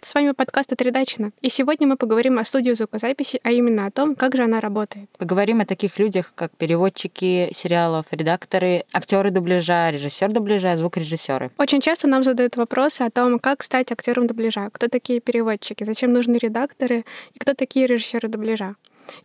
Привет, 0.00 0.08
с 0.12 0.14
вами 0.14 0.32
подкаст 0.32 0.72
«Отрядачина». 0.72 1.30
И 1.42 1.50
сегодня 1.50 1.86
мы 1.86 1.96
поговорим 1.96 2.38
о 2.38 2.44
студии 2.44 2.70
звукозаписи, 2.70 3.38
а 3.42 3.50
именно 3.50 3.84
о 3.84 3.90
том, 3.90 4.14
как 4.14 4.34
же 4.34 4.44
она 4.44 4.58
работает. 4.58 5.10
Поговорим 5.18 5.60
о 5.60 5.66
таких 5.66 5.98
людях, 5.98 6.32
как 6.34 6.52
переводчики 6.56 7.50
сериалов, 7.54 8.06
редакторы, 8.10 8.84
актеры 8.94 9.30
дубляжа, 9.30 9.90
режиссер 9.90 10.32
дубляжа, 10.32 10.74
звукорежиссеры. 10.78 11.50
Очень 11.58 11.82
часто 11.82 12.08
нам 12.08 12.24
задают 12.24 12.56
вопросы 12.56 13.02
о 13.02 13.10
том, 13.10 13.38
как 13.38 13.62
стать 13.62 13.92
актером 13.92 14.26
дубляжа, 14.26 14.70
кто 14.72 14.88
такие 14.88 15.20
переводчики, 15.20 15.84
зачем 15.84 16.14
нужны 16.14 16.38
редакторы 16.38 17.04
и 17.34 17.38
кто 17.38 17.52
такие 17.52 17.86
режиссеры 17.86 18.28
дубляжа. 18.28 18.76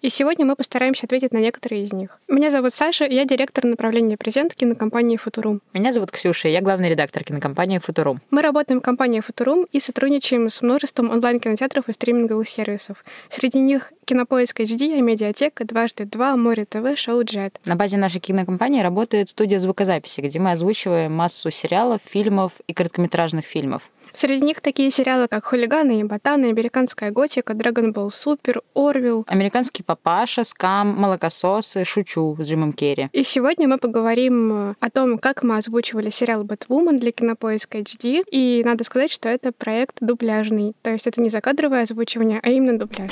И 0.02 0.09
сегодня 0.09 0.45
мы 0.45 0.55
постараемся 0.55 1.05
ответить 1.05 1.31
на 1.31 1.38
некоторые 1.38 1.84
из 1.84 1.94
них. 1.94 2.20
Меня 2.27 2.52
зовут 2.52 2.73
Саша, 2.73 3.05
я 3.05 3.25
директор 3.25 3.66
направления 3.66 4.17
презент 4.17 4.53
кинокомпании 4.53 5.17
«Футурум». 5.17 5.61
Меня 5.73 5.94
зовут 5.94 6.11
Ксюша, 6.11 6.48
я 6.48 6.61
главный 6.61 6.89
редактор 6.89 7.23
кинокомпании 7.23 7.80
«Футурум». 7.80 8.21
Мы 8.31 8.41
работаем 8.41 8.80
в 8.80 8.84
компании 8.84 9.19
«Футурум» 9.19 9.67
и 9.72 9.80
сотрудничаем 9.80 10.50
с 10.50 10.61
множеством 10.61 11.09
онлайн-кинотеатров 11.09 11.89
и 11.89 11.94
стриминговых 11.94 12.47
сервисов. 12.47 13.03
Среди 13.30 13.59
них 13.59 13.91
Кинопоиск 14.06 14.59
HD, 14.59 15.02
Медиатека, 15.02 15.66
Дважды 15.66 16.06
Два, 16.06 16.36
Море 16.38 16.66
ТВ, 16.66 16.95
Шоу 16.95 17.23
Джет. 17.23 17.59
На 17.66 17.75
базе 17.75 17.98
нашей 17.98 18.22
кинокомпании 18.22 18.81
работает 18.81 19.30
студия 19.30 19.59
звукозаписи, 19.59 20.22
где 20.22 20.38
мы 20.39 20.52
озвучиваем 20.52 21.12
массу 21.12 21.50
сериалов, 21.50 22.02
фильмов 22.06 22.53
и 22.67 22.73
короткометражных 22.73 23.45
фильмов. 23.45 23.89
Среди 24.14 24.45
них 24.45 24.62
такие 24.62 24.92
сериалы, 24.92 25.28
как 25.28 25.44
«Хулиганы 25.44 26.00
и 26.00 26.03
ботаны», 26.03 26.45
«Американская 26.45 27.12
готика», 27.12 27.53
«Драгон 27.53 27.92
Болл 27.92 28.12
Супер», 28.12 28.62
«Орвилл», 28.73 29.25
«Американский 29.28 29.84
папаша», 29.84 30.45
«Скам», 30.45 30.95
«Молокососы», 30.95 31.84
«Шучу» 31.84 32.38
с 32.40 32.47
Джимом 32.47 32.72
Керри. 32.72 33.09
И 33.12 33.23
сегодня 33.23 33.67
мы 33.67 33.78
поговорим 33.78 34.53
э, 34.53 34.75
о 34.80 34.90
том, 34.90 35.17
как 35.17 35.44
мы 35.44 35.58
озвучивали 35.58 36.12
сериал 36.12 36.45
«Бэтвумен» 36.45 36.97
для 36.97 37.12
Кинопоиска 37.12 37.80
HD. 37.80 38.23
И 38.31 38.62
надо 38.64 38.86
сказать, 38.86 39.12
что 39.12 39.28
это 39.28 39.52
проект 39.52 39.97
дубляжный. 40.00 40.75
То 40.81 40.92
есть 40.92 41.08
это 41.08 41.22
не 41.22 41.30
закадровое 41.30 41.81
озвучивание, 41.81 42.40
а 42.42 42.50
именно 42.50 42.80
дубляж. 42.80 43.12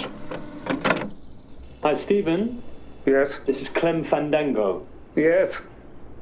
Hi, 1.84 1.96
Stephen. 1.96 2.62
Yes. 3.06 3.34
This 3.46 3.62
is 3.62 3.68
Clem 3.68 4.06
Fandango. 4.06 4.88
Yes. 5.18 5.54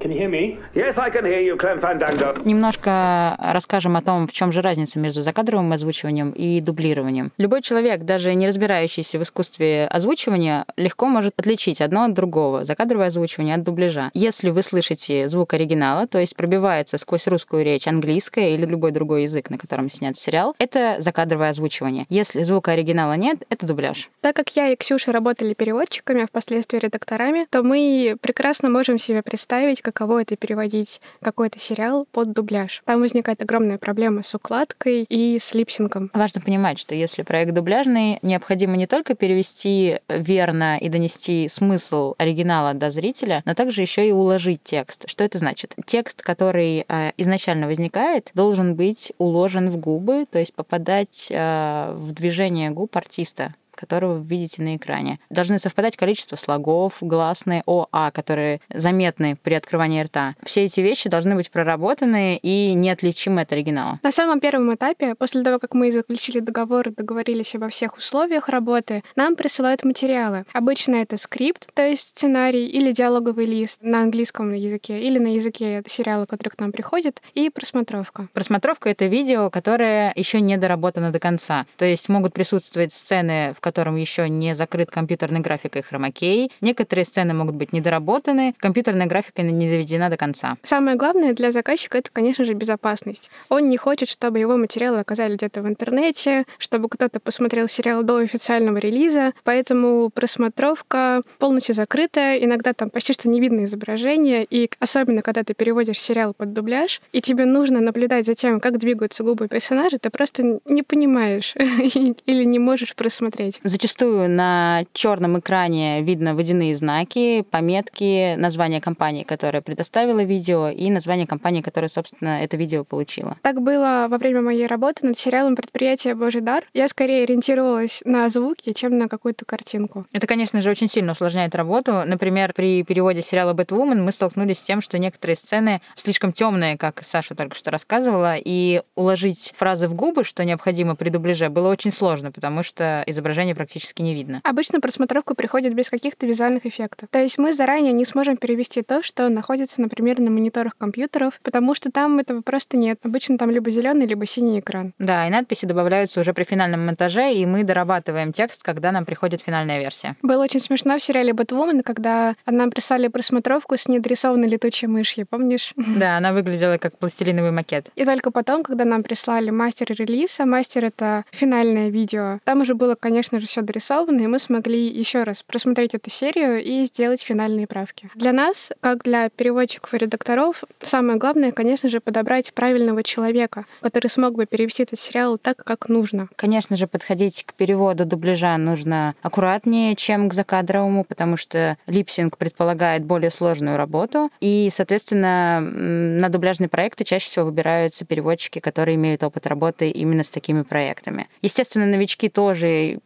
Can 0.01 0.09
you 0.09 0.17
hear 0.17 0.29
me? 0.29 0.57
Yes, 0.73 0.97
I 0.97 1.11
can 1.11 1.25
hear 1.25 1.41
you, 1.41 1.57
Clem 1.57 1.79
Fandango. 1.79 2.41
Немножко 2.43 3.35
расскажем 3.39 3.95
о 3.95 4.01
том, 4.01 4.27
в 4.27 4.31
чем 4.31 4.51
же 4.51 4.61
разница 4.61 4.97
между 4.97 5.21
закадровым 5.21 5.71
озвучиванием 5.73 6.31
и 6.31 6.59
дублированием. 6.59 7.31
Любой 7.37 7.61
человек, 7.61 8.01
даже 8.01 8.33
не 8.33 8.47
разбирающийся 8.47 9.19
в 9.19 9.23
искусстве 9.23 9.85
озвучивания, 9.85 10.65
легко 10.75 11.05
может 11.05 11.33
отличить 11.37 11.81
одно 11.81 12.05
от 12.05 12.13
другого, 12.15 12.65
закадровое 12.65 13.07
озвучивание 13.07 13.53
от 13.53 13.63
дубляжа. 13.63 14.09
Если 14.15 14.49
вы 14.49 14.63
слышите 14.63 15.27
звук 15.27 15.53
оригинала, 15.53 16.07
то 16.07 16.17
есть 16.17 16.35
пробивается 16.35 16.97
сквозь 16.97 17.27
русскую 17.27 17.63
речь 17.63 17.87
английская 17.87 18.55
или 18.55 18.65
любой 18.65 18.91
другой 18.91 19.23
язык, 19.23 19.51
на 19.51 19.59
котором 19.59 19.91
снят 19.91 20.17
сериал, 20.17 20.55
это 20.57 20.95
закадровое 20.97 21.49
озвучивание. 21.49 22.07
Если 22.09 22.41
звука 22.41 22.71
оригинала 22.71 23.13
нет, 23.13 23.43
это 23.49 23.67
дубляж. 23.67 24.09
Так 24.21 24.35
как 24.35 24.49
я 24.55 24.69
и 24.69 24.75
Ксюша 24.75 25.11
работали 25.11 25.53
переводчиками, 25.53 26.23
а 26.23 26.27
впоследствии 26.27 26.79
редакторами, 26.79 27.45
то 27.51 27.61
мы 27.61 28.17
прекрасно 28.19 28.71
можем 28.71 28.97
себе 28.97 29.21
представить, 29.21 29.83
каково 29.91 30.21
это 30.21 30.35
переводить 30.35 31.01
какой-то 31.21 31.59
сериал 31.59 32.07
под 32.11 32.33
дубляж. 32.33 32.81
Там 32.85 33.01
возникает 33.01 33.41
огромная 33.41 33.77
проблема 33.77 34.23
с 34.23 34.33
укладкой 34.33 35.05
и 35.07 35.37
с 35.39 35.53
липсингом. 35.53 36.09
Важно 36.13 36.41
понимать, 36.41 36.79
что 36.79 36.95
если 36.95 37.23
проект 37.23 37.53
дубляжный, 37.53 38.19
необходимо 38.21 38.77
не 38.77 38.87
только 38.87 39.15
перевести 39.15 39.99
верно 40.07 40.77
и 40.77 40.89
донести 40.89 41.47
смысл 41.49 42.15
оригинала 42.17 42.73
до 42.73 42.89
зрителя, 42.89 43.41
но 43.45 43.53
также 43.53 43.81
еще 43.81 44.07
и 44.07 44.11
уложить 44.11 44.63
текст. 44.63 45.07
Что 45.07 45.23
это 45.23 45.37
значит? 45.37 45.75
Текст, 45.85 46.21
который 46.21 46.85
э, 46.87 47.11
изначально 47.17 47.67
возникает, 47.67 48.31
должен 48.33 48.75
быть 48.75 49.11
уложен 49.17 49.69
в 49.69 49.77
губы, 49.77 50.25
то 50.29 50.39
есть 50.39 50.53
попадать 50.53 51.27
э, 51.29 51.93
в 51.95 52.11
движение 52.11 52.71
губ 52.71 52.95
артиста 52.95 53.53
которого 53.81 54.19
вы 54.19 54.23
видите 54.23 54.61
на 54.61 54.75
экране. 54.75 55.19
Должны 55.29 55.59
совпадать 55.59 55.97
количество 55.97 56.37
слогов, 56.37 56.97
гласные 57.01 57.63
ОА, 57.65 58.11
которые 58.11 58.61
заметны 58.73 59.35
при 59.35 59.55
открывании 59.55 60.01
рта. 60.01 60.35
Все 60.43 60.65
эти 60.65 60.79
вещи 60.79 61.09
должны 61.09 61.35
быть 61.35 61.51
проработаны 61.51 62.37
и 62.37 62.73
неотличимы 62.73 63.41
от 63.41 63.51
оригинала. 63.51 63.99
На 64.03 64.11
самом 64.11 64.39
первом 64.39 64.73
этапе, 64.73 65.15
после 65.15 65.43
того, 65.43 65.59
как 65.59 65.73
мы 65.73 65.91
заключили 65.91 66.39
договор 66.39 66.89
и 66.89 66.95
договорились 66.95 67.55
обо 67.55 67.69
всех 67.69 67.97
условиях 67.97 68.47
работы, 68.47 69.03
нам 69.15 69.35
присылают 69.35 69.83
материалы. 69.83 70.45
Обычно 70.53 70.95
это 70.95 71.17
скрипт, 71.17 71.67
то 71.73 71.85
есть 71.85 72.09
сценарий 72.09 72.67
или 72.67 72.91
диалоговый 72.91 73.45
лист 73.45 73.81
на 73.81 74.01
английском 74.01 74.53
языке 74.53 75.01
или 75.01 75.17
на 75.17 75.33
языке 75.33 75.81
сериала, 75.87 76.25
который 76.25 76.49
к 76.49 76.59
нам 76.59 76.71
приходит, 76.71 77.21
и 77.33 77.49
просмотровка. 77.49 78.27
Просмотровка— 78.33 78.89
это 78.91 79.07
видео, 79.07 79.49
которое 79.49 80.13
еще 80.15 80.39
не 80.39 80.57
доработано 80.57 81.11
до 81.11 81.19
конца. 81.19 81.65
То 81.77 81.85
есть 81.85 82.09
могут 82.09 82.33
присутствовать 82.33 82.93
сцены, 82.93 83.53
в 83.55 83.61
которых 83.61 83.70
котором 83.71 83.95
еще 83.95 84.27
не 84.27 84.53
закрыт 84.53 84.91
компьютерной 84.91 85.39
графикой 85.39 85.81
хромакей. 85.81 86.51
Некоторые 86.59 87.05
сцены 87.05 87.33
могут 87.33 87.55
быть 87.55 87.71
недоработаны, 87.71 88.53
компьютерная 88.57 89.07
графика 89.07 89.41
не 89.41 89.69
доведена 89.69 90.09
до 90.09 90.17
конца. 90.17 90.57
Самое 90.63 90.97
главное 90.97 91.33
для 91.33 91.51
заказчика 91.51 91.97
это, 91.97 92.09
конечно 92.11 92.43
же, 92.43 92.53
безопасность. 92.53 93.31
Он 93.47 93.69
не 93.69 93.77
хочет, 93.77 94.09
чтобы 94.09 94.39
его 94.39 94.57
материалы 94.57 94.99
оказались 94.99 95.37
где-то 95.37 95.61
в 95.61 95.67
интернете, 95.69 96.43
чтобы 96.57 96.89
кто-то 96.89 97.21
посмотрел 97.21 97.69
сериал 97.69 98.03
до 98.03 98.17
официального 98.17 98.77
релиза, 98.77 99.31
поэтому 99.45 100.09
просмотровка 100.09 101.21
полностью 101.39 101.73
закрытая, 101.73 102.43
иногда 102.43 102.73
там 102.73 102.89
почти 102.89 103.13
что 103.13 103.29
не 103.29 103.39
видно 103.39 103.63
изображение, 103.63 104.45
и 104.49 104.69
особенно 104.79 105.21
когда 105.21 105.43
ты 105.45 105.53
переводишь 105.53 106.01
сериал 106.01 106.33
под 106.33 106.51
дубляж, 106.51 107.01
и 107.13 107.21
тебе 107.21 107.45
нужно 107.45 107.79
наблюдать 107.79 108.25
за 108.25 108.35
тем, 108.35 108.59
как 108.59 108.77
двигаются 108.79 109.23
губы 109.23 109.47
персонажа, 109.47 109.97
ты 109.97 110.09
просто 110.09 110.59
не 110.65 110.83
понимаешь 110.83 111.53
или 111.55 112.43
не 112.43 112.59
можешь 112.59 112.95
просмотреть. 112.95 113.60
Зачастую 113.63 114.27
на 114.27 114.85
черном 114.93 115.39
экране 115.39 116.01
видно 116.01 116.33
водяные 116.33 116.75
знаки, 116.75 117.45
пометки, 117.51 118.35
название 118.35 118.81
компании, 118.81 119.23
которая 119.23 119.61
предоставила 119.61 120.23
видео, 120.23 120.69
и 120.69 120.89
название 120.89 121.27
компании, 121.27 121.61
которая, 121.61 121.89
собственно, 121.89 122.43
это 122.43 122.57
видео 122.57 122.83
получила. 122.83 123.37
Так 123.43 123.61
было 123.61 124.07
во 124.09 124.17
время 124.17 124.41
моей 124.41 124.65
работы 124.65 125.05
над 125.05 125.17
сериалом 125.17 125.55
«Предприятие 125.55 126.15
Божий 126.15 126.41
дар». 126.41 126.65
Я 126.73 126.87
скорее 126.87 127.23
ориентировалась 127.23 128.01
на 128.03 128.27
звуки, 128.29 128.73
чем 128.73 128.97
на 128.97 129.07
какую-то 129.07 129.45
картинку. 129.45 130.07
Это, 130.11 130.25
конечно 130.25 130.59
же, 130.61 130.71
очень 130.71 130.89
сильно 130.89 131.11
усложняет 131.11 131.53
работу. 131.53 132.01
Например, 132.05 132.53
при 132.53 132.83
переводе 132.83 133.21
сериала 133.21 133.53
«Бэтвумен» 133.53 134.03
мы 134.03 134.11
столкнулись 134.11 134.57
с 134.57 134.63
тем, 134.63 134.81
что 134.81 134.97
некоторые 134.97 135.35
сцены 135.35 135.81
слишком 135.93 136.33
темные, 136.33 136.77
как 136.77 137.03
Саша 137.03 137.35
только 137.35 137.55
что 137.55 137.69
рассказывала, 137.69 138.35
и 138.37 138.81
уложить 138.95 139.53
фразы 139.55 139.87
в 139.87 139.93
губы, 139.93 140.23
что 140.23 140.43
необходимо 140.43 140.95
при 140.95 141.09
дубляже, 141.09 141.49
было 141.49 141.69
очень 141.69 141.91
сложно, 141.91 142.31
потому 142.31 142.63
что 142.63 143.03
изображение 143.05 143.50
экране 143.51 143.55
практически 143.55 144.01
не 144.01 144.13
видно. 144.13 144.41
Обычно 144.43 144.79
просмотровка 144.79 145.35
приходит 145.35 145.73
без 145.73 145.89
каких-то 145.89 146.25
визуальных 146.25 146.65
эффектов. 146.65 147.09
То 147.11 147.19
есть 147.19 147.37
мы 147.37 147.53
заранее 147.53 147.93
не 147.93 148.05
сможем 148.05 148.37
перевести 148.37 148.81
то, 148.81 149.03
что 149.03 149.29
находится, 149.29 149.81
например, 149.81 150.19
на 150.19 150.31
мониторах 150.31 150.77
компьютеров, 150.77 151.39
потому 151.43 151.75
что 151.75 151.91
там 151.91 152.19
этого 152.19 152.41
просто 152.41 152.77
нет. 152.77 152.99
Обычно 153.03 153.37
там 153.37 153.51
либо 153.51 153.69
зеленый, 153.69 154.05
либо 154.05 154.25
синий 154.25 154.59
экран. 154.59 154.93
Да, 154.99 155.27
и 155.27 155.29
надписи 155.29 155.65
добавляются 155.65 156.19
уже 156.19 156.33
при 156.33 156.43
финальном 156.43 156.85
монтаже, 156.85 157.33
и 157.33 157.45
мы 157.45 157.63
дорабатываем 157.63 158.33
текст, 158.33 158.63
когда 158.63 158.91
нам 158.91 159.05
приходит 159.05 159.41
финальная 159.41 159.79
версия. 159.79 160.15
Было 160.21 160.43
очень 160.43 160.59
смешно 160.59 160.97
в 160.97 161.03
сериале 161.03 161.31
Batwoman, 161.33 161.83
когда 161.83 162.35
нам 162.45 162.71
прислали 162.71 163.07
просмотровку 163.07 163.77
с 163.77 163.87
недорисованной 163.87 164.47
летучей 164.47 164.87
мышью, 164.87 165.25
помнишь? 165.29 165.73
Да, 166.01 166.17
она 166.17 166.33
выглядела 166.33 166.77
как 166.77 166.97
пластилиновый 166.97 167.51
макет. 167.51 167.89
И 167.95 168.05
только 168.05 168.31
потом, 168.31 168.63
когда 168.63 168.85
нам 168.85 169.03
прислали 169.03 169.51
мастер 169.51 169.87
релиза, 169.89 170.45
мастер— 170.45 170.85
это 170.91 171.25
финальное 171.31 171.89
видео, 171.89 172.39
там 172.43 172.61
уже 172.61 172.73
было, 172.73 172.95
конечно 172.95 173.30
же, 173.39 173.47
все 173.47 173.61
дорисовано, 173.61 174.21
и 174.21 174.27
мы 174.27 174.39
смогли 174.39 174.87
еще 174.87 175.23
раз 175.23 175.43
просмотреть 175.43 175.95
эту 175.95 176.09
серию 176.09 176.63
и 176.63 176.83
сделать 176.85 177.21
финальные 177.21 177.67
правки. 177.67 178.09
Для 178.15 178.33
нас, 178.33 178.71
как 178.81 179.03
для 179.03 179.29
переводчиков 179.29 179.93
и 179.93 179.97
редакторов, 179.97 180.63
самое 180.81 181.17
главное, 181.17 181.51
конечно 181.51 181.89
же, 181.89 181.99
подобрать 181.99 182.53
правильного 182.53 183.03
человека, 183.03 183.65
который 183.81 184.07
смог 184.07 184.35
бы 184.35 184.45
перевести 184.45 184.83
этот 184.83 184.99
сериал 184.99 185.37
так, 185.37 185.57
как 185.57 185.89
нужно. 185.89 186.27
Конечно 186.35 186.75
же, 186.75 186.87
подходить 186.87 187.43
к 187.45 187.53
переводу 187.53 188.05
дубляжа 188.05 188.57
нужно 188.57 189.15
аккуратнее, 189.21 189.95
чем 189.95 190.29
к 190.29 190.33
закадровому, 190.33 191.03
потому 191.03 191.37
что 191.37 191.77
липсинг 191.87 192.37
предполагает 192.37 193.03
более 193.03 193.31
сложную 193.31 193.77
работу, 193.77 194.29
и, 194.39 194.69
соответственно, 194.73 195.61
на 195.61 196.29
дубляжные 196.29 196.69
проекты 196.69 197.03
чаще 197.03 197.25
всего 197.25 197.45
выбираются 197.45 198.05
переводчики, 198.05 198.59
которые 198.59 198.95
имеют 198.95 199.23
опыт 199.23 199.47
работы 199.47 199.89
именно 199.89 200.23
с 200.23 200.29
такими 200.29 200.63
проектами. 200.63 201.27
Естественно, 201.41 201.85
новички 201.85 202.29
тоже 202.29 202.99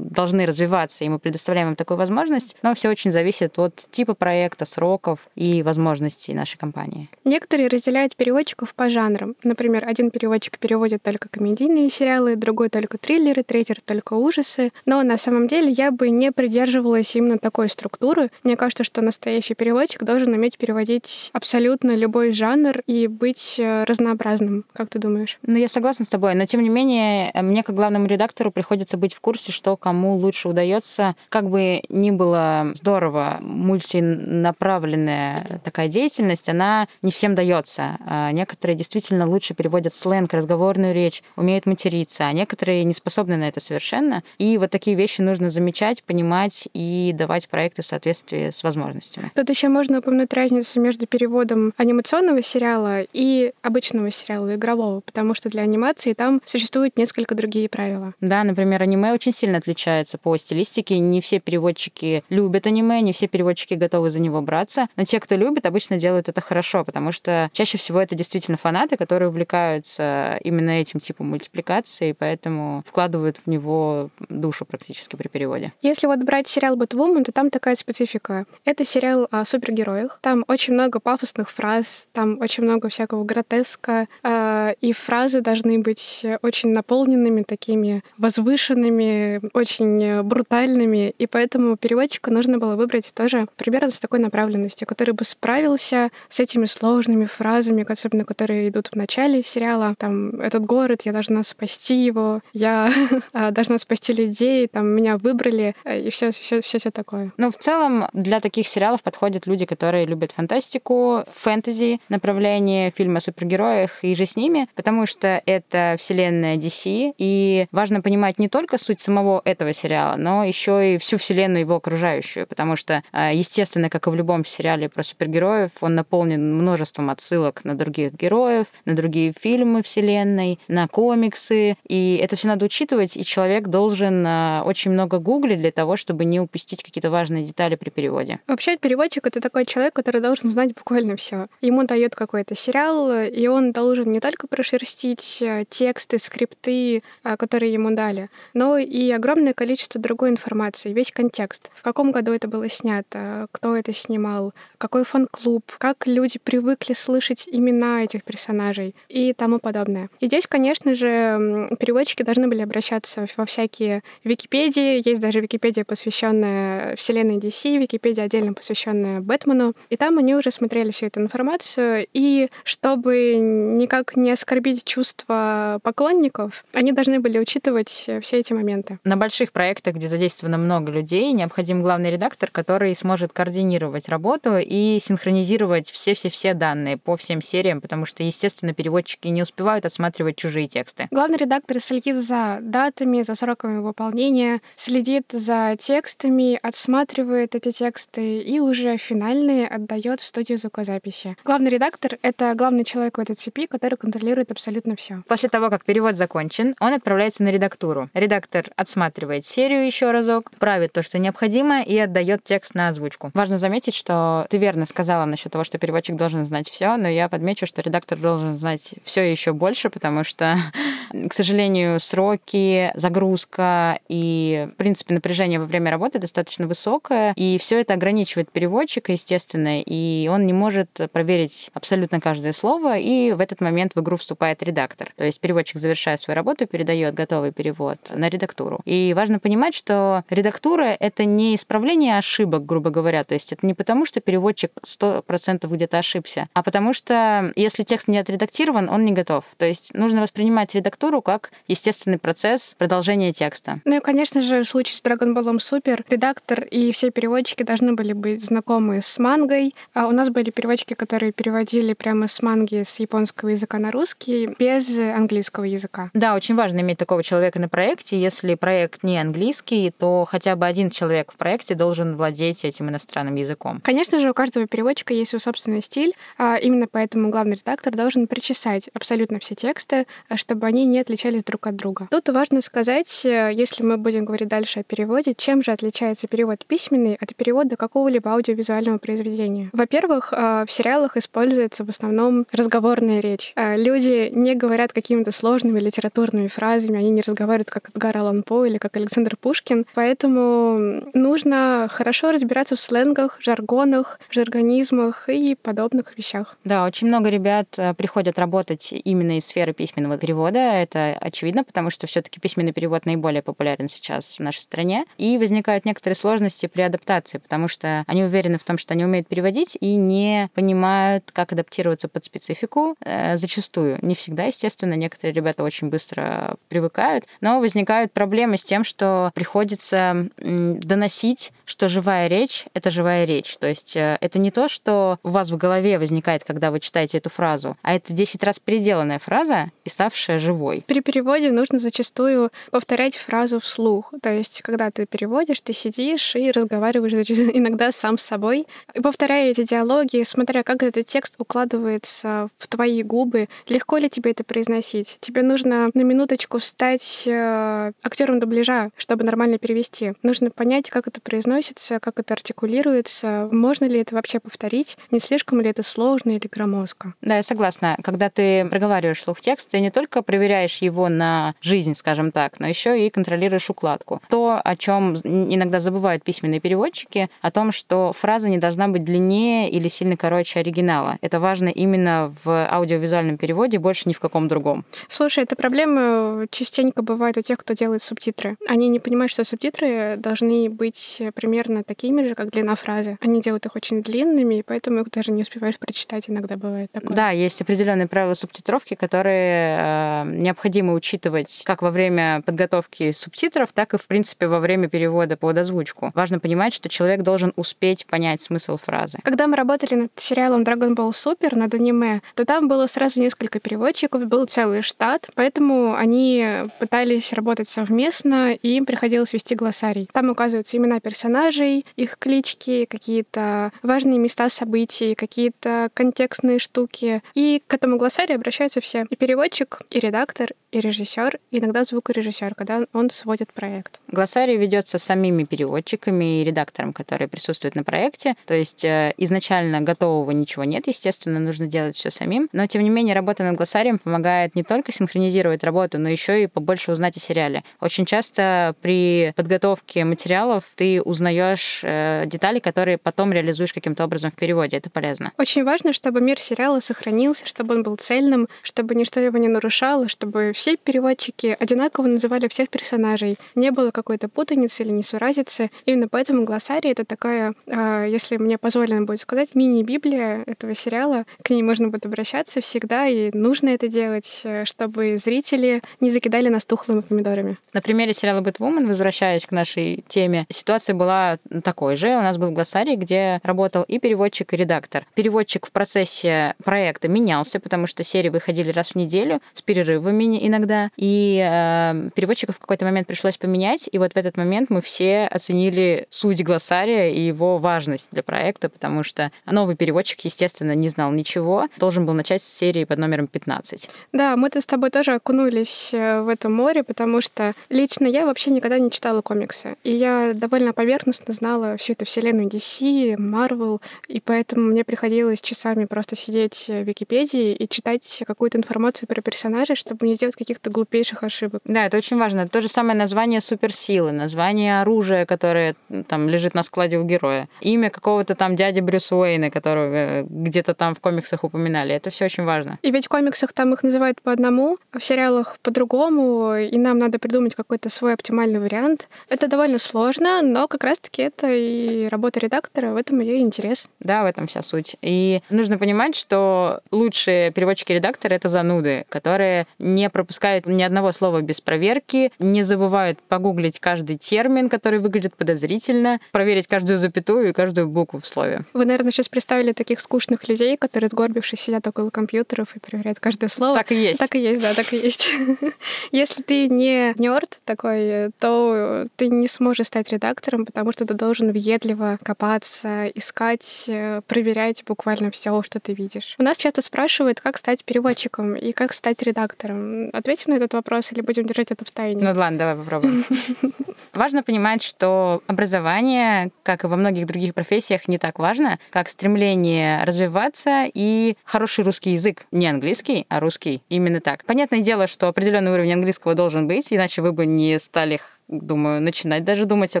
должны 0.10 0.46
развиваться, 0.46 1.04
и 1.04 1.08
мы 1.08 1.18
предоставляем 1.18 1.68
им 1.68 1.76
такую 1.76 1.98
возможность, 1.98 2.56
но 2.62 2.74
все 2.74 2.88
очень 2.88 3.10
зависит 3.10 3.58
от 3.58 3.86
типа 3.90 4.14
проекта, 4.14 4.64
сроков 4.64 5.28
и 5.34 5.62
возможностей 5.62 6.34
нашей 6.34 6.58
компании. 6.58 7.08
Некоторые 7.24 7.68
разделяют 7.68 8.16
переводчиков 8.16 8.74
по 8.74 8.88
жанрам. 8.90 9.34
Например, 9.42 9.86
один 9.86 10.10
переводчик 10.10 10.58
переводит 10.58 11.02
только 11.02 11.28
комедийные 11.28 11.90
сериалы, 11.90 12.36
другой 12.36 12.68
только 12.68 12.98
триллеры, 12.98 13.42
третий 13.42 13.66
только 13.84 14.14
ужасы. 14.14 14.70
Но 14.84 15.02
на 15.02 15.16
самом 15.16 15.48
деле 15.48 15.70
я 15.70 15.90
бы 15.90 16.10
не 16.10 16.32
придерживалась 16.32 17.14
именно 17.16 17.38
такой 17.38 17.68
структуры. 17.68 18.30
Мне 18.44 18.56
кажется, 18.56 18.84
что 18.84 19.02
настоящий 19.02 19.54
переводчик 19.54 20.04
должен 20.04 20.32
уметь 20.32 20.58
переводить 20.58 21.30
абсолютно 21.32 21.96
любой 21.96 22.32
жанр 22.32 22.80
и 22.86 23.06
быть 23.06 23.56
э, 23.58 23.84
разнообразным. 23.84 24.64
Как 24.72 24.88
ты 24.88 24.98
думаешь? 24.98 25.38
Ну, 25.42 25.56
я 25.56 25.68
согласна 25.68 26.04
с 26.04 26.08
тобой, 26.08 26.34
но 26.34 26.46
тем 26.46 26.62
не 26.62 26.68
менее, 26.68 27.30
мне 27.34 27.62
как 27.62 27.74
главному 27.74 28.06
редактору 28.06 28.50
приходится 28.50 28.96
быть 28.96 29.14
в 29.14 29.20
курсе, 29.20 29.52
что 29.56 29.76
кому 29.76 30.16
лучше 30.16 30.48
удается. 30.48 31.16
Как 31.28 31.50
бы 31.50 31.82
ни 31.88 32.10
было 32.10 32.72
здорово, 32.74 33.38
мультинаправленная 33.40 35.60
такая 35.64 35.88
деятельность, 35.88 36.48
она 36.48 36.86
не 37.02 37.10
всем 37.10 37.34
дается. 37.34 37.96
А 38.06 38.30
некоторые 38.32 38.76
действительно 38.76 39.26
лучше 39.26 39.54
переводят 39.54 39.94
сленг, 39.94 40.32
разговорную 40.34 40.94
речь, 40.94 41.22
умеют 41.36 41.66
материться, 41.66 42.26
а 42.26 42.32
некоторые 42.32 42.84
не 42.84 42.94
способны 42.94 43.36
на 43.36 43.48
это 43.48 43.58
совершенно. 43.60 44.22
И 44.38 44.58
вот 44.58 44.70
такие 44.70 44.96
вещи 44.96 45.22
нужно 45.22 45.50
замечать, 45.50 46.04
понимать 46.04 46.68
и 46.74 47.12
давать 47.16 47.48
проекты 47.48 47.82
в 47.82 47.86
соответствии 47.86 48.50
с 48.50 48.62
возможностями. 48.62 49.32
Тут 49.34 49.48
еще 49.48 49.68
можно 49.68 50.00
упомянуть 50.00 50.34
разницу 50.34 50.80
между 50.80 51.06
переводом 51.06 51.72
анимационного 51.76 52.42
сериала 52.42 53.02
и 53.12 53.52
обычного 53.62 54.10
сериала, 54.10 54.54
игрового, 54.54 55.00
потому 55.00 55.34
что 55.34 55.48
для 55.48 55.62
анимации 55.62 56.12
там 56.12 56.42
существуют 56.44 56.98
несколько 56.98 57.34
другие 57.34 57.68
правила. 57.68 58.12
Да, 58.20 58.44
например, 58.44 58.82
аниме 58.82 59.12
очень 59.12 59.32
сильно 59.32 59.45
отличается 59.54 60.18
по 60.18 60.36
стилистике. 60.36 60.98
Не 60.98 61.20
все 61.20 61.38
переводчики 61.38 62.24
любят 62.28 62.66
аниме, 62.66 63.00
не 63.00 63.12
все 63.12 63.28
переводчики 63.28 63.74
готовы 63.74 64.10
за 64.10 64.20
него 64.20 64.40
браться, 64.42 64.88
но 64.96 65.04
те, 65.04 65.20
кто 65.20 65.36
любит, 65.36 65.66
обычно 65.66 65.98
делают 65.98 66.28
это 66.28 66.40
хорошо, 66.40 66.84
потому 66.84 67.12
что 67.12 67.50
чаще 67.52 67.78
всего 67.78 68.00
это 68.00 68.14
действительно 68.14 68.56
фанаты, 68.56 68.96
которые 68.96 69.28
увлекаются 69.28 70.38
именно 70.42 70.70
этим 70.70 71.00
типом 71.00 71.30
мультипликации, 71.30 72.12
поэтому 72.12 72.82
вкладывают 72.86 73.38
в 73.44 73.48
него 73.48 74.10
душу 74.28 74.64
практически 74.64 75.16
при 75.16 75.28
переводе. 75.28 75.72
Если 75.82 76.06
вот 76.06 76.18
брать 76.20 76.48
сериал 76.48 76.76
«Бэтвумен», 76.76 77.24
то 77.24 77.32
там 77.32 77.50
такая 77.50 77.76
специфика. 77.76 78.46
Это 78.64 78.84
сериал 78.84 79.28
о 79.30 79.44
супергероях. 79.44 80.18
Там 80.22 80.44
очень 80.48 80.74
много 80.74 81.00
пафосных 81.00 81.50
фраз, 81.50 82.08
там 82.12 82.38
очень 82.40 82.64
много 82.64 82.88
всякого 82.88 83.24
гротеска, 83.24 84.08
э, 84.22 84.74
и 84.80 84.92
фразы 84.92 85.40
должны 85.40 85.78
быть 85.78 86.24
очень 86.42 86.70
наполненными, 86.70 87.42
такими 87.42 88.02
возвышенными, 88.18 89.35
очень 89.52 90.22
брутальными, 90.22 91.14
и 91.18 91.26
поэтому 91.26 91.76
переводчика 91.76 92.30
нужно 92.30 92.58
было 92.58 92.76
выбрать 92.76 93.12
тоже 93.14 93.46
примерно 93.56 93.90
с 93.90 94.00
такой 94.00 94.18
направленностью, 94.18 94.86
который 94.86 95.12
бы 95.12 95.24
справился 95.24 96.10
с 96.28 96.40
этими 96.40 96.66
сложными 96.66 97.26
фразами, 97.26 97.84
особенно 97.88 98.24
которые 98.24 98.68
идут 98.68 98.88
в 98.88 98.96
начале 98.96 99.42
сериала. 99.42 99.94
Там, 99.98 100.40
этот 100.40 100.64
город, 100.64 101.02
я 101.04 101.12
должна 101.12 101.42
спасти 101.42 102.04
его, 102.04 102.40
я 102.52 102.90
а, 103.32 103.50
должна 103.50 103.78
спасти 103.78 104.12
людей, 104.12 104.68
там, 104.68 104.88
меня 104.88 105.16
выбрали, 105.16 105.74
э, 105.84 106.00
и 106.00 106.10
все, 106.10 106.30
все, 106.32 106.60
все, 106.62 106.78
все 106.78 106.90
такое. 106.90 107.32
Ну, 107.36 107.50
в 107.50 107.56
целом, 107.56 108.06
для 108.12 108.40
таких 108.40 108.68
сериалов 108.68 109.02
подходят 109.02 109.46
люди, 109.46 109.66
которые 109.66 110.06
любят 110.06 110.32
фантастику, 110.32 111.24
фэнтези, 111.28 112.00
направление, 112.08 112.90
фильмы 112.90 113.18
о 113.18 113.20
супергероях 113.20 114.02
и 114.02 114.14
же 114.14 114.26
с 114.26 114.36
ними, 114.36 114.68
потому 114.74 115.06
что 115.06 115.42
это 115.46 115.96
вселенная 115.98 116.56
DC, 116.56 117.14
и 117.18 117.66
важно 117.72 118.02
понимать 118.02 118.38
не 118.38 118.48
только 118.48 118.78
суть 118.78 119.00
самого 119.00 119.25
этого 119.44 119.72
сериала, 119.72 120.16
но 120.16 120.44
еще 120.44 120.94
и 120.94 120.98
всю 120.98 121.18
вселенную 121.18 121.60
его 121.60 121.76
окружающую, 121.76 122.46
потому 122.46 122.76
что, 122.76 123.02
а, 123.12 123.32
естественно, 123.32 123.90
как 123.90 124.06
и 124.06 124.10
в 124.10 124.14
любом 124.14 124.44
сериале 124.44 124.88
про 124.88 125.02
супергероев, 125.02 125.70
он 125.80 125.94
наполнен 125.94 126.56
множеством 126.56 127.10
отсылок 127.10 127.64
на 127.64 127.74
других 127.76 128.12
героев, 128.14 128.66
на 128.84 128.94
другие 128.94 129.32
фильмы 129.38 129.82
вселенной, 129.82 130.58
на 130.68 130.88
комиксы, 130.88 131.76
и 131.86 132.20
это 132.22 132.36
все 132.36 132.48
надо 132.48 132.66
учитывать, 132.66 133.16
и 133.16 133.24
человек 133.24 133.68
должен 133.68 134.24
а, 134.26 134.62
очень 134.64 134.90
много 134.90 135.18
гуглить 135.18 135.60
для 135.60 135.72
того, 135.72 135.96
чтобы 135.96 136.24
не 136.24 136.40
упустить 136.40 136.82
какие-то 136.82 137.10
важные 137.10 137.44
детали 137.44 137.76
при 137.76 137.90
переводе. 137.90 138.40
Вообще, 138.46 138.76
переводчик— 138.76 139.26
это 139.28 139.40
такой 139.40 139.64
человек, 139.64 139.94
который 139.94 140.20
должен 140.20 140.48
знать 140.48 140.74
буквально 140.74 141.16
все. 141.16 141.48
Ему 141.60 141.84
дает 141.84 142.14
какой-то 142.14 142.54
сериал, 142.54 143.12
и 143.24 143.46
он 143.46 143.72
должен 143.72 144.10
не 144.10 144.20
только 144.20 144.46
прошерстить 144.46 145.42
э, 145.42 145.64
тексты, 145.68 146.18
скрипты, 146.18 147.02
э, 147.24 147.36
которые 147.36 147.72
ему 147.72 147.90
дали, 147.90 148.30
но 148.54 148.78
и 148.78 149.10
огромное 149.16 149.54
количество 149.54 150.00
другой 150.00 150.30
информации, 150.30 150.92
весь 150.92 151.10
контекст. 151.10 151.70
В 151.74 151.82
каком 151.82 152.12
году 152.12 152.32
это 152.32 152.48
было 152.48 152.68
снято, 152.68 153.46
кто 153.52 153.76
это 153.76 153.92
снимал, 153.92 154.52
какой 154.78 155.04
фан-клуб, 155.04 155.64
как 155.78 156.06
люди 156.06 156.38
привыкли 156.42 156.94
слышать 156.94 157.48
имена 157.50 158.04
этих 158.04 158.24
персонажей 158.24 158.94
и 159.08 159.32
тому 159.32 159.58
подобное. 159.58 160.08
И 160.20 160.26
здесь, 160.26 160.46
конечно 160.46 160.94
же, 160.94 161.68
переводчики 161.78 162.22
должны 162.22 162.48
были 162.48 162.62
обращаться 162.62 163.26
во 163.36 163.46
всякие 163.46 164.02
Википедии. 164.24 165.06
Есть 165.06 165.20
даже 165.20 165.40
Википедия, 165.40 165.84
посвященная 165.84 166.96
вселенной 166.96 167.36
DC, 167.36 167.78
Википедия 167.78 168.24
отдельно 168.24 168.54
посвященная 168.54 169.20
Бэтмену. 169.20 169.74
И 169.90 169.96
там 169.96 170.18
они 170.18 170.34
уже 170.34 170.50
смотрели 170.50 170.90
всю 170.90 171.06
эту 171.06 171.20
информацию. 171.20 172.06
И 172.12 172.48
чтобы 172.64 173.36
никак 173.36 174.16
не 174.16 174.30
оскорбить 174.30 174.84
чувства 174.84 175.78
поклонников, 175.82 176.64
они 176.72 176.92
должны 176.92 177.20
были 177.20 177.38
учитывать 177.38 177.88
все 177.88 178.36
эти 178.38 178.52
моменты. 178.52 178.98
На 179.06 179.16
больших 179.16 179.52
проектах, 179.52 179.94
где 179.94 180.08
задействовано 180.08 180.58
много 180.58 180.90
людей, 180.90 181.30
необходим 181.30 181.80
главный 181.80 182.10
редактор, 182.10 182.50
который 182.50 182.92
сможет 182.96 183.32
координировать 183.32 184.08
работу 184.08 184.58
и 184.58 184.98
синхронизировать 185.00 185.88
все-все-все 185.88 186.54
данные 186.54 186.96
по 186.96 187.16
всем 187.16 187.40
сериям, 187.40 187.80
потому 187.80 188.04
что, 188.04 188.24
естественно, 188.24 188.74
переводчики 188.74 189.28
не 189.28 189.42
успевают 189.42 189.84
отсматривать 189.84 190.34
чужие 190.34 190.66
тексты. 190.66 191.06
Главный 191.12 191.36
редактор 191.36 191.78
следит 191.78 192.16
за 192.16 192.58
датами, 192.60 193.22
за 193.22 193.36
сроками 193.36 193.78
выполнения, 193.78 194.60
следит 194.74 195.26
за 195.30 195.76
текстами, 195.78 196.58
отсматривает 196.60 197.54
эти 197.54 197.70
тексты 197.70 198.40
и 198.40 198.58
уже 198.58 198.96
финальные 198.96 199.68
отдает 199.68 200.20
в 200.20 200.26
студию 200.26 200.58
звукозаписи. 200.58 201.36
Главный 201.44 201.70
редактор— 201.70 202.18
это 202.22 202.52
главный 202.56 202.82
человек 202.82 203.18
в 203.18 203.20
этой 203.20 203.36
цепи, 203.36 203.66
который 203.66 203.98
контролирует 203.98 204.50
абсолютно 204.50 204.96
все. 204.96 205.22
После 205.28 205.48
того, 205.48 205.70
как 205.70 205.84
перевод 205.84 206.16
закончен, 206.16 206.74
он 206.80 206.92
отправляется 206.92 207.44
на 207.44 207.50
редактуру. 207.52 208.10
Редактор 208.12 208.64
отсматривает 208.86 209.44
серию 209.44 209.84
еще 209.84 210.12
разок, 210.12 210.52
правит 210.58 210.92
то, 210.92 211.02
что 211.02 211.18
необходимо, 211.18 211.82
и 211.82 211.98
отдает 211.98 212.44
текст 212.44 212.74
на 212.74 212.88
озвучку. 212.88 213.32
Важно 213.34 213.58
заметить, 213.58 213.94
что 213.94 214.46
ты 214.48 214.58
верно 214.58 214.86
сказала 214.86 215.24
насчет 215.24 215.50
того, 215.52 215.64
что 215.64 215.78
переводчик 215.78 216.14
должен 216.14 216.46
знать 216.46 216.70
все, 216.70 216.96
но 216.96 217.08
я 217.08 217.28
подмечу, 217.28 217.66
что 217.66 217.82
редактор 217.82 218.18
должен 218.18 218.56
знать 218.56 218.94
все 219.04 219.22
еще 219.22 219.52
больше, 219.52 219.90
потому 219.90 220.22
что, 220.22 220.56
к 221.28 221.34
сожалению, 221.34 221.98
сроки, 221.98 222.92
загрузка 222.94 223.98
и, 224.08 224.68
в 224.72 224.76
принципе, 224.76 225.14
напряжение 225.14 225.58
во 225.58 225.66
время 225.66 225.90
работы 225.90 226.20
достаточно 226.20 226.68
высокое, 226.68 227.32
и 227.36 227.58
все 227.58 227.80
это 227.80 227.94
ограничивает 227.94 228.52
переводчика, 228.52 229.12
естественно, 229.12 229.80
и 229.80 230.28
он 230.28 230.46
не 230.46 230.52
может 230.52 230.90
проверить 231.12 231.70
абсолютно 231.74 232.20
каждое 232.20 232.52
слово, 232.52 232.98
и 232.98 233.32
в 233.32 233.40
этот 233.40 233.60
момент 233.60 233.92
в 233.96 234.00
игру 234.00 234.16
вступает 234.16 234.62
редактор. 234.62 235.12
То 235.16 235.24
есть 235.24 235.40
переводчик, 235.40 235.78
завершая 235.78 236.16
свою 236.18 236.36
работу, 236.36 236.66
передает 236.66 237.14
готовый 237.14 237.50
перевод 237.50 237.98
на 238.10 238.28
редактуру. 238.28 238.75
И 238.84 239.14
важно 239.14 239.38
понимать, 239.38 239.74
что 239.74 240.24
редактура— 240.30 240.96
это 241.00 241.24
не 241.24 241.54
исправление 241.54 242.18
ошибок, 242.18 242.66
грубо 242.66 242.90
говоря, 242.90 243.24
то 243.24 243.34
есть 243.34 243.52
это 243.52 243.66
не 243.66 243.74
потому, 243.74 244.06
что 244.06 244.20
переводчик 244.20 244.72
100% 244.84 245.66
где-то 245.68 245.98
ошибся, 245.98 246.48
а 246.52 246.62
потому 246.62 246.92
что 246.92 247.52
если 247.56 247.82
текст 247.82 248.08
не 248.08 248.18
отредактирован, 248.18 248.88
он 248.88 249.04
не 249.04 249.12
готов. 249.12 249.44
То 249.56 249.64
есть 249.64 249.94
нужно 249.94 250.22
воспринимать 250.22 250.74
редактуру 250.74 251.22
как 251.22 251.50
естественный 251.68 252.18
процесс 252.18 252.74
продолжения 252.78 253.32
текста. 253.32 253.80
Ну 253.84 253.96
и, 253.96 254.00
конечно 254.00 254.42
же, 254.42 254.62
в 254.62 254.68
случае 254.68 254.98
с 254.98 255.02
Dragon 255.02 255.34
Ball 255.34 255.56
Super 255.56 256.04
редактор 256.08 256.64
и 256.64 256.92
все 256.92 257.10
переводчики 257.10 257.62
должны 257.62 257.94
были 257.94 258.12
быть 258.12 258.44
знакомы 258.44 259.00
с 259.02 259.18
мангой. 259.18 259.74
А 259.94 260.06
у 260.06 260.10
нас 260.10 260.28
были 260.28 260.50
переводчики, 260.50 260.94
которые 260.94 261.32
переводили 261.32 261.94
прямо 261.94 262.28
с 262.28 262.42
манги 262.42 262.82
с 262.84 263.00
японского 263.00 263.50
языка 263.50 263.78
на 263.78 263.90
русский 263.90 264.48
без 264.58 264.98
английского 264.98 265.64
языка. 265.64 266.10
Да, 266.14 266.34
очень 266.34 266.54
важно 266.54 266.80
иметь 266.80 266.98
такого 266.98 267.22
человека 267.22 267.58
на 267.58 267.68
проекте. 267.68 268.20
Если 268.20 268.54
проект 268.66 269.04
не 269.04 269.16
английский, 269.16 269.92
то 269.96 270.26
хотя 270.28 270.56
бы 270.56 270.66
один 270.66 270.90
человек 270.90 271.30
в 271.30 271.36
проекте 271.36 271.76
должен 271.76 272.16
владеть 272.16 272.64
этим 272.64 272.88
иностранным 272.88 273.36
языком. 273.36 273.80
Конечно 273.84 274.18
же, 274.18 274.28
у 274.28 274.34
каждого 274.34 274.66
переводчика 274.66 275.14
есть 275.14 275.30
свой 275.30 275.38
собственный 275.38 275.80
стиль. 275.80 276.14
А 276.36 276.56
именно 276.56 276.88
поэтому 276.90 277.30
главный 277.30 277.54
редактор 277.54 277.94
должен 277.94 278.26
причесать 278.26 278.90
абсолютно 278.92 279.38
все 279.38 279.54
тексты, 279.54 280.08
чтобы 280.34 280.66
они 280.66 280.84
не 280.84 280.98
отличались 280.98 281.44
друг 281.44 281.68
от 281.68 281.76
друга. 281.76 282.08
Тут 282.10 282.28
важно 282.30 282.60
сказать, 282.60 283.22
если 283.24 283.84
мы 283.84 283.98
будем 283.98 284.24
говорить 284.24 284.48
дальше 284.48 284.80
о 284.80 284.82
переводе, 284.82 285.34
чем 285.36 285.62
же 285.62 285.70
отличается 285.70 286.26
перевод 286.26 286.66
письменный 286.66 287.16
от 287.20 287.36
перевода 287.36 287.76
какого-либо 287.76 288.32
аудиовизуального 288.32 288.98
произведения. 288.98 289.70
Во-первых, 289.74 290.32
э, 290.32 290.64
в 290.66 290.72
сериалах 290.72 291.16
используется 291.16 291.84
в 291.84 291.90
основном 291.90 292.48
разговорная 292.50 293.20
речь. 293.20 293.52
Э, 293.54 293.76
люди 293.76 294.28
не 294.34 294.56
говорят 294.56 294.92
какими-то 294.92 295.30
сложными 295.30 295.78
литературными 295.78 296.48
фразами, 296.48 296.98
они 296.98 297.10
не 297.10 297.20
разговаривают 297.20 297.70
как 297.70 297.90
Эдгар 297.90 298.16
Аллан 298.16 298.42
По, 298.42 298.55
По 298.56 298.64
или 298.64 298.78
как 298.78 298.96
Александр 298.96 299.36
Пушкин. 299.36 299.84
Поэтому 299.92 301.02
нужно 301.12 301.88
хорошо 301.90 302.32
разбираться 302.32 302.74
в 302.74 302.80
сленгах, 302.80 303.36
жаргонах, 303.38 304.18
жаргонизмах 304.30 305.28
и 305.28 305.54
подобных 305.60 306.16
вещах. 306.16 306.56
Да, 306.64 306.86
очень 306.86 307.08
много 307.08 307.28
ребят 307.28 307.66
э, 307.76 307.92
приходят 307.92 308.38
работать 308.38 308.94
именно 309.04 309.36
из 309.36 309.44
сферы 309.44 309.74
письменного 309.74 310.16
перевода. 310.16 310.58
Это 310.58 311.18
очевидно, 311.20 311.64
потому 311.64 311.90
что 311.90 312.06
все-таки 312.06 312.40
письменный 312.40 312.72
перевод 312.72 313.04
наиболее 313.04 313.42
популярен 313.42 313.88
сейчас 313.88 314.38
в 314.38 314.40
нашей 314.40 314.60
стране. 314.60 315.04
И 315.18 315.36
возникают 315.36 315.84
некоторые 315.84 316.16
сложности 316.16 316.64
при 316.64 316.80
адаптации, 316.80 317.36
потому 317.36 317.68
что 317.68 318.04
они 318.06 318.24
уверены 318.24 318.56
в 318.56 318.64
том, 318.64 318.78
что 318.78 318.94
они 318.94 319.04
умеют 319.04 319.28
переводить 319.28 319.76
и 319.78 319.96
не 319.96 320.48
понимают, 320.54 321.30
как 321.30 321.52
адаптироваться 321.52 322.08
под 322.08 322.24
специфику. 322.24 322.96
Э, 323.04 323.36
зачастую, 323.36 323.98
не 324.00 324.14
всегда, 324.14 324.44
естественно, 324.44 324.94
некоторые 324.94 325.34
ребята 325.34 325.62
очень 325.62 325.90
быстро 325.90 326.56
привыкают, 326.70 327.26
но 327.42 327.60
возникают 327.60 328.12
проблемы 328.12 328.45
с 328.54 328.62
тем, 328.62 328.84
что 328.84 329.30
приходится 329.34 330.28
доносить, 330.36 331.52
что 331.64 331.88
живая 331.88 332.28
речь— 332.28 332.66
это 332.74 332.90
живая 332.90 333.24
речь. 333.24 333.56
То 333.58 333.66
есть 333.66 333.96
э, 333.96 334.16
это 334.20 334.38
не 334.38 334.50
то, 334.50 334.68
что 334.68 335.18
у 335.22 335.30
вас 335.30 335.50
в 335.50 335.56
голове 335.56 335.98
возникает, 335.98 336.44
когда 336.44 336.70
вы 336.70 336.80
читаете 336.80 337.18
эту 337.18 337.28
фразу, 337.28 337.76
а 337.82 337.94
это 337.94 338.12
10 338.12 338.42
раз 338.44 338.58
переделанная 338.60 339.18
фраза 339.18 339.70
и 339.84 339.88
ставшая 339.88 340.38
живой. 340.38 340.84
При 340.86 341.00
переводе 341.00 341.50
нужно 341.50 341.78
зачастую 341.78 342.50
повторять 342.70 343.16
фразу 343.16 343.60
вслух. 343.60 344.14
То 344.22 344.32
есть, 344.32 344.62
когда 344.62 344.90
ты 344.90 345.06
переводишь, 345.06 345.60
ты 345.60 345.72
сидишь 345.72 346.36
и 346.36 346.50
разговариваешь 346.50 347.12
иногда 347.30 347.90
сам 347.90 348.16
с 348.18 348.22
собой, 348.22 348.66
и 348.94 349.00
повторяя 349.00 349.50
эти 349.50 349.64
диалоги, 349.64 350.22
смотря 350.24 350.62
как 350.62 350.82
этот 350.82 351.06
текст 351.06 351.34
укладывается 351.38 352.48
в 352.58 352.68
твои 352.68 353.02
губы, 353.02 353.48
легко 353.68 353.96
ли 353.96 354.08
тебе 354.08 354.30
это 354.30 354.44
произносить. 354.44 355.18
Тебе 355.20 355.42
нужно 355.42 355.90
на 355.92 356.02
минуточку 356.02 356.60
стать 356.60 357.24
э, 357.26 357.92
актером 358.36 358.40
дубляжа, 358.40 358.90
чтобы 358.96 359.24
нормально 359.24 359.58
перевести. 359.58 360.14
Нужно 360.22 360.50
понять, 360.50 360.90
как 360.90 361.06
это 361.06 361.20
произносится, 361.20 362.00
как 362.00 362.18
это 362.18 362.34
артикулируется, 362.34 363.48
можно 363.52 363.86
ли 363.86 364.00
это 364.00 364.14
вообще 364.14 364.40
повторить, 364.40 364.96
не 365.10 365.20
слишком 365.20 365.60
ли 365.60 365.70
это 365.70 365.82
сложно 365.82 366.30
или 366.30 366.48
громоздко. 366.50 367.14
Да, 367.20 367.36
я 367.36 367.42
согласна. 367.42 367.96
Когда 368.02 368.30
ты 368.30 368.66
проговариваешь 368.66 369.22
слух 369.22 369.40
текст, 369.40 369.70
ты 369.70 369.80
не 369.80 369.90
только 369.90 370.22
проверяешь 370.22 370.78
его 370.78 371.08
на 371.08 371.54
жизнь, 371.60 371.94
скажем 371.94 372.32
так, 372.32 372.60
но 372.60 372.66
еще 372.66 373.06
и 373.06 373.10
контролируешь 373.10 373.70
укладку. 373.70 374.20
То, 374.28 374.60
о 374.62 374.76
чем 374.76 375.16
иногда 375.24 375.80
забывают 375.80 376.24
письменные 376.24 376.60
переводчики, 376.60 377.28
о 377.40 377.50
том, 377.50 377.72
что 377.72 378.12
фраза 378.12 378.48
не 378.48 378.58
должна 378.58 378.88
быть 378.88 379.04
длиннее 379.04 379.70
или 379.70 379.88
сильно 379.88 380.16
короче 380.16 380.60
оригинала. 380.60 381.18
Это 381.20 381.40
важно 381.40 381.68
именно 381.68 382.34
в 382.44 382.68
аудиовизуальном 382.68 383.38
переводе, 383.38 383.78
больше 383.78 384.08
ни 384.08 384.12
в 384.12 384.20
каком 384.20 384.48
другом. 384.48 384.84
Слушай, 385.08 385.44
эта 385.44 385.56
проблема 385.56 386.46
частенько 386.50 387.02
бывает 387.02 387.36
у 387.36 387.42
тех, 387.42 387.58
кто 387.58 387.74
делает 387.74 388.02
субтитры. 388.02 388.25
Они 388.66 388.88
не 388.88 389.00
понимают, 389.00 389.32
что 389.32 389.44
субтитры 389.44 390.16
должны 390.16 390.68
быть 390.70 391.22
примерно 391.34 391.84
такими 391.84 392.22
же, 392.22 392.34
как 392.34 392.50
длина 392.50 392.74
фразы. 392.74 393.18
Они 393.20 393.40
делают 393.40 393.66
их 393.66 393.76
очень 393.76 394.02
длинными, 394.02 394.56
и 394.56 394.62
поэтому 394.62 395.00
их 395.00 395.10
даже 395.10 395.32
не 395.32 395.42
успеваешь 395.42 395.78
прочитать. 395.78 396.28
Иногда 396.28 396.56
бывает 396.56 396.90
такое. 396.92 397.10
Да, 397.14 397.30
есть 397.30 397.60
определенные 397.60 398.08
правила 398.08 398.34
субтитровки, 398.34 398.94
которые 398.94 399.78
э, 399.78 400.24
необходимо 400.34 400.94
учитывать 400.94 401.62
как 401.64 401.82
во 401.82 401.90
время 401.90 402.42
подготовки 402.42 403.12
субтитров, 403.12 403.72
так 403.72 403.94
и, 403.94 403.98
в 403.98 404.06
принципе, 404.06 404.46
во 404.46 404.60
время 404.60 404.88
перевода 404.88 405.36
под 405.36 405.58
озвучку. 405.58 406.12
Важно 406.14 406.38
понимать, 406.40 406.74
что 406.74 406.88
человек 406.88 407.22
должен 407.22 407.52
успеть 407.56 408.06
понять 408.06 408.42
смысл 408.42 408.76
фразы. 408.76 409.18
Когда 409.22 409.46
мы 409.46 409.56
работали 409.56 409.94
над 409.94 410.10
сериалом 410.16 410.62
Dragon 410.62 410.94
Ball 410.94 411.12
Super, 411.12 411.56
над 411.56 411.74
аниме, 411.74 412.20
то 412.34 412.44
там 412.44 412.68
было 412.68 412.86
сразу 412.86 413.20
несколько 413.20 413.60
переводчиков, 413.60 414.26
был 414.26 414.46
целый 414.46 414.82
штат, 414.82 415.28
поэтому 415.34 415.94
они 415.94 416.46
пытались 416.78 417.32
работать 417.32 417.68
совместно, 417.68 418.15
и 418.24 418.76
им 418.76 418.86
приходилось 418.86 419.32
вести 419.32 419.54
глоссарий. 419.54 420.08
Там 420.12 420.30
указываются 420.30 420.76
имена 420.76 421.00
персонажей, 421.00 421.84
их 421.96 422.18
клички, 422.18 422.86
какие-то 422.86 423.72
важные 423.82 424.18
места 424.18 424.48
событий, 424.48 425.14
какие-то 425.14 425.90
контекстные 425.94 426.58
штуки. 426.58 427.22
И 427.34 427.62
к 427.66 427.74
этому 427.74 427.96
глоссарию 427.96 428.36
обращаются 428.36 428.80
все. 428.80 429.06
И 429.10 429.16
переводчик, 429.16 429.80
и 429.90 430.00
редактор, 430.00 430.50
и 430.76 430.80
режиссер, 430.80 431.38
иногда 431.50 431.84
звукорежиссер, 431.84 432.54
когда 432.54 432.84
он 432.92 433.08
сводит 433.10 433.52
проект. 433.52 434.00
Глоссарий 434.08 434.56
ведется 434.56 434.98
самими 434.98 435.44
переводчиками 435.44 436.40
и 436.40 436.44
редактором, 436.44 436.92
которые 436.92 437.28
присутствуют 437.28 437.74
на 437.74 437.82
проекте. 437.82 438.34
То 438.46 438.54
есть 438.54 438.84
э, 438.84 439.14
изначально 439.16 439.80
готового 439.80 440.30
ничего 440.32 440.64
нет, 440.64 440.86
естественно, 440.86 441.40
нужно 441.40 441.66
делать 441.66 441.96
все 441.96 442.10
самим. 442.10 442.48
Но 442.52 442.66
тем 442.66 442.82
не 442.82 442.90
менее 442.90 443.14
работа 443.14 443.42
над 443.42 443.56
глоссарием 443.56 443.98
помогает 443.98 444.54
не 444.54 444.62
только 444.62 444.92
синхронизировать 444.92 445.64
работу, 445.64 445.98
но 445.98 446.10
еще 446.10 446.42
и 446.42 446.46
побольше 446.46 446.92
узнать 446.92 447.16
о 447.16 447.20
сериале. 447.20 447.64
Очень 447.80 448.04
часто 448.04 448.74
при 448.82 449.32
подготовке 449.34 450.04
материалов 450.04 450.64
ты 450.74 451.00
узнаешь 451.00 451.80
э, 451.82 452.24
детали, 452.26 452.58
которые 452.58 452.98
потом 452.98 453.32
реализуешь 453.32 453.72
каким-то 453.72 454.04
образом 454.04 454.30
в 454.30 454.34
переводе. 454.34 454.76
Это 454.76 454.90
полезно. 454.90 455.32
Очень 455.38 455.64
важно, 455.64 455.94
чтобы 455.94 456.20
мир 456.20 456.38
сериала 456.38 456.80
сохранился, 456.80 457.46
чтобы 457.46 457.74
он 457.74 457.82
был 457.82 457.96
цельным, 457.96 458.48
чтобы 458.62 458.94
ничто 458.94 459.20
его 459.20 459.38
не 459.38 459.48
нарушало, 459.48 460.08
чтобы 460.08 460.52
все 460.54 460.65
все 460.66 460.76
переводчики 460.76 461.56
одинаково 461.60 462.08
называли 462.08 462.48
всех 462.48 462.70
персонажей. 462.70 463.36
Не 463.54 463.70
было 463.70 463.92
какой-то 463.92 464.28
путаницы 464.28 464.82
или 464.82 464.90
несуразицы. 464.90 465.70
Именно 465.84 466.08
поэтому 466.08 466.44
глоссарий— 466.44 466.90
это 466.92 467.04
такая, 467.04 467.54
а, 467.68 468.04
если 468.04 468.36
мне 468.36 468.58
позволено 468.58 469.02
будет 469.02 469.20
сказать, 469.20 469.54
мини-библия 469.54 470.42
этого 470.44 470.74
сериала. 470.74 471.24
К 471.44 471.50
ней 471.50 471.62
можно 471.62 471.86
будет 471.86 472.06
обращаться 472.06 472.60
всегда, 472.60 473.06
и 473.06 473.30
нужно 473.32 473.68
это 473.68 473.86
делать, 473.86 474.40
э, 474.42 474.64
чтобы 474.64 475.18
зрители 475.18 475.82
не 476.00 476.10
закидали 476.10 476.48
нас 476.48 476.64
тухлыми 476.64 477.02
помидорами. 477.02 477.58
На 477.72 477.80
примере 477.80 478.12
сериала 478.12 478.40
«Бэтвумен», 478.40 478.88
возвращаясь 478.88 479.46
к 479.46 479.52
нашей 479.52 480.04
теме, 480.08 480.46
ситуация 480.50 480.96
была 480.96 481.38
такой 481.62 481.96
же. 481.96 482.08
У 482.08 482.22
нас 482.22 482.38
был 482.38 482.50
глоссарий, 482.50 482.96
где 482.96 483.40
работал 483.44 483.84
и 483.84 484.00
переводчик, 484.00 484.52
и 484.52 484.56
редактор. 484.56 485.06
Переводчик 485.14 485.64
в 485.64 485.70
процессе 485.70 486.56
проекта 486.64 487.06
менялся, 487.06 487.60
потому 487.60 487.86
что 487.86 488.02
серии 488.02 488.30
выходили 488.30 488.72
раз 488.72 488.88
в 488.88 488.94
неделю 488.96 489.40
с 489.52 489.62
перерывами 489.62 490.44
иногда 490.46 490.90
и 490.96 491.40
э, 491.42 492.10
переводчиков 492.14 492.56
в 492.56 492.58
какой-то 492.58 492.84
момент 492.84 493.06
пришлось 493.06 493.36
поменять, 493.36 493.88
и 493.90 493.98
вот 493.98 494.12
в 494.12 494.16
этот 494.16 494.36
момент 494.36 494.70
мы 494.70 494.80
все 494.80 495.26
оценили 495.26 496.06
суть 496.10 496.42
глоссария 496.42 497.08
и 497.10 497.20
его 497.20 497.58
важность 497.58 498.08
для 498.12 498.22
проекта, 498.22 498.68
потому 498.68 499.02
что 499.02 499.30
новый 499.46 499.76
переводчик, 499.76 500.20
естественно, 500.20 500.74
не 500.74 500.88
знал 500.88 501.10
ничего, 501.12 501.68
должен 501.78 502.06
был 502.06 502.14
начать 502.14 502.42
с 502.42 502.48
серии 502.48 502.84
под 502.84 502.98
номером 502.98 503.26
15. 503.26 503.90
Да, 504.12 504.36
мы-то 504.36 504.60
с 504.60 504.66
тобой 504.66 504.90
тоже 504.90 505.14
окунулись 505.14 505.90
э, 505.92 506.22
в 506.22 506.28
это 506.28 506.48
море, 506.48 506.82
потому 506.82 507.20
что 507.20 507.54
лично 507.68 508.06
я 508.06 508.26
вообще 508.26 508.50
никогда 508.50 508.78
не 508.78 508.90
читала 508.90 509.22
комиксы, 509.22 509.76
и 509.82 509.92
я 509.92 510.32
довольно 510.34 510.72
поверхностно 510.72 511.34
знала 511.34 511.76
всю 511.76 511.92
эту 511.92 512.04
вселенную 512.04 512.48
DC, 512.48 513.16
Marvel, 513.16 513.80
и 514.08 514.20
поэтому 514.20 514.70
мне 514.70 514.84
приходилось 514.84 515.40
часами 515.40 515.84
просто 515.84 516.16
сидеть 516.16 516.66
в 516.68 516.82
Википедии 516.82 517.52
и 517.52 517.68
читать 517.68 518.22
какую-то 518.26 518.58
информацию 518.58 519.08
про 519.08 519.20
персонажей, 519.20 519.76
чтобы 519.76 520.06
не 520.06 520.14
сделать 520.14 520.35
каких-то 520.36 520.70
глупейших 520.70 521.22
ошибок. 521.22 521.62
Да, 521.64 521.86
это 521.86 521.96
очень 521.96 522.18
важно. 522.18 522.48
То 522.48 522.60
же 522.60 522.68
самое 522.68 522.96
название 522.96 523.40
суперсилы, 523.40 524.12
название 524.12 524.80
оружия, 524.80 525.26
которое 525.26 525.74
там 526.08 526.28
лежит 526.28 526.54
на 526.54 526.62
складе 526.62 526.98
у 526.98 527.04
героя, 527.04 527.48
имя 527.60 527.90
какого-то 527.90 528.34
там 528.34 528.56
дяди 528.56 528.80
Брюса 528.80 529.16
Уэйна, 529.16 529.50
которого 529.50 529.94
э, 529.94 530.22
где-то 530.28 530.74
там 530.74 530.94
в 530.94 531.00
комиксах 531.00 531.44
упоминали. 531.44 531.94
Это 531.94 532.10
все 532.10 532.26
очень 532.26 532.44
важно. 532.44 532.78
И 532.82 532.90
ведь 532.90 533.06
в 533.06 533.08
комиксах 533.08 533.52
там 533.52 533.72
их 533.72 533.82
называют 533.82 534.20
по 534.22 534.32
одному, 534.32 534.78
а 534.92 534.98
в 534.98 535.04
сериалах 535.04 535.58
по-другому, 535.62 536.54
и 536.54 536.76
нам 536.78 536.98
надо 536.98 537.18
придумать 537.18 537.54
какой-то 537.54 537.88
свой 537.90 538.14
оптимальный 538.14 538.60
вариант. 538.60 539.08
Это 539.28 539.48
довольно 539.48 539.78
сложно, 539.78 540.42
но 540.42 540.68
как 540.68 540.84
раз-таки 540.84 541.22
это 541.22 541.48
и 541.50 542.08
работа 542.08 542.40
редактора, 542.40 542.92
в 542.92 542.96
этом 542.96 543.20
ее 543.20 543.40
интерес. 543.40 543.86
Да, 544.00 544.22
в 544.22 544.26
этом 544.26 544.46
вся 544.46 544.62
суть. 544.62 544.96
И 545.02 545.40
нужно 545.50 545.78
понимать, 545.78 546.14
что 546.14 546.80
лучшие 546.90 547.50
переводчики-редакторы— 547.52 548.34
это 548.36 548.48
зануды, 548.48 549.04
которые 549.08 549.66
не 549.78 550.10
пропускают 550.10 550.25
пропускают 550.26 550.66
ни 550.66 550.82
одного 550.82 551.12
слова 551.12 551.40
без 551.40 551.60
проверки, 551.60 552.32
не 552.40 552.64
забывают 552.64 553.20
погуглить 553.22 553.78
каждый 553.78 554.18
термин, 554.18 554.68
который 554.68 554.98
выглядит 554.98 555.36
подозрительно, 555.36 556.18
проверить 556.32 556.66
каждую 556.66 556.98
запятую 556.98 557.50
и 557.50 557.52
каждую 557.52 557.86
букву 557.86 558.18
в 558.18 558.26
слове. 558.26 558.62
Вы, 558.74 558.86
наверное, 558.86 559.12
сейчас 559.12 559.28
представили 559.28 559.72
таких 559.72 560.00
скучных 560.00 560.48
людей, 560.48 560.76
которые, 560.76 561.10
сгорбившись, 561.10 561.60
сидят 561.60 561.86
около 561.86 562.10
компьютеров 562.10 562.74
и 562.74 562.80
проверяют 562.80 563.20
каждое 563.20 563.48
слово. 563.48 563.78
Так 563.78 563.92
и 563.92 563.94
есть. 563.94 564.18
Так 564.18 564.34
и 564.34 564.40
есть, 564.40 564.60
да, 564.60 564.74
так 564.74 564.92
и 564.92 564.96
есть. 564.96 565.28
Если 566.10 566.42
ты 566.42 566.68
не 566.68 567.14
нерд 567.18 567.60
такой, 567.64 568.30
то 568.40 569.06
ты 569.14 569.28
не 569.28 569.46
сможешь 569.46 569.86
стать 569.86 570.10
редактором, 570.10 570.66
потому 570.66 570.90
что 570.90 571.06
ты 571.06 571.14
должен 571.14 571.52
въедливо 571.52 572.18
копаться, 572.20 573.06
искать, 573.14 573.88
проверять 574.26 574.82
буквально 574.84 575.30
все, 575.30 575.62
что 575.62 575.78
ты 575.78 575.94
видишь. 575.94 576.34
У 576.36 576.42
нас 576.42 576.56
часто 576.56 576.82
спрашивают, 576.82 577.40
как 577.40 577.58
стать 577.58 577.84
переводчиком 577.84 578.56
и 578.56 578.72
как 578.72 578.92
стать 578.92 579.22
редактором 579.22 580.10
ответим 580.16 580.52
на 580.52 580.56
этот 580.56 580.74
вопрос 580.74 581.12
или 581.12 581.20
будем 581.20 581.44
держать 581.44 581.70
это 581.70 581.84
в 581.84 581.90
тайне? 581.90 582.22
Ну 582.22 582.38
ладно, 582.38 582.58
давай 582.58 582.76
попробуем. 582.76 583.24
Важно 584.14 584.42
понимать, 584.42 584.82
что 584.82 585.42
образование, 585.46 586.50
как 586.62 586.84
и 586.84 586.86
во 586.86 586.96
многих 586.96 587.26
других 587.26 587.54
профессиях, 587.54 588.08
не 588.08 588.18
так 588.18 588.38
важно, 588.38 588.78
как 588.90 589.10
стремление 589.10 590.02
развиваться 590.04 590.84
и 590.92 591.36
хороший 591.44 591.84
русский 591.84 592.12
язык. 592.12 592.46
Не 592.50 592.66
английский, 592.66 593.26
а 593.28 593.40
русский. 593.40 593.82
Именно 593.90 594.20
так. 594.20 594.44
Понятное 594.46 594.80
дело, 594.80 595.06
что 595.06 595.28
определенный 595.28 595.72
уровень 595.72 595.92
английского 595.92 596.34
должен 596.34 596.66
быть, 596.66 596.92
иначе 596.92 597.20
вы 597.20 597.32
бы 597.32 597.44
не 597.44 597.78
стали 597.78 598.20
думаю, 598.48 599.00
начинать 599.00 599.44
даже 599.44 599.64
думать 599.64 599.96
о 599.96 600.00